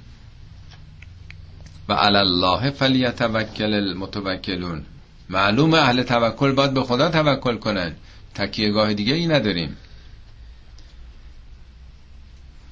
و 1.90 1.94
علی 1.94 2.18
الله 2.18 2.72
فلیتوکل 2.72 3.74
المتوکلون. 3.74 4.86
معلوم 5.30 5.74
اهل 5.74 6.04
توکل 6.04 6.52
باید 6.52 6.74
به 6.74 6.84
خدا 6.84 7.10
توکل 7.10 7.58
کنن. 7.58 7.96
تکیهگاه 8.36 8.94
دیگه 8.94 9.14
ای 9.14 9.28
نداریم. 9.28 9.78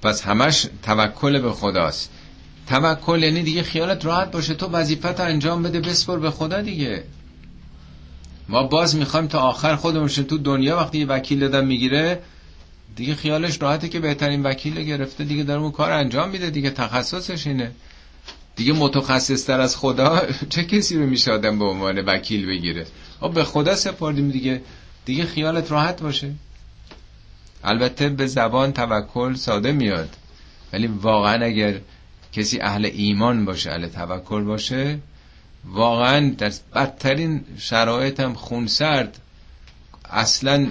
پس 0.01 0.25
همش 0.25 0.67
توکل 0.83 1.39
به 1.39 1.51
خداست. 1.51 2.11
توکل 2.67 3.23
یعنی 3.23 3.43
دیگه 3.43 3.63
خیالت 3.63 4.05
راحت 4.05 4.31
باشه. 4.31 4.53
تو 4.53 4.67
وظیفت 4.67 5.19
انجام 5.19 5.63
بده 5.63 5.79
بسپر 5.79 6.19
به 6.19 6.31
خدا 6.31 6.61
دیگه. 6.61 7.03
ما 8.49 8.63
باز 8.63 8.95
می‌خوایم 8.95 9.27
تا 9.27 9.39
آخر 9.39 9.75
خودمون 9.75 10.07
تو 10.07 10.37
دنیا. 10.37 10.77
وقتی 10.77 11.05
وکیل 11.05 11.39
دادن 11.39 11.65
می‌گیره 11.65 12.19
دیگه 12.95 13.15
خیالش 13.15 13.61
راحته 13.61 13.89
که 13.89 13.99
بهترین 13.99 14.43
وکیل 14.43 14.83
گرفته. 14.83 15.23
دیگه 15.23 15.43
در 15.43 15.57
اون 15.57 15.71
کار 15.71 15.91
انجام 15.91 16.29
میده 16.29 16.49
دیگه. 16.49 16.69
تخصصش 16.69 17.47
اینه. 17.47 17.71
دیگه 18.55 18.73
متخصص 18.73 19.45
تر 19.45 19.61
از 19.61 19.77
خدا 19.77 20.21
چه 20.49 20.63
کسی 20.63 20.97
رو 20.97 21.05
میشه 21.05 21.31
آدم 21.31 21.59
به 21.59 21.65
عنوان 21.65 21.99
وکیل 21.99 22.47
بگیره؟ 22.47 22.85
خب 23.19 23.31
به 23.33 23.43
خدا 23.43 23.75
سپردیم 23.75 24.31
دیگه. 24.31 24.61
دیگه 25.05 25.25
خیالت 25.25 25.71
راحت 25.71 26.01
باشه. 26.01 26.33
البته 27.63 28.09
به 28.09 28.27
زبان 28.27 28.73
توکل 28.73 29.33
ساده 29.33 29.71
میاد. 29.71 30.09
ولی 30.73 30.87
واقعا 30.87 31.45
اگر 31.45 31.79
کسی 32.33 32.59
اهل 32.61 32.85
ایمان 32.85 33.45
باشه 33.45 33.71
اهل 33.71 33.87
توکل 33.87 34.43
باشه 34.43 34.99
واقعا 35.65 36.29
در 36.29 36.51
بدترین 36.75 37.45
شرایط 37.57 38.19
هم 38.19 38.33
خونسرد 38.33 39.21
اصلا 40.09 40.67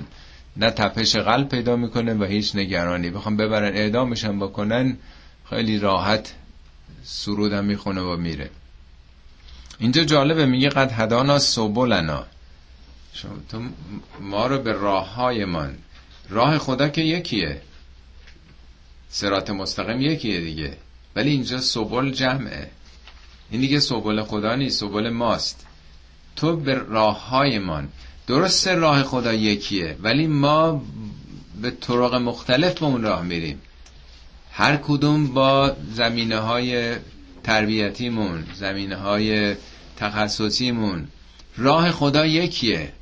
نه 0.57 0.71
تپش 0.71 1.17
قلب 1.17 1.49
پیدا 1.49 1.77
می‌کنه 1.77 2.15
و 2.15 2.25
هیچ 2.25 2.57
نگرانی. 2.57 3.11
بخوام 3.11 3.37
ببرن 3.37 3.77
اعدامشم 3.77 4.39
بکنن 4.39 4.97
خیلی 5.51 5.79
راحت 5.79 6.35
سرودم 7.05 7.65
می‌خونه 7.65 8.01
و 8.01 8.17
میره. 8.17 8.51
اینجا 9.79 10.05
جالبه 10.05 10.47
میگه 10.47 10.69
قد 10.69 10.93
هدانا 10.93 11.39
سبولنا 11.39 12.27
شما 13.13 13.33
تو 13.49 13.63
ما 14.21 14.47
رو 14.47 14.59
به 14.59 14.73
راه 14.73 15.15
های 15.15 15.47
راه 16.29 16.59
خدا 16.59 16.89
که 16.89 17.01
یکیه. 17.01 17.63
سرات 19.09 19.51
مستقیم 19.51 20.01
یکیه 20.01 20.41
دیگه. 20.41 20.77
ولی 21.17 21.31
اینجا 21.31 21.61
سبل 21.61 22.11
جمعه. 22.11 22.71
این 23.51 23.61
دیگه 23.61 23.81
سبل 23.81 24.23
خدا 24.23 24.55
نیست 24.55 24.81
سبل 24.81 25.11
ماست. 25.11 25.67
تو 26.37 26.57
به 26.57 26.75
راه 26.75 27.29
هایمان 27.29 27.89
درست 28.27 28.69
راه 28.69 29.03
خدا 29.03 29.33
یکیه 29.33 29.97
ولی 30.03 30.27
ما 30.27 30.83
به 31.62 31.71
طرق 31.71 32.14
مختلف 32.14 32.79
به 32.79 32.87
اون 32.87 33.03
راه 33.03 33.23
میریم. 33.23 33.61
هر 34.53 34.77
کدوم 34.77 35.27
با 35.27 35.77
زمینه 35.93 36.39
های 36.39 36.97
تربیتیمون 37.45 38.47
زمینه 38.55 38.97
های 38.97 39.57
تخصصیمون. 39.97 41.09
راه 41.57 41.91
خدا 41.93 42.27
یکیه 42.27 42.93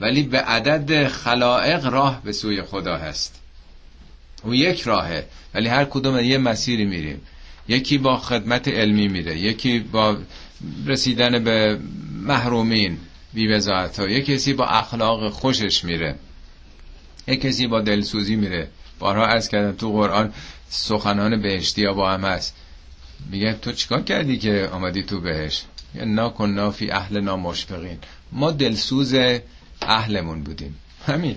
ولی 0.00 0.22
به 0.22 0.38
عدد 0.38 1.08
خلائق 1.08 1.86
راه 1.86 2.22
به 2.22 2.32
سوی 2.32 2.62
خدا 2.62 2.96
هست. 2.96 3.40
او 4.42 4.54
یک 4.54 4.80
راهه 4.80 5.26
ولی 5.54 5.68
هر 5.68 5.84
کدوم 5.84 6.18
یه 6.18 6.38
مسیری 6.38 6.84
میریم. 6.84 7.20
یکی 7.68 7.98
با 7.98 8.16
خدمت 8.18 8.68
علمی 8.68 9.08
میره 9.08 9.38
یکی 9.38 9.78
با 9.78 10.18
رسیدن 10.86 11.44
به 11.44 11.78
محرومین 12.12 12.98
بی 13.32 13.54
ها. 13.98 14.08
یک 14.08 14.26
کسی 14.26 14.52
با 14.52 14.66
اخلاق 14.66 15.28
خوشش 15.28 15.84
میره 15.84 16.14
یک 17.28 17.40
کسی 17.40 17.66
با 17.66 17.80
دلسوزی 17.80 18.36
میره. 18.36 18.68
بارها 18.98 19.26
از 19.26 19.48
کردم 19.48 19.76
تو 19.76 19.92
قرآن 19.92 20.32
سخنان 20.68 21.42
بهشتی 21.42 21.86
با 21.86 22.10
هم 22.10 22.24
هست. 22.24 22.54
میگه 23.30 23.52
تو 23.52 23.72
چیکار 23.72 24.02
کردی 24.02 24.38
که 24.38 24.68
آمدی 24.72 25.02
تو 25.02 25.20
بهش 25.20 25.62
نا 25.94 26.28
کن 26.28 26.70
فی 26.70 26.90
اهل 26.90 27.20
نامشفقین. 27.20 27.98
ما 28.32 28.50
دلسوز 28.50 29.14
اهلمون 29.82 30.42
بودیم. 30.42 30.78
همین. 31.06 31.36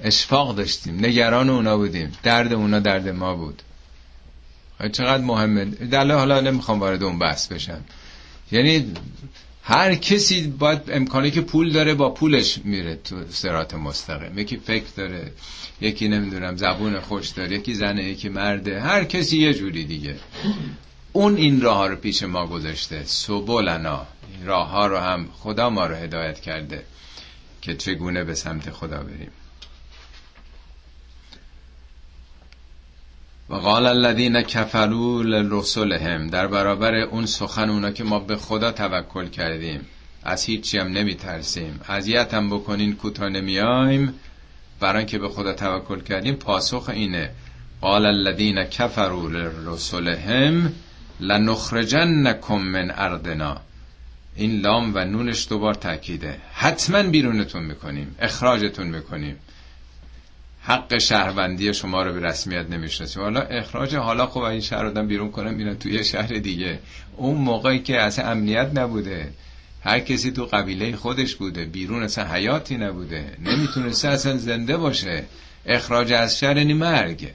اشفاق 0.00 0.56
داشتیم. 0.56 1.04
نگران 1.06 1.50
اونا 1.50 1.76
بودیم. 1.76 2.12
درد 2.22 2.52
اونا 2.52 2.78
درد 2.78 3.08
ما 3.08 3.34
بود. 3.34 3.62
چقدر 4.92 5.24
مهمه. 5.24 5.64
در 5.64 6.12
حالا 6.12 6.40
نمی‌خوام 6.40 6.80
وارد 6.80 7.02
اون 7.02 7.18
بحث 7.18 7.46
بشم. 7.46 7.84
یعنی 8.52 8.92
هر 9.62 9.94
کسی 9.94 10.46
باید 10.46 10.80
امکانی 10.88 11.30
که 11.30 11.40
پول 11.40 11.72
داره 11.72 11.94
با 11.94 12.10
پولش 12.10 12.58
میره 12.64 12.96
تو 12.96 13.16
سرات 13.30 13.74
مستقیم. 13.74 14.38
یکی 14.38 14.56
فکر 14.56 14.86
داره 14.96 15.32
یکی 15.80 16.08
نمی‌دونم 16.08 16.56
زبون 16.56 17.00
خوش 17.00 17.28
داره 17.28 17.56
یکی 17.56 17.74
زنه 17.74 18.04
یکی 18.04 18.28
مرده. 18.28 18.80
هر 18.80 19.04
کسی 19.04 19.38
یه 19.38 19.54
جوری 19.54 19.84
دیگه. 19.84 20.16
اون 21.12 21.36
این 21.36 21.60
راه 21.60 21.76
ها 21.76 21.86
رو 21.86 21.96
پیش 21.96 22.22
ما 22.22 22.46
گذاشته. 22.46 23.02
سبولنا 23.04 24.06
راه 24.44 24.68
ها 24.68 24.86
رو 24.86 24.98
هم 24.98 25.28
خدا 25.38 25.70
ما 25.70 25.86
رو 25.86 25.94
هدایت 25.94 26.40
کرده 26.40 26.84
که 27.62 27.74
چگونه 27.74 28.24
به 28.24 28.34
سمت 28.34 28.70
خدا 28.70 29.02
بریم. 29.02 29.30
و 33.50 33.54
قال 33.54 33.86
الذین 33.86 34.42
کفروا 34.42 35.22
لرسلهم 35.22 36.26
در 36.26 36.46
برابر 36.46 36.94
اون 36.94 37.26
سخن 37.26 37.70
اونا 37.70 37.90
که 37.90 38.04
ما 38.04 38.18
به 38.18 38.36
خدا 38.36 38.72
توکل 38.72 39.28
کردیم. 39.28 39.80
از 40.24 40.44
هیچی 40.44 40.78
هم 40.78 40.86
نمی 40.86 41.14
ترسیم 41.14 41.80
اذیت 41.88 42.34
هم 42.34 42.50
بکنین 42.50 42.96
کوتا 42.96 43.28
نمیایم. 43.28 44.14
برای 44.80 45.04
که 45.04 45.18
به 45.18 45.28
خدا 45.28 45.52
توکل 45.52 46.00
کردیم 46.00 46.34
پاسخ 46.34 46.88
اینه. 46.88 47.30
قال 47.80 48.06
الذین 48.06 48.64
کفروا 48.64 49.28
لرسلهم 49.28 50.72
لنخرجنکم 51.20 52.58
من 52.58 52.90
ارضنا. 52.90 53.56
این 54.36 54.60
لام 54.60 54.92
و 54.94 55.04
نونش 55.04 55.48
دوبار 55.48 55.74
تاکیده 55.74 56.36
حتما 56.52 57.02
بیرونتون 57.02 57.62
می‌کنیم. 57.62 58.14
اخراجتون 58.18 58.86
می‌کنیم. 58.86 59.36
حق 60.68 60.98
شهروندی 60.98 61.74
شما 61.74 62.02
رو 62.02 62.12
به 62.12 62.20
رسمیت 62.20 62.70
نمی‌شناسیم. 62.70 63.22
حالا 63.22 63.40
اخراج 63.40 63.96
حالا 63.96 64.26
خب 64.26 64.40
این 64.40 64.60
شهر 64.60 64.82
رو 64.82 65.02
بیرون 65.02 65.30
کنم 65.30 65.54
میرن 65.54 65.78
توی 65.78 66.04
شهر 66.04 66.26
دیگه. 66.26 66.78
اون 67.16 67.36
موقعی 67.36 67.78
که 67.78 68.00
اصلا 68.00 68.30
امنیت 68.30 68.70
نبوده. 68.74 69.32
هر 69.84 70.00
کسی 70.00 70.32
تو 70.32 70.44
قبیله 70.44 70.96
خودش 70.96 71.34
بوده. 71.34 71.64
بیرون 71.64 72.02
اصلا 72.02 72.32
حیاتی 72.32 72.76
نبوده. 72.76 73.36
نمی‌تونسته 73.44 74.08
اصلا 74.08 74.36
زنده 74.36 74.76
باشه. 74.76 75.24
اخراج 75.66 76.12
از 76.12 76.38
شهر 76.38 76.54
نی 76.54 76.74
مرگ. 76.74 77.32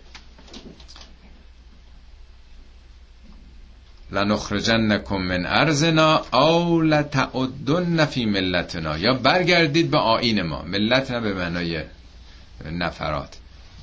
لنخرجنکم 4.12 5.18
من 5.18 5.46
ارزنا 5.46 6.26
او 6.34 6.82
لتعدن 6.82 8.06
فی 8.06 8.26
ملتنا. 8.26 8.98
یا 8.98 9.14
برگردید 9.14 9.92
به 9.92 9.98
آین 9.98 10.42
ما. 10.42 10.62
ملت 10.62 11.12
نه 11.12 11.20
به 11.20 11.34
معنای 11.34 11.84
نفرات. 12.72 13.38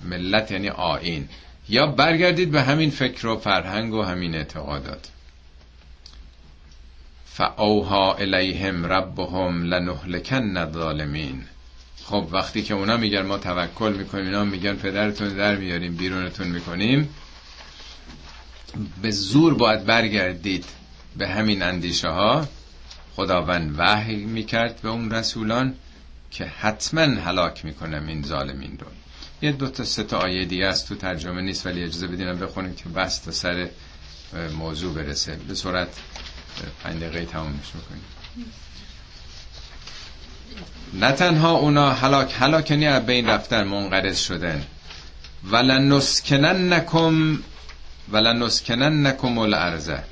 ملت 0.05 0.51
یعنی 0.51 0.69
آین 0.69 1.29
یا 1.69 1.87
برگردید 1.87 2.51
به 2.51 2.63
همین 2.63 2.91
فکر 2.91 3.27
و 3.27 3.37
فرهنگ 3.37 3.95
و 3.95 4.03
همین 4.03 4.35
اعتقادات. 4.35 5.09
فاوها 7.27 8.15
الیهم 8.15 8.87
ربهم 8.87 9.63
لنهلکن 9.63 10.57
الظالمین 10.57 11.45
خب 12.05 12.29
وقتی 12.31 12.63
که 12.63 12.75
اونا 12.75 12.97
میگن 12.97 13.23
ما 13.23 13.39
توکل 13.39 13.93
می‌کنیم 13.93 14.25
اینا 14.25 14.45
میگن 14.45 14.75
پدرتون 14.75 15.29
در 15.29 15.57
میاریم 15.57 15.97
بیرونتون 15.97 16.49
می‌کنیم. 16.49 17.09
به 19.03 19.11
زور 19.11 19.55
باید 19.55 19.85
برگردید 19.85 20.65
به 21.17 21.29
همین 21.29 21.63
اندیشه 21.63 22.09
ها 22.09 22.49
خداوند 23.17 23.75
وحی 23.79 24.17
می‌کرد 24.17 24.81
به 24.83 24.89
اون 24.89 25.11
رسولان. 25.11 25.75
که 26.31 26.45
حتما 26.45 27.01
هلاک 27.01 27.65
می‌کنم 27.65 28.07
این 28.07 28.23
ظالمین 28.23 28.79
رو. 28.79 28.87
یه 29.43 29.53
دو 29.53 29.69
تا 29.69 29.85
سه 29.85 30.03
تا 30.03 30.19
آیه 30.19 30.45
دیگه 30.45 30.67
است 30.67 30.89
تو 30.89 30.95
ترجمه 30.95 31.43
نیست 31.43 31.67
ولی 31.67 31.83
اجازه 31.83 32.07
بدینم 32.07 32.39
بخونیم 32.39 32.75
که 32.75 32.89
بس 32.89 33.19
تا 33.19 33.31
سر 33.31 33.69
موضوع 34.59 34.95
برسه. 34.95 35.37
به 35.49 35.55
صورت 35.55 35.89
پنج 36.85 37.03
دقیقه 37.03 37.25
تمامش 37.25 37.75
می‌کنیم 37.75 38.05
نه 40.93 41.13
تنها 41.13 41.51
اونا 41.53 41.93
هلاک 41.93 42.35
هلاکنی 42.39 42.87
از 42.87 43.07
بین 43.07 43.27
رفتن 43.29 43.65
منقرض 43.65 44.19
شدن. 44.19 44.67
ولن 45.45 45.93
نسکنن 45.93 46.73
نکم 46.73 47.39
ولن 48.13 48.43
نسکنن 48.43 49.07
نکم 49.07 49.39
الارزه 49.39 50.03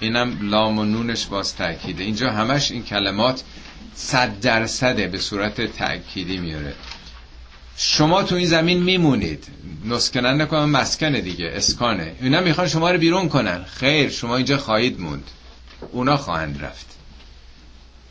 اینم 0.00 0.50
لام 0.50 0.78
و 0.78 0.84
نونش 0.84 1.26
باز 1.26 1.56
تاکیده 1.56 2.04
اینجا 2.04 2.30
همش 2.30 2.70
این 2.70 2.84
کلمات 2.84 3.42
صد 4.00 4.40
درصده 4.40 5.06
به 5.06 5.18
صورت 5.18 5.60
تأکیدی 5.60 6.38
میاره. 6.38 6.74
شما 7.76 8.22
تو 8.22 8.34
این 8.34 8.46
زمین 8.46 8.82
میمونید. 8.82 9.44
نسکنن 9.84 10.42
نکنم 10.42 10.70
مسکنه 10.70 11.20
دیگه 11.20 11.50
اسکانه. 11.54 12.14
اینا 12.20 12.40
می‌خوان 12.40 12.68
شما 12.68 12.90
رو 12.90 12.98
بیرون 12.98 13.28
کنن. 13.28 13.64
خیر 13.64 14.10
شما 14.10 14.36
اینجا 14.36 14.58
خواهید 14.58 15.00
موند. 15.00 15.30
اونا 15.92 16.16
خواهند 16.16 16.64
رفت. 16.64 16.86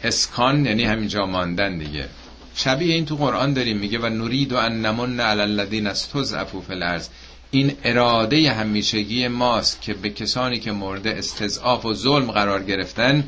اسکان 0.04 0.66
یعنی 0.66 0.84
همینجا 0.84 1.26
ماندن 1.26 1.78
دیگه. 1.78 2.10
شبیه 2.56 2.94
این 2.96 3.06
تو 3.06 3.16
قرآن 3.16 3.54
داریم 3.54 3.78
میگه 3.78 4.00
و 4.00 4.10
نورید 4.10 4.54
و 4.54 4.58
ان 4.58 4.86
نمن 4.86 5.20
علی 5.20 5.42
الذین 5.42 5.88
استضعفوا 5.88 6.62
فی 6.62 6.74
الارض. 6.74 7.08
این 7.52 7.74
اراده 7.84 8.52
همیشگی 8.52 9.28
ماست 9.28 9.82
که 9.82 9.94
به 9.94 10.10
کسانی 10.10 10.60
که 10.60 10.72
مورد 10.72 11.08
استضعاف 11.08 11.86
و 11.86 11.94
ظلم 11.94 12.32
قرار 12.32 12.64
گرفتن 12.64 13.24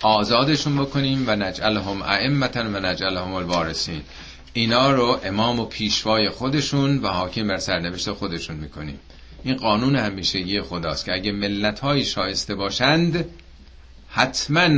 آزادشون 0.00 0.76
بکنیم 0.76 1.24
و 1.26 1.36
نجعلهم 1.36 2.02
ائمتا 2.02 2.60
و 2.60 2.80
نجعلهم 2.80 3.32
الوارثین. 3.32 4.02
اینا 4.52 4.90
رو 4.90 5.20
امام 5.24 5.60
و 5.60 5.64
پیشوای 5.64 6.30
خودشون 6.30 6.98
و 6.98 7.08
حاکم 7.08 7.48
بر 7.48 7.58
سرنوشت 7.58 8.12
خودشون 8.12 8.56
می‌کنیم. 8.56 8.98
این 9.44 9.56
قانون 9.56 9.96
همیشگی 9.96 10.60
خداست 10.60 11.04
که 11.04 11.14
اگه 11.14 11.32
ملت 11.32 11.80
های 11.80 12.04
شایسته 12.04 12.54
باشند 12.54 13.24
حتما 14.08 14.68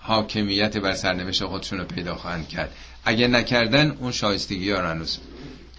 حاکمیت 0.00 0.76
بر 0.76 0.94
سرنوشت 0.94 1.44
خودشون 1.44 1.78
رو 1.78 1.84
پیدا 1.84 2.14
خواهند 2.14 2.48
کرد. 2.48 2.70
اگه 3.04 3.28
نکردن 3.28 3.90
اون 3.90 4.12
شایستگی 4.12 4.70
ها 4.70 4.92
رو 4.92 5.04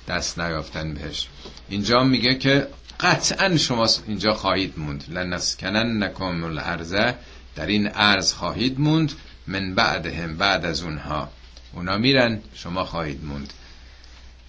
دست 0.08 0.40
نیافتن 0.40 0.94
بهش. 0.94 1.28
اینجا 1.70 2.04
میگه 2.04 2.36
که 2.36 2.68
قطعا 3.00 3.58
شما 3.58 3.88
اینجا 4.08 4.34
خواهید 4.34 4.74
موند. 4.78 5.04
لنسکنن 5.10 6.04
نکم 6.04 6.44
الارزه 6.44 7.16
در 7.56 7.66
این 7.66 7.88
عرض 7.88 8.34
خواهید 8.34 8.80
موند 8.80 9.12
من 9.48 9.76
بعدهم 9.76 10.38
بعد 10.38 10.66
از 10.66 10.84
اونها. 10.84 11.30
اونا 11.74 11.98
میرن 11.98 12.40
شما 12.54 12.86
خواهید 12.86 13.24
موند. 13.26 13.54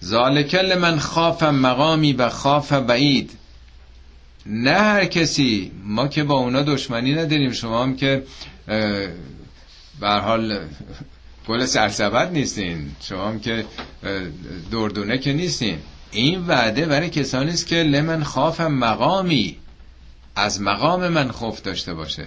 ذالکل 0.03 0.77
من 0.77 0.99
خاف 0.99 1.43
مقامی 1.43 2.13
و 2.13 2.29
خاف 2.29 2.73
بعید. 2.73 3.31
نه 4.45 4.71
هر 4.71 5.05
کسی 5.05 5.71
ما 5.83 6.07
که 6.07 6.23
با 6.23 6.35
اونا 6.35 6.61
دشمنی 6.61 7.13
نداریم 7.13 7.51
شما 7.51 7.83
هم 7.83 7.95
که 7.95 8.23
به 9.99 10.09
حال 10.09 10.59
گل 11.47 11.65
سرسبت 11.65 12.31
نیستین. 12.31 12.91
شما 13.01 13.27
هم 13.27 13.39
که 13.39 13.65
دردونه 14.71 15.17
که 15.17 15.33
نیستین. 15.33 15.77
این 16.11 16.47
وعده 16.47 16.85
برای 16.85 17.09
کسانی 17.09 17.51
است 17.51 17.67
که 17.67 17.75
لمن 17.75 18.23
خاف 18.23 18.61
مقامی 18.61 19.57
از 20.35 20.61
مقام 20.61 21.07
من 21.07 21.31
خوف 21.31 21.61
داشته 21.61 21.93
باشه. 21.93 22.25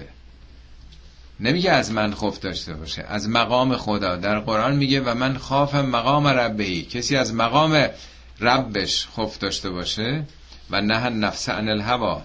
نمیگه 1.40 1.70
از 1.70 1.92
من 1.92 2.12
خوف 2.12 2.38
داشته 2.38 2.74
باشه. 2.74 3.04
از 3.08 3.28
مقام 3.28 3.76
خدا. 3.76 4.16
در 4.16 4.40
قرآن 4.40 4.76
میگه 4.76 5.00
و 5.00 5.14
من 5.14 5.38
خاف 5.38 5.74
مقام 5.74 6.26
ربهی 6.26 6.82
کسی 6.82 7.16
از 7.16 7.34
مقام 7.34 7.88
ربش 8.40 9.06
خوف 9.06 9.38
داشته 9.38 9.70
باشه 9.70 10.24
و 10.70 10.80
نه 10.80 11.08
نفس 11.08 11.48
عن 11.48 11.68
الهوا 11.68 12.22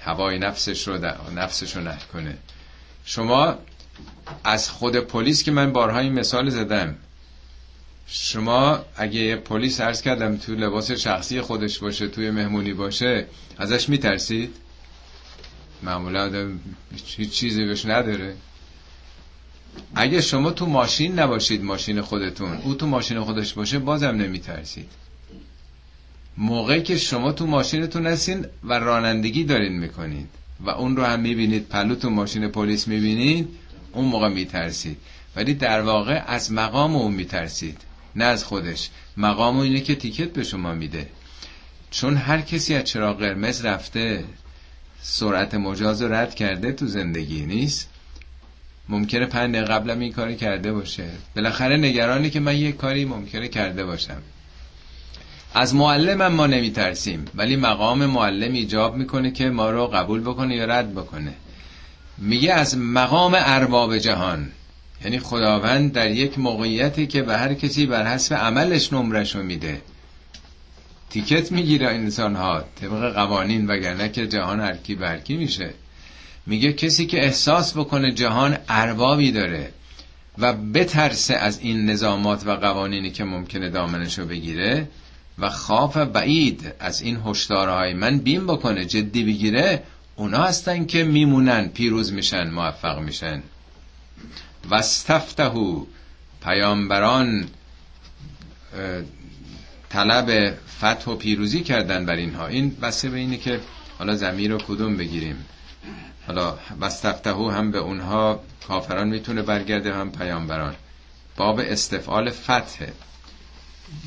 هوای 0.00 0.38
نفسش 0.38 0.88
رو 0.88 0.98
نفسش 1.36 1.76
رو 1.76 1.82
نه 1.82 1.98
کنه. 2.12 2.36
شما 3.04 3.58
از 4.44 4.70
خود 4.70 4.96
پلیس 4.96 5.42
که 5.42 5.50
من 5.50 5.72
بارها 5.72 5.98
این 5.98 6.12
مثال 6.12 6.50
زدم. 6.50 6.96
شما 8.06 8.84
اگه 8.96 9.36
پلیس 9.36 9.80
عرض 9.80 10.02
کردم 10.02 10.36
تو 10.36 10.54
لباس 10.54 10.90
شخصی 10.90 11.40
خودش 11.40 11.78
باشه 11.78 12.08
توی 12.08 12.30
مهمونی 12.30 12.72
باشه 12.72 13.26
ازش 13.58 13.88
میترسید؟ 13.88 14.56
معمولا 15.84 16.24
آدم 16.24 16.60
هیچ 17.16 17.30
چیزی 17.30 17.64
بهش 17.64 17.86
نداره. 17.86 18.34
اگه 19.94 20.20
شما 20.20 20.50
تو 20.50 20.66
ماشین 20.66 21.18
نباشید 21.18 21.64
ماشین 21.64 22.00
خودتون 22.00 22.56
او 22.56 22.74
تو 22.74 22.86
ماشین 22.86 23.20
خودش 23.20 23.52
باشه 23.52 23.78
بازم 23.78 24.06
نمیترسید. 24.06 24.88
موقعی 26.36 26.82
که 26.82 26.96
شما 26.96 27.32
تو 27.32 27.46
ماشینتون 27.46 28.06
هستین 28.06 28.46
و 28.64 28.78
رانندگی 28.78 29.44
دارین 29.44 29.78
می‌کنید 29.78 30.28
و 30.60 30.70
اون 30.70 30.96
رو 30.96 31.04
هم 31.04 31.20
می‌بینید 31.20 31.68
پلو 31.68 31.94
تو 31.94 32.10
ماشین 32.10 32.48
پلیس 32.48 32.88
می‌بینید 32.88 33.48
اون 33.92 34.04
موقع 34.04 34.28
میترسید. 34.28 34.96
ولی 35.36 35.54
در 35.54 35.80
واقع 35.80 36.22
از 36.26 36.52
مقام 36.52 36.96
اون 36.96 37.14
میترسید 37.14 37.78
نه 38.16 38.24
از 38.24 38.44
خودش. 38.44 38.90
مقام 39.16 39.58
اینه 39.58 39.80
که 39.80 39.94
تیکت 39.94 40.32
به 40.32 40.44
شما 40.44 40.74
میده. 40.74 41.08
چون 41.90 42.16
هر 42.16 42.40
کسی 42.40 42.74
از 42.74 42.84
چراغ 42.84 43.18
قرمز 43.18 43.64
رفته 43.64 44.24
سرعت 45.06 45.54
مجاز 45.54 46.02
رو 46.02 46.14
رد 46.14 46.34
کرده 46.34 46.72
تو 46.72 46.86
زندگی 46.86 47.46
نیست. 47.46 47.88
ممکنه 48.88 49.26
پنج 49.26 49.56
قبلم 49.56 50.00
این 50.00 50.12
کاری 50.12 50.36
کرده 50.36 50.72
باشه. 50.72 51.04
بالاخره 51.36 51.76
نگرانی 51.76 52.30
که 52.30 52.40
من 52.40 52.56
یه 52.56 52.72
کاری 52.72 53.04
ممکنه 53.04 53.48
کرده 53.48 53.84
باشم. 53.84 54.22
از 55.54 55.74
معلمم 55.74 56.32
ما 56.32 56.46
نمیترسیم 56.46 57.24
ولی 57.34 57.56
مقام 57.56 58.06
معلم 58.06 58.52
ایجاب 58.52 58.96
می‌کنه 58.96 59.30
که 59.30 59.50
ما 59.50 59.70
رو 59.70 59.86
قبول 59.86 60.20
بکنه 60.20 60.56
یا 60.56 60.64
رد 60.64 60.94
بکنه. 60.94 61.34
میگه 62.18 62.52
از 62.52 62.78
مقام 62.78 63.32
ارباب 63.36 63.98
جهان 63.98 64.50
یعنی 65.04 65.18
خداوند 65.18 65.92
در 65.92 66.10
یک 66.10 66.38
موقعیتی 66.38 67.06
که 67.06 67.22
به 67.22 67.36
هر 67.36 67.54
کسی 67.54 67.86
بر 67.86 68.06
حسب 68.06 68.34
عملش 68.34 68.92
نمرشو 68.92 69.42
میده. 69.42 69.80
تیکت 71.14 71.52
می‌گیره 71.52 71.86
انسان 71.86 72.36
ها 72.36 72.64
طبق 72.80 73.12
قوانین 73.14 73.66
وگرنه 73.66 74.08
که 74.08 74.26
جهان 74.26 74.60
هرکی 74.60 74.94
برکی 74.94 75.36
میشه. 75.36 75.70
میگه 76.46 76.72
کسی 76.72 77.06
که 77.06 77.24
احساس 77.24 77.76
بکنه 77.76 78.12
جهان 78.12 78.56
اربابی 78.68 79.32
داره 79.32 79.72
و 80.38 80.52
بترسه 80.52 81.34
از 81.34 81.58
این 81.60 81.90
نظامات 81.90 82.46
و 82.46 82.50
قوانینی 82.56 83.10
که 83.10 83.24
ممکنه 83.24 83.70
دامنشو 83.70 84.26
بگیره 84.26 84.88
و 85.38 85.48
خاف 85.50 85.96
بعید 85.96 86.72
از 86.80 87.02
این 87.02 87.20
هشدارهای 87.26 87.94
من 87.94 88.18
بیم 88.18 88.46
بکنه 88.46 88.84
جدی 88.84 89.24
بگیره 89.24 89.82
اونا 90.16 90.42
هستن 90.42 90.86
که 90.86 91.04
میمونن 91.04 91.68
پیروز 91.68 92.12
میشن 92.12 92.50
موفق 92.50 92.98
میشن. 92.98 93.42
و 94.70 94.74
استفتهو 94.74 95.84
پیامبران 96.42 97.48
طلب 99.94 100.54
فتح 100.78 101.10
و 101.10 101.14
پیروزی 101.14 101.60
کردن 101.60 102.06
بر 102.06 102.14
اینها. 102.14 102.46
این 102.46 102.76
بسته 102.82 103.08
به 103.08 103.18
اینه 103.18 103.36
که 103.36 103.60
حالا 103.98 104.14
زمین 104.16 104.50
رو 104.52 104.58
کدوم 104.58 104.96
بگیریم؟ 104.96 105.44
حالا 106.26 106.58
وستفتهو 106.80 107.50
هم 107.50 107.70
به 107.70 107.78
اونها 107.78 108.40
کافران 108.68 109.08
می‌تونه 109.08 109.42
برگرده 109.42 109.94
هم 109.94 110.12
پیامبران. 110.12 110.74
باب 111.36 111.60
استفعال 111.60 112.30
فتحه 112.30 112.92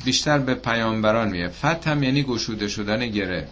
بیشتر 0.04 0.38
به 0.38 0.54
پیامبران 0.54 1.28
میه 1.28 1.48
فتح 1.48 1.90
هم 1.90 2.02
یعنی 2.02 2.22
گشوده 2.22 2.68
شدن 2.68 3.06
گره. 3.06 3.48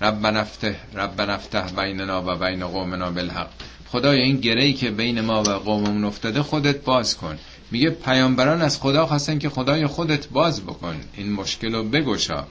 رب 0.00 0.26
نفته 0.26 0.76
رب 0.94 1.20
نفته 1.20 1.62
بیننا 1.76 2.22
و 2.26 2.36
بین 2.36 2.66
قومنا 2.66 3.10
بالحق. 3.10 3.50
خدای 3.88 4.20
این 4.20 4.36
گره 4.36 4.64
ای 4.64 4.72
که 4.72 4.90
بین 4.90 5.20
ما 5.20 5.42
و 5.42 5.50
قوممون 5.50 6.04
افتاده 6.04 6.42
خودت 6.42 6.84
باز 6.84 7.16
کن. 7.16 7.38
میگه 7.70 7.90
پیامبران 7.90 8.62
از 8.62 8.80
خدا 8.80 9.06
خواستن 9.06 9.38
که 9.38 9.48
خدای 9.48 9.86
خودت 9.86 10.28
باز 10.28 10.62
بکن. 10.62 10.96
این 11.16 11.32
مشکل 11.32 11.74
رو 11.74 11.84
بگشا. 11.84 12.44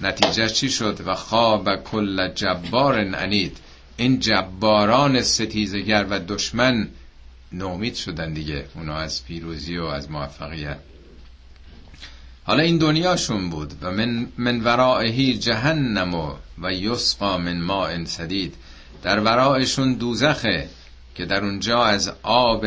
نتیجه 0.00 0.48
چی 0.48 0.68
شد؟ 0.70 1.00
و 1.06 1.14
خواب 1.14 1.76
کل 1.76 2.28
جبار 2.28 2.98
انید 2.98 3.58
این 3.96 4.20
جباران 4.20 5.22
ستیزگر 5.22 6.06
و 6.10 6.20
دشمن 6.20 6.88
نومید 7.52 7.94
شدن 7.94 8.32
دیگه. 8.32 8.64
اونا 8.74 8.96
از 8.96 9.24
پیروزی 9.24 9.78
و 9.78 9.84
از 9.84 10.10
موفقیت. 10.10 10.78
حالا 12.44 12.62
این 12.62 12.78
دنیاشون 12.78 13.50
بود. 13.50 13.72
و 13.82 13.90
من, 13.90 14.26
من 14.38 14.60
ورائهی 14.60 15.38
جهنم 15.38 16.14
و, 16.14 16.34
و 16.62 16.72
یسقا 16.72 17.38
من 17.38 17.60
ماء 17.60 18.04
سدید 18.04 18.54
در 19.02 19.20
ورائشون 19.20 19.94
دوزخه 19.94 20.68
که 21.14 21.26
در 21.26 21.44
اونجا 21.44 21.84
از 21.84 22.12
آب 22.22 22.64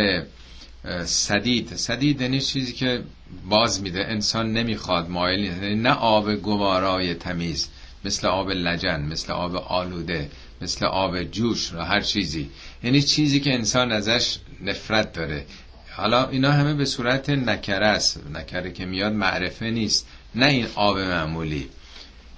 سدید. 1.06 1.76
سدید 1.76 2.22
یعنی 2.22 2.42
چیزی 2.42 2.74
که 2.74 3.04
باز 3.50 3.82
میده. 3.82 4.06
انسان 4.06 4.54
نمی‌خواد 4.54 5.10
مایل 5.10 5.44
یعنی 5.44 5.76
نه 5.76 5.92
آب 5.92 6.36
گوارای 6.36 7.14
تمیز 7.14 7.70
مثل 8.06 8.28
آب 8.28 8.50
لجن 8.52 9.02
مثل 9.02 9.34
آب 9.34 9.56
آلوده 9.56 10.30
مثل 10.62 10.86
آب 10.86 11.24
جوش 11.24 11.74
و 11.74 11.80
هر 11.80 12.02
چیزی. 12.02 12.50
یعنی 12.84 13.02
چیزی 13.02 13.40
که 13.40 13.54
انسان 13.54 13.92
ازش 13.92 14.38
نفرت 14.62 15.14
داره. 15.14 15.46
حالا 15.92 16.30
اینا 16.30 16.52
همه 16.52 16.74
به 16.74 16.86
صورت 16.86 17.30
نکره 17.30 17.88
است. 17.88 18.20
نکره 18.34 18.72
که 18.72 18.86
میاد 18.86 19.14
معرفه 19.14 19.70
نیست. 19.70 20.08
نه 20.36 20.46
این 20.46 20.68
آب 20.76 20.98
معمولی. 20.98 21.70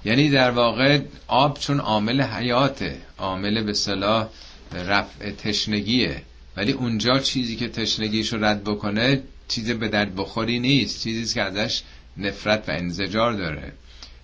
یعنی 0.05 0.29
در 0.29 0.51
واقع 0.51 0.99
آب 1.27 1.59
چون 1.59 1.79
عامل 1.79 2.21
حیاته. 2.21 2.97
عامل 3.17 3.63
به 3.63 3.73
صلاح 3.73 4.27
رفع 4.73 5.31
تشنگیه. 5.31 6.21
ولی 6.57 6.71
اونجا 6.71 7.19
چیزی 7.19 7.55
که 7.55 7.69
تشنگیش 7.69 8.33
رو 8.33 8.45
رد 8.45 8.63
بکنه 8.63 9.23
چیزی 9.47 9.73
به 9.73 9.87
درد 9.87 10.15
بخوری 10.15 10.59
نیست. 10.59 11.03
چیزی 11.03 11.33
که 11.33 11.41
ازش 11.41 11.81
نفرت 12.17 12.69
و 12.69 12.71
انزجار 12.71 13.33
داره. 13.33 13.73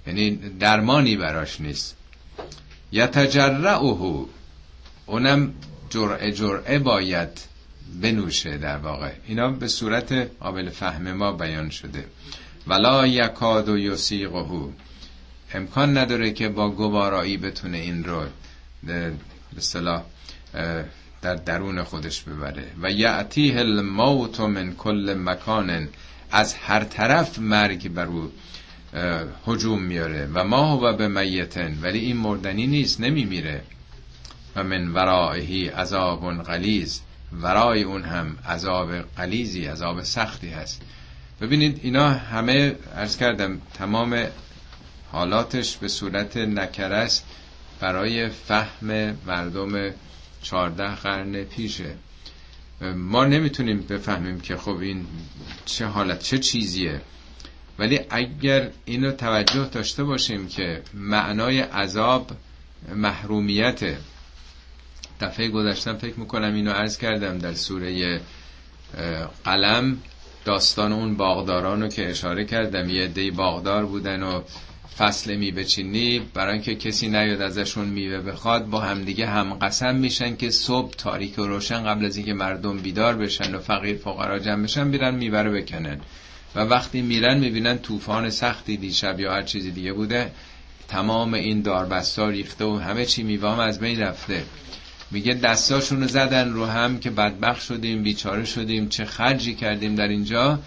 یعنی 0.07 0.31
درمانی 0.59 1.15
براش 1.15 1.61
نیست. 1.61 1.97
یتجرعه 2.91 3.79
اونم 5.05 5.53
جرعه 5.89 6.31
جرعه 6.31 6.79
باید 6.79 7.29
بنوشه 8.01 8.57
در 8.57 8.77
واقع. 8.77 9.11
اینا 9.27 9.49
به 9.49 9.67
صورت 9.67 10.11
قابل 10.39 10.69
فهم 10.69 11.11
ما 11.11 11.31
بیان 11.31 11.69
شده. 11.69 12.05
ولا 12.67 13.07
یکاد 13.07 13.69
و 13.69 13.77
یسیقه. 13.77 14.45
امکان 15.53 15.97
نداره 15.97 16.31
که 16.31 16.49
با 16.49 16.69
گوارایی 16.69 17.37
بتونه 17.37 17.77
این 17.77 18.03
رو 18.03 18.23
به 18.83 19.11
صلاح 19.59 20.03
در 21.23 21.35
درون 21.35 21.83
خودش 21.83 22.21
ببره. 22.21 22.65
و 22.81 22.91
یعتیه 22.91 23.59
الموت 23.59 24.39
من 24.39 24.75
کل 24.75 25.15
مکان 25.19 25.89
از 26.31 26.53
هر 26.53 26.83
طرف 26.83 27.39
مرگ 27.39 27.89
بر 27.89 28.05
او 28.05 28.31
هجوم 29.47 29.81
میاره. 29.81 30.29
و 30.33 30.43
ما 30.43 30.65
هو 30.65 30.93
به 30.93 31.07
میتن. 31.07 31.77
ولی 31.81 31.99
این 31.99 32.17
مردنی 32.17 32.67
نیست 32.67 32.99
نمیمیره. 32.99 33.61
و 34.55 34.63
من 34.63 34.87
ورائهی 34.87 35.67
عذاب 35.67 36.43
غلیز 36.43 37.01
ورای 37.41 37.83
اون 37.83 38.03
هم 38.03 38.37
عذاب 38.47 38.91
قلیزی 39.17 39.65
عذاب 39.65 40.03
سختی 40.03 40.49
هست. 40.49 40.81
ببینید 41.41 41.79
اینا 41.83 42.09
همه 42.09 42.75
ارز 42.95 43.17
کردم 43.17 43.61
تمام 43.73 44.27
حالاتش 45.11 45.77
به 45.77 45.87
صورت 45.87 46.37
نکرست 46.37 47.25
برای 47.79 48.29
فهم 48.29 49.17
مردم 49.27 49.91
چارده 50.43 50.95
قرن 50.95 51.43
پیشه. 51.43 51.95
ما 52.95 53.25
نمی‌تونیم 53.25 53.81
بفهمیم 53.81 54.39
که 54.39 54.57
خب 54.57 54.77
این 54.77 55.05
چه 55.65 55.85
حالت 55.85 56.19
چه 56.19 56.37
چیزیه. 56.37 57.01
ولی 57.79 57.99
اگر 58.09 58.69
اینو 58.85 59.11
توجه 59.11 59.69
داشته 59.69 60.03
باشیم 60.03 60.47
که 60.47 60.81
معنای 60.93 61.59
عذاب 61.59 62.31
محرومیت 62.95 63.97
دفعه 65.21 65.47
گذشتم 65.47 65.97
فکر 65.97 66.19
می‌کنم 66.19 66.53
اینو 66.53 66.71
عرض 66.71 66.97
کردم 66.97 67.37
در 67.37 67.53
سوره 67.53 68.21
قلم 69.43 69.97
داستان 70.45 70.91
اون 70.93 71.15
باغداران 71.15 71.81
رو 71.81 71.87
که 71.87 72.09
اشاره 72.09 72.45
کردم. 72.45 72.89
یه 72.89 73.07
دی 73.07 73.31
باغدار 73.31 73.85
بودن 73.85 74.23
و 74.23 74.41
فصل 74.97 75.35
میوه 75.35 75.63
چینی 75.63 76.19
برای 76.33 76.53
اینکه 76.53 76.75
کسی 76.75 77.07
نیاد 77.07 77.41
ازشون 77.41 77.85
میوه 77.85 78.21
بخواد 78.21 78.65
با 78.65 78.79
همدیگه 78.79 79.27
هم 79.27 79.53
قسم 79.53 79.95
میشن 79.95 80.35
که 80.35 80.49
صبح 80.49 80.93
تاریک 80.93 81.39
و 81.39 81.47
روشن 81.47 81.83
قبل 81.83 82.05
از 82.05 82.17
اینکه 82.17 82.33
مردم 82.33 82.77
بیدار 82.77 83.15
بشن 83.15 83.55
و 83.55 83.59
فقیر 83.59 83.97
فقرا 83.97 84.39
جمع 84.39 84.63
بشن 84.63 84.91
بیرن 84.91 85.15
میوه 85.15 85.39
رو 85.39 85.51
بکنن. 85.51 85.99
و 86.55 86.59
وقتی 86.59 87.01
میرن 87.01 87.39
می‌بینن 87.39 87.77
طوفان 87.77 88.29
سختی 88.29 88.77
دیشب 88.77 89.19
یا 89.19 89.33
هر 89.33 89.41
چیزی 89.41 89.71
دیگه 89.71 89.93
بوده. 89.93 90.31
تمام 90.87 91.33
این 91.33 91.61
داربستا 91.61 92.29
ریخته 92.29 92.65
و 92.65 92.77
همه 92.77 93.05
چی 93.05 93.23
میوام 93.23 93.59
از 93.59 93.79
بین 93.79 93.99
رفته. 93.99 94.43
میگه 95.11 95.33
دستاشون 95.33 96.01
رو 96.01 96.07
زدن 96.07 96.49
رو 96.49 96.65
هم 96.65 96.99
که 96.99 97.09
بدبخ 97.09 97.61
شدیم 97.61 98.03
بیچاره 98.03 98.45
شدیم 98.45 98.89
چه 98.89 99.05
خرجی 99.05 99.55
کردیم 99.55 99.95
در 99.95 100.07
اینجا. 100.07 100.59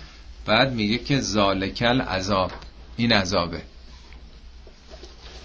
بعد 0.46 0.72
میگه 0.72 0.98
که 0.98 1.20
زالکل 1.20 2.00
عذاب. 2.00 2.52
این 2.96 3.12
عذابه. 3.12 3.62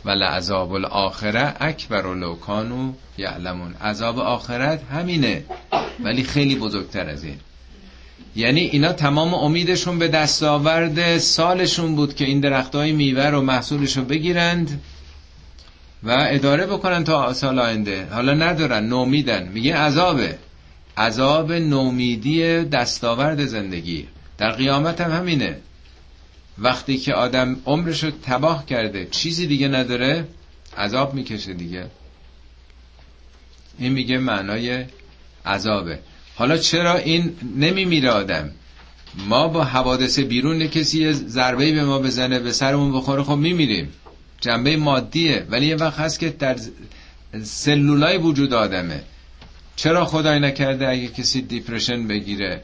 ولی 0.05 0.23
عذاب 0.23 0.73
الاخره 0.73 1.55
اکبر 1.59 2.05
و 2.05 2.13
لوکانو 2.13 2.93
یعلمون. 3.17 3.73
عذاب 3.73 4.19
آخرت 4.19 4.83
همینه 4.83 5.43
ولی 6.03 6.23
خیلی 6.23 6.55
بزرگتر 6.55 7.09
از 7.09 7.23
این. 7.23 7.37
یعنی 8.35 8.61
اینا 8.61 8.93
تمام 8.93 9.33
امیدشون 9.33 9.99
به 9.99 10.07
دستاورد 10.07 11.17
سالشون 11.17 11.95
بود 11.95 12.15
که 12.15 12.25
این 12.25 12.39
درخت 12.39 12.75
های 12.75 12.91
میوه 12.91 13.25
رو 13.25 13.41
محصولشون 13.41 14.05
بگیرند 14.05 14.81
و 16.03 16.27
اداره 16.29 16.65
بکنن 16.65 17.03
تا 17.03 17.33
سال 17.33 17.59
آینده. 17.59 18.07
حالا 18.11 18.33
ندارن 18.33 18.85
نومیدن. 18.85 19.47
میگه 19.47 19.75
عذابه. 19.75 20.37
عذاب 20.97 21.53
نومیدی 21.53 22.63
دستاورد 22.63 23.45
زندگی. 23.45 24.07
در 24.37 24.51
قیامت 24.51 25.01
هم 25.01 25.11
همینه. 25.11 25.57
وقتی 26.57 26.97
که 26.97 27.13
آدم 27.13 27.57
عمرش 27.65 28.03
رو 28.03 28.11
تباه 28.23 28.65
کرده 28.65 29.07
چیزی 29.11 29.47
دیگه 29.47 29.67
نداره 29.67 30.27
عذاب 30.77 31.13
می‌کشه 31.13 31.53
دیگه. 31.53 31.85
این 33.79 33.91
میگه 33.93 34.17
معنای 34.17 34.85
عذابه. 35.45 35.99
حالا 36.35 36.57
چرا 36.57 36.97
این 36.97 37.35
نمیمیره 37.55 38.09
آدم؟ 38.09 38.51
ما 39.27 39.47
با 39.47 39.63
حوادث 39.63 40.19
بیرون 40.19 40.67
کسی 40.67 41.13
ضربه 41.13 41.71
به 41.71 41.83
ما 41.83 41.99
بزنه 41.99 42.39
به 42.39 42.51
سرمون 42.51 42.93
بخوره 42.93 43.23
خب 43.23 43.35
میمیریم. 43.35 43.89
جنبه 44.41 44.77
مادیه. 44.77 45.45
ولی 45.49 45.65
یه 45.65 45.75
وقت 45.75 45.99
هست 45.99 46.19
که 46.19 46.29
در 46.29 46.55
سلولای 47.43 48.17
وجود 48.17 48.53
آدمه. 48.53 49.03
چرا 49.75 50.05
خدای 50.05 50.39
نکرده 50.39 50.89
اگه 50.89 51.07
کسی 51.07 51.41
دیپرشن 51.41 52.07
بگیره؟ 52.07 52.61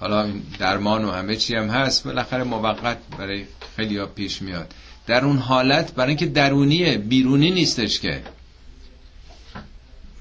حالا 0.00 0.30
درمان 0.58 1.04
و 1.04 1.10
همه 1.10 1.36
چی 1.36 1.54
هم 1.54 1.68
هست 1.68 2.04
بالاخره 2.04 2.44
موقت 2.44 2.98
برای 3.18 3.44
خیلی 3.76 3.96
ها 3.96 4.06
پیش 4.06 4.42
میاد. 4.42 4.74
در 5.06 5.24
اون 5.24 5.38
حالت 5.38 5.94
برای 5.94 6.08
اینکه 6.08 6.26
درونیه 6.26 6.98
بیرونی 6.98 7.50
نیستش 7.50 8.00
که. 8.00 8.22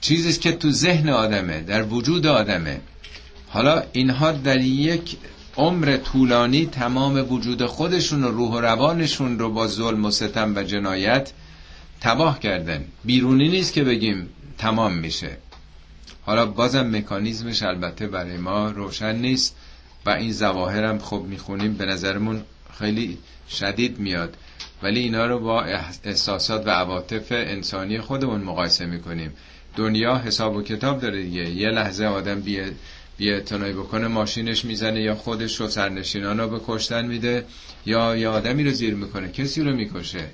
چیزی 0.01 0.39
که 0.39 0.51
تو 0.51 0.71
ذهن 0.71 1.09
آدمه 1.09 1.61
در 1.61 1.83
وجود 1.83 2.27
آدمه. 2.27 2.81
حالا 3.49 3.83
اینها 3.91 4.31
در 4.31 4.61
یک 4.61 5.17
عمر 5.57 5.97
طولانی 5.97 6.65
تمام 6.65 7.31
وجود 7.31 7.65
خودشون 7.65 8.23
و 8.23 8.31
روح 8.31 8.51
و 8.51 8.59
روانشون 8.59 9.39
رو 9.39 9.49
با 9.49 9.67
ظلم 9.67 10.05
و 10.05 10.11
ستم 10.11 10.55
و 10.55 10.63
جنایت 10.63 11.31
تباه 12.01 12.39
کردن. 12.39 12.85
بیرونی 13.05 13.49
نیست 13.49 13.73
که 13.73 13.83
بگیم 13.83 14.29
تمام 14.57 14.93
میشه. 14.93 15.37
حالا 16.21 16.45
بازم 16.45 16.95
مکانیزمش 16.95 17.63
البته 17.63 18.07
برای 18.07 18.37
ما 18.37 18.71
روشن 18.71 19.15
نیست. 19.15 19.55
و 20.07 20.09
این 20.09 20.31
زواهرم 20.31 20.99
خب 20.99 21.23
می‌خونیم 21.27 21.73
به 21.73 21.85
نظرمون 21.85 22.43
خیلی 22.79 23.17
شدید 23.49 23.99
میاد. 23.99 24.37
ولی 24.83 24.99
اینا 24.99 25.25
رو 25.25 25.39
با 25.39 25.63
احساسات 26.03 26.67
و 26.67 26.69
عواطف 26.69 27.31
انسانی 27.31 27.99
خودمون 27.99 28.41
مقایسه 28.41 28.85
می‌کنیم. 28.85 29.33
دنیا 29.75 30.17
حساب 30.17 30.55
و 30.55 30.61
کتاب 30.61 31.01
داره 31.01 31.23
دیگه. 31.23 31.49
یه 31.49 31.69
لحظه 31.69 32.05
آدم 32.05 32.41
بیه 32.41 32.71
بیه 33.17 33.39
بکنه 33.73 34.07
ماشینش 34.07 34.65
می‌زنه 34.65 35.01
یا 35.01 35.15
خودش 35.15 35.59
رو 35.59 35.67
سرنشینان 35.67 36.39
رو 36.39 36.47
به 36.47 36.59
کشتن 36.67 37.05
میده 37.05 37.45
یا 37.85 38.17
یه 38.17 38.27
آدمی 38.27 38.63
رو 38.63 38.71
زیر 38.71 38.93
می‌کنه. 38.93 39.31
کسی 39.31 39.61
رو 39.61 39.75
می‌کشه. 39.75 40.25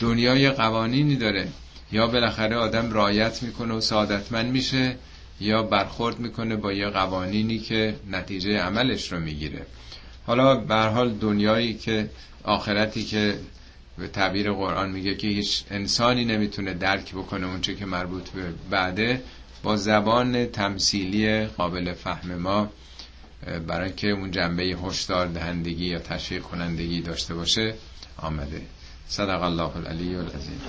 دنیا 0.00 0.34
یه 0.36 0.50
قوانینی 0.50 1.16
داره. 1.16 1.48
یا 1.92 2.06
بالاخره 2.06 2.56
آدم 2.56 2.92
رایت 2.92 3.42
می‌کنه 3.42 3.74
و 3.74 3.80
سعادتمند 3.80 4.52
میشه. 4.52 4.96
یا 5.40 5.62
برخورد 5.62 6.18
می‌کنه 6.18 6.56
با 6.56 6.72
یه 6.72 6.88
قوانینی 6.88 7.58
که 7.58 7.94
نتیجه 8.10 8.58
عملش 8.58 9.12
رو 9.12 9.20
می‌گیره. 9.20 9.66
حالا 10.26 10.54
به 10.54 10.74
حال 10.74 11.14
دنیایی 11.14 11.74
که 11.74 12.10
آخرتی 12.44 13.04
که 13.04 13.38
به 13.98 14.08
تعبیر 14.08 14.52
قرآن 14.52 14.90
میگه 14.90 15.14
که 15.14 15.26
هیچ 15.26 15.64
انسانی 15.70 16.24
نمی‌تونه 16.24 16.74
درک 16.74 17.14
بکنه 17.14 17.46
اونچه 17.46 17.74
که 17.74 17.86
مربوط 17.86 18.28
به 18.30 18.42
بعده 18.70 19.22
با 19.62 19.76
زبان 19.76 20.46
تمثیلی 20.46 21.44
قابل 21.46 21.92
فهم 21.92 22.34
ما 22.34 22.68
برای 23.66 23.92
که 23.92 24.10
اون 24.10 24.30
جنبه 24.30 24.62
هشدار 24.62 25.26
دهندگی 25.26 25.86
یا 25.86 25.98
تشویق 25.98 26.42
کنندگی 26.42 27.00
داشته 27.00 27.34
باشه 27.34 27.74
آمده. 28.18 28.62
صدق 29.08 29.42
الله 29.42 29.76
العلی 29.76 30.14
العظیم. 30.16 30.60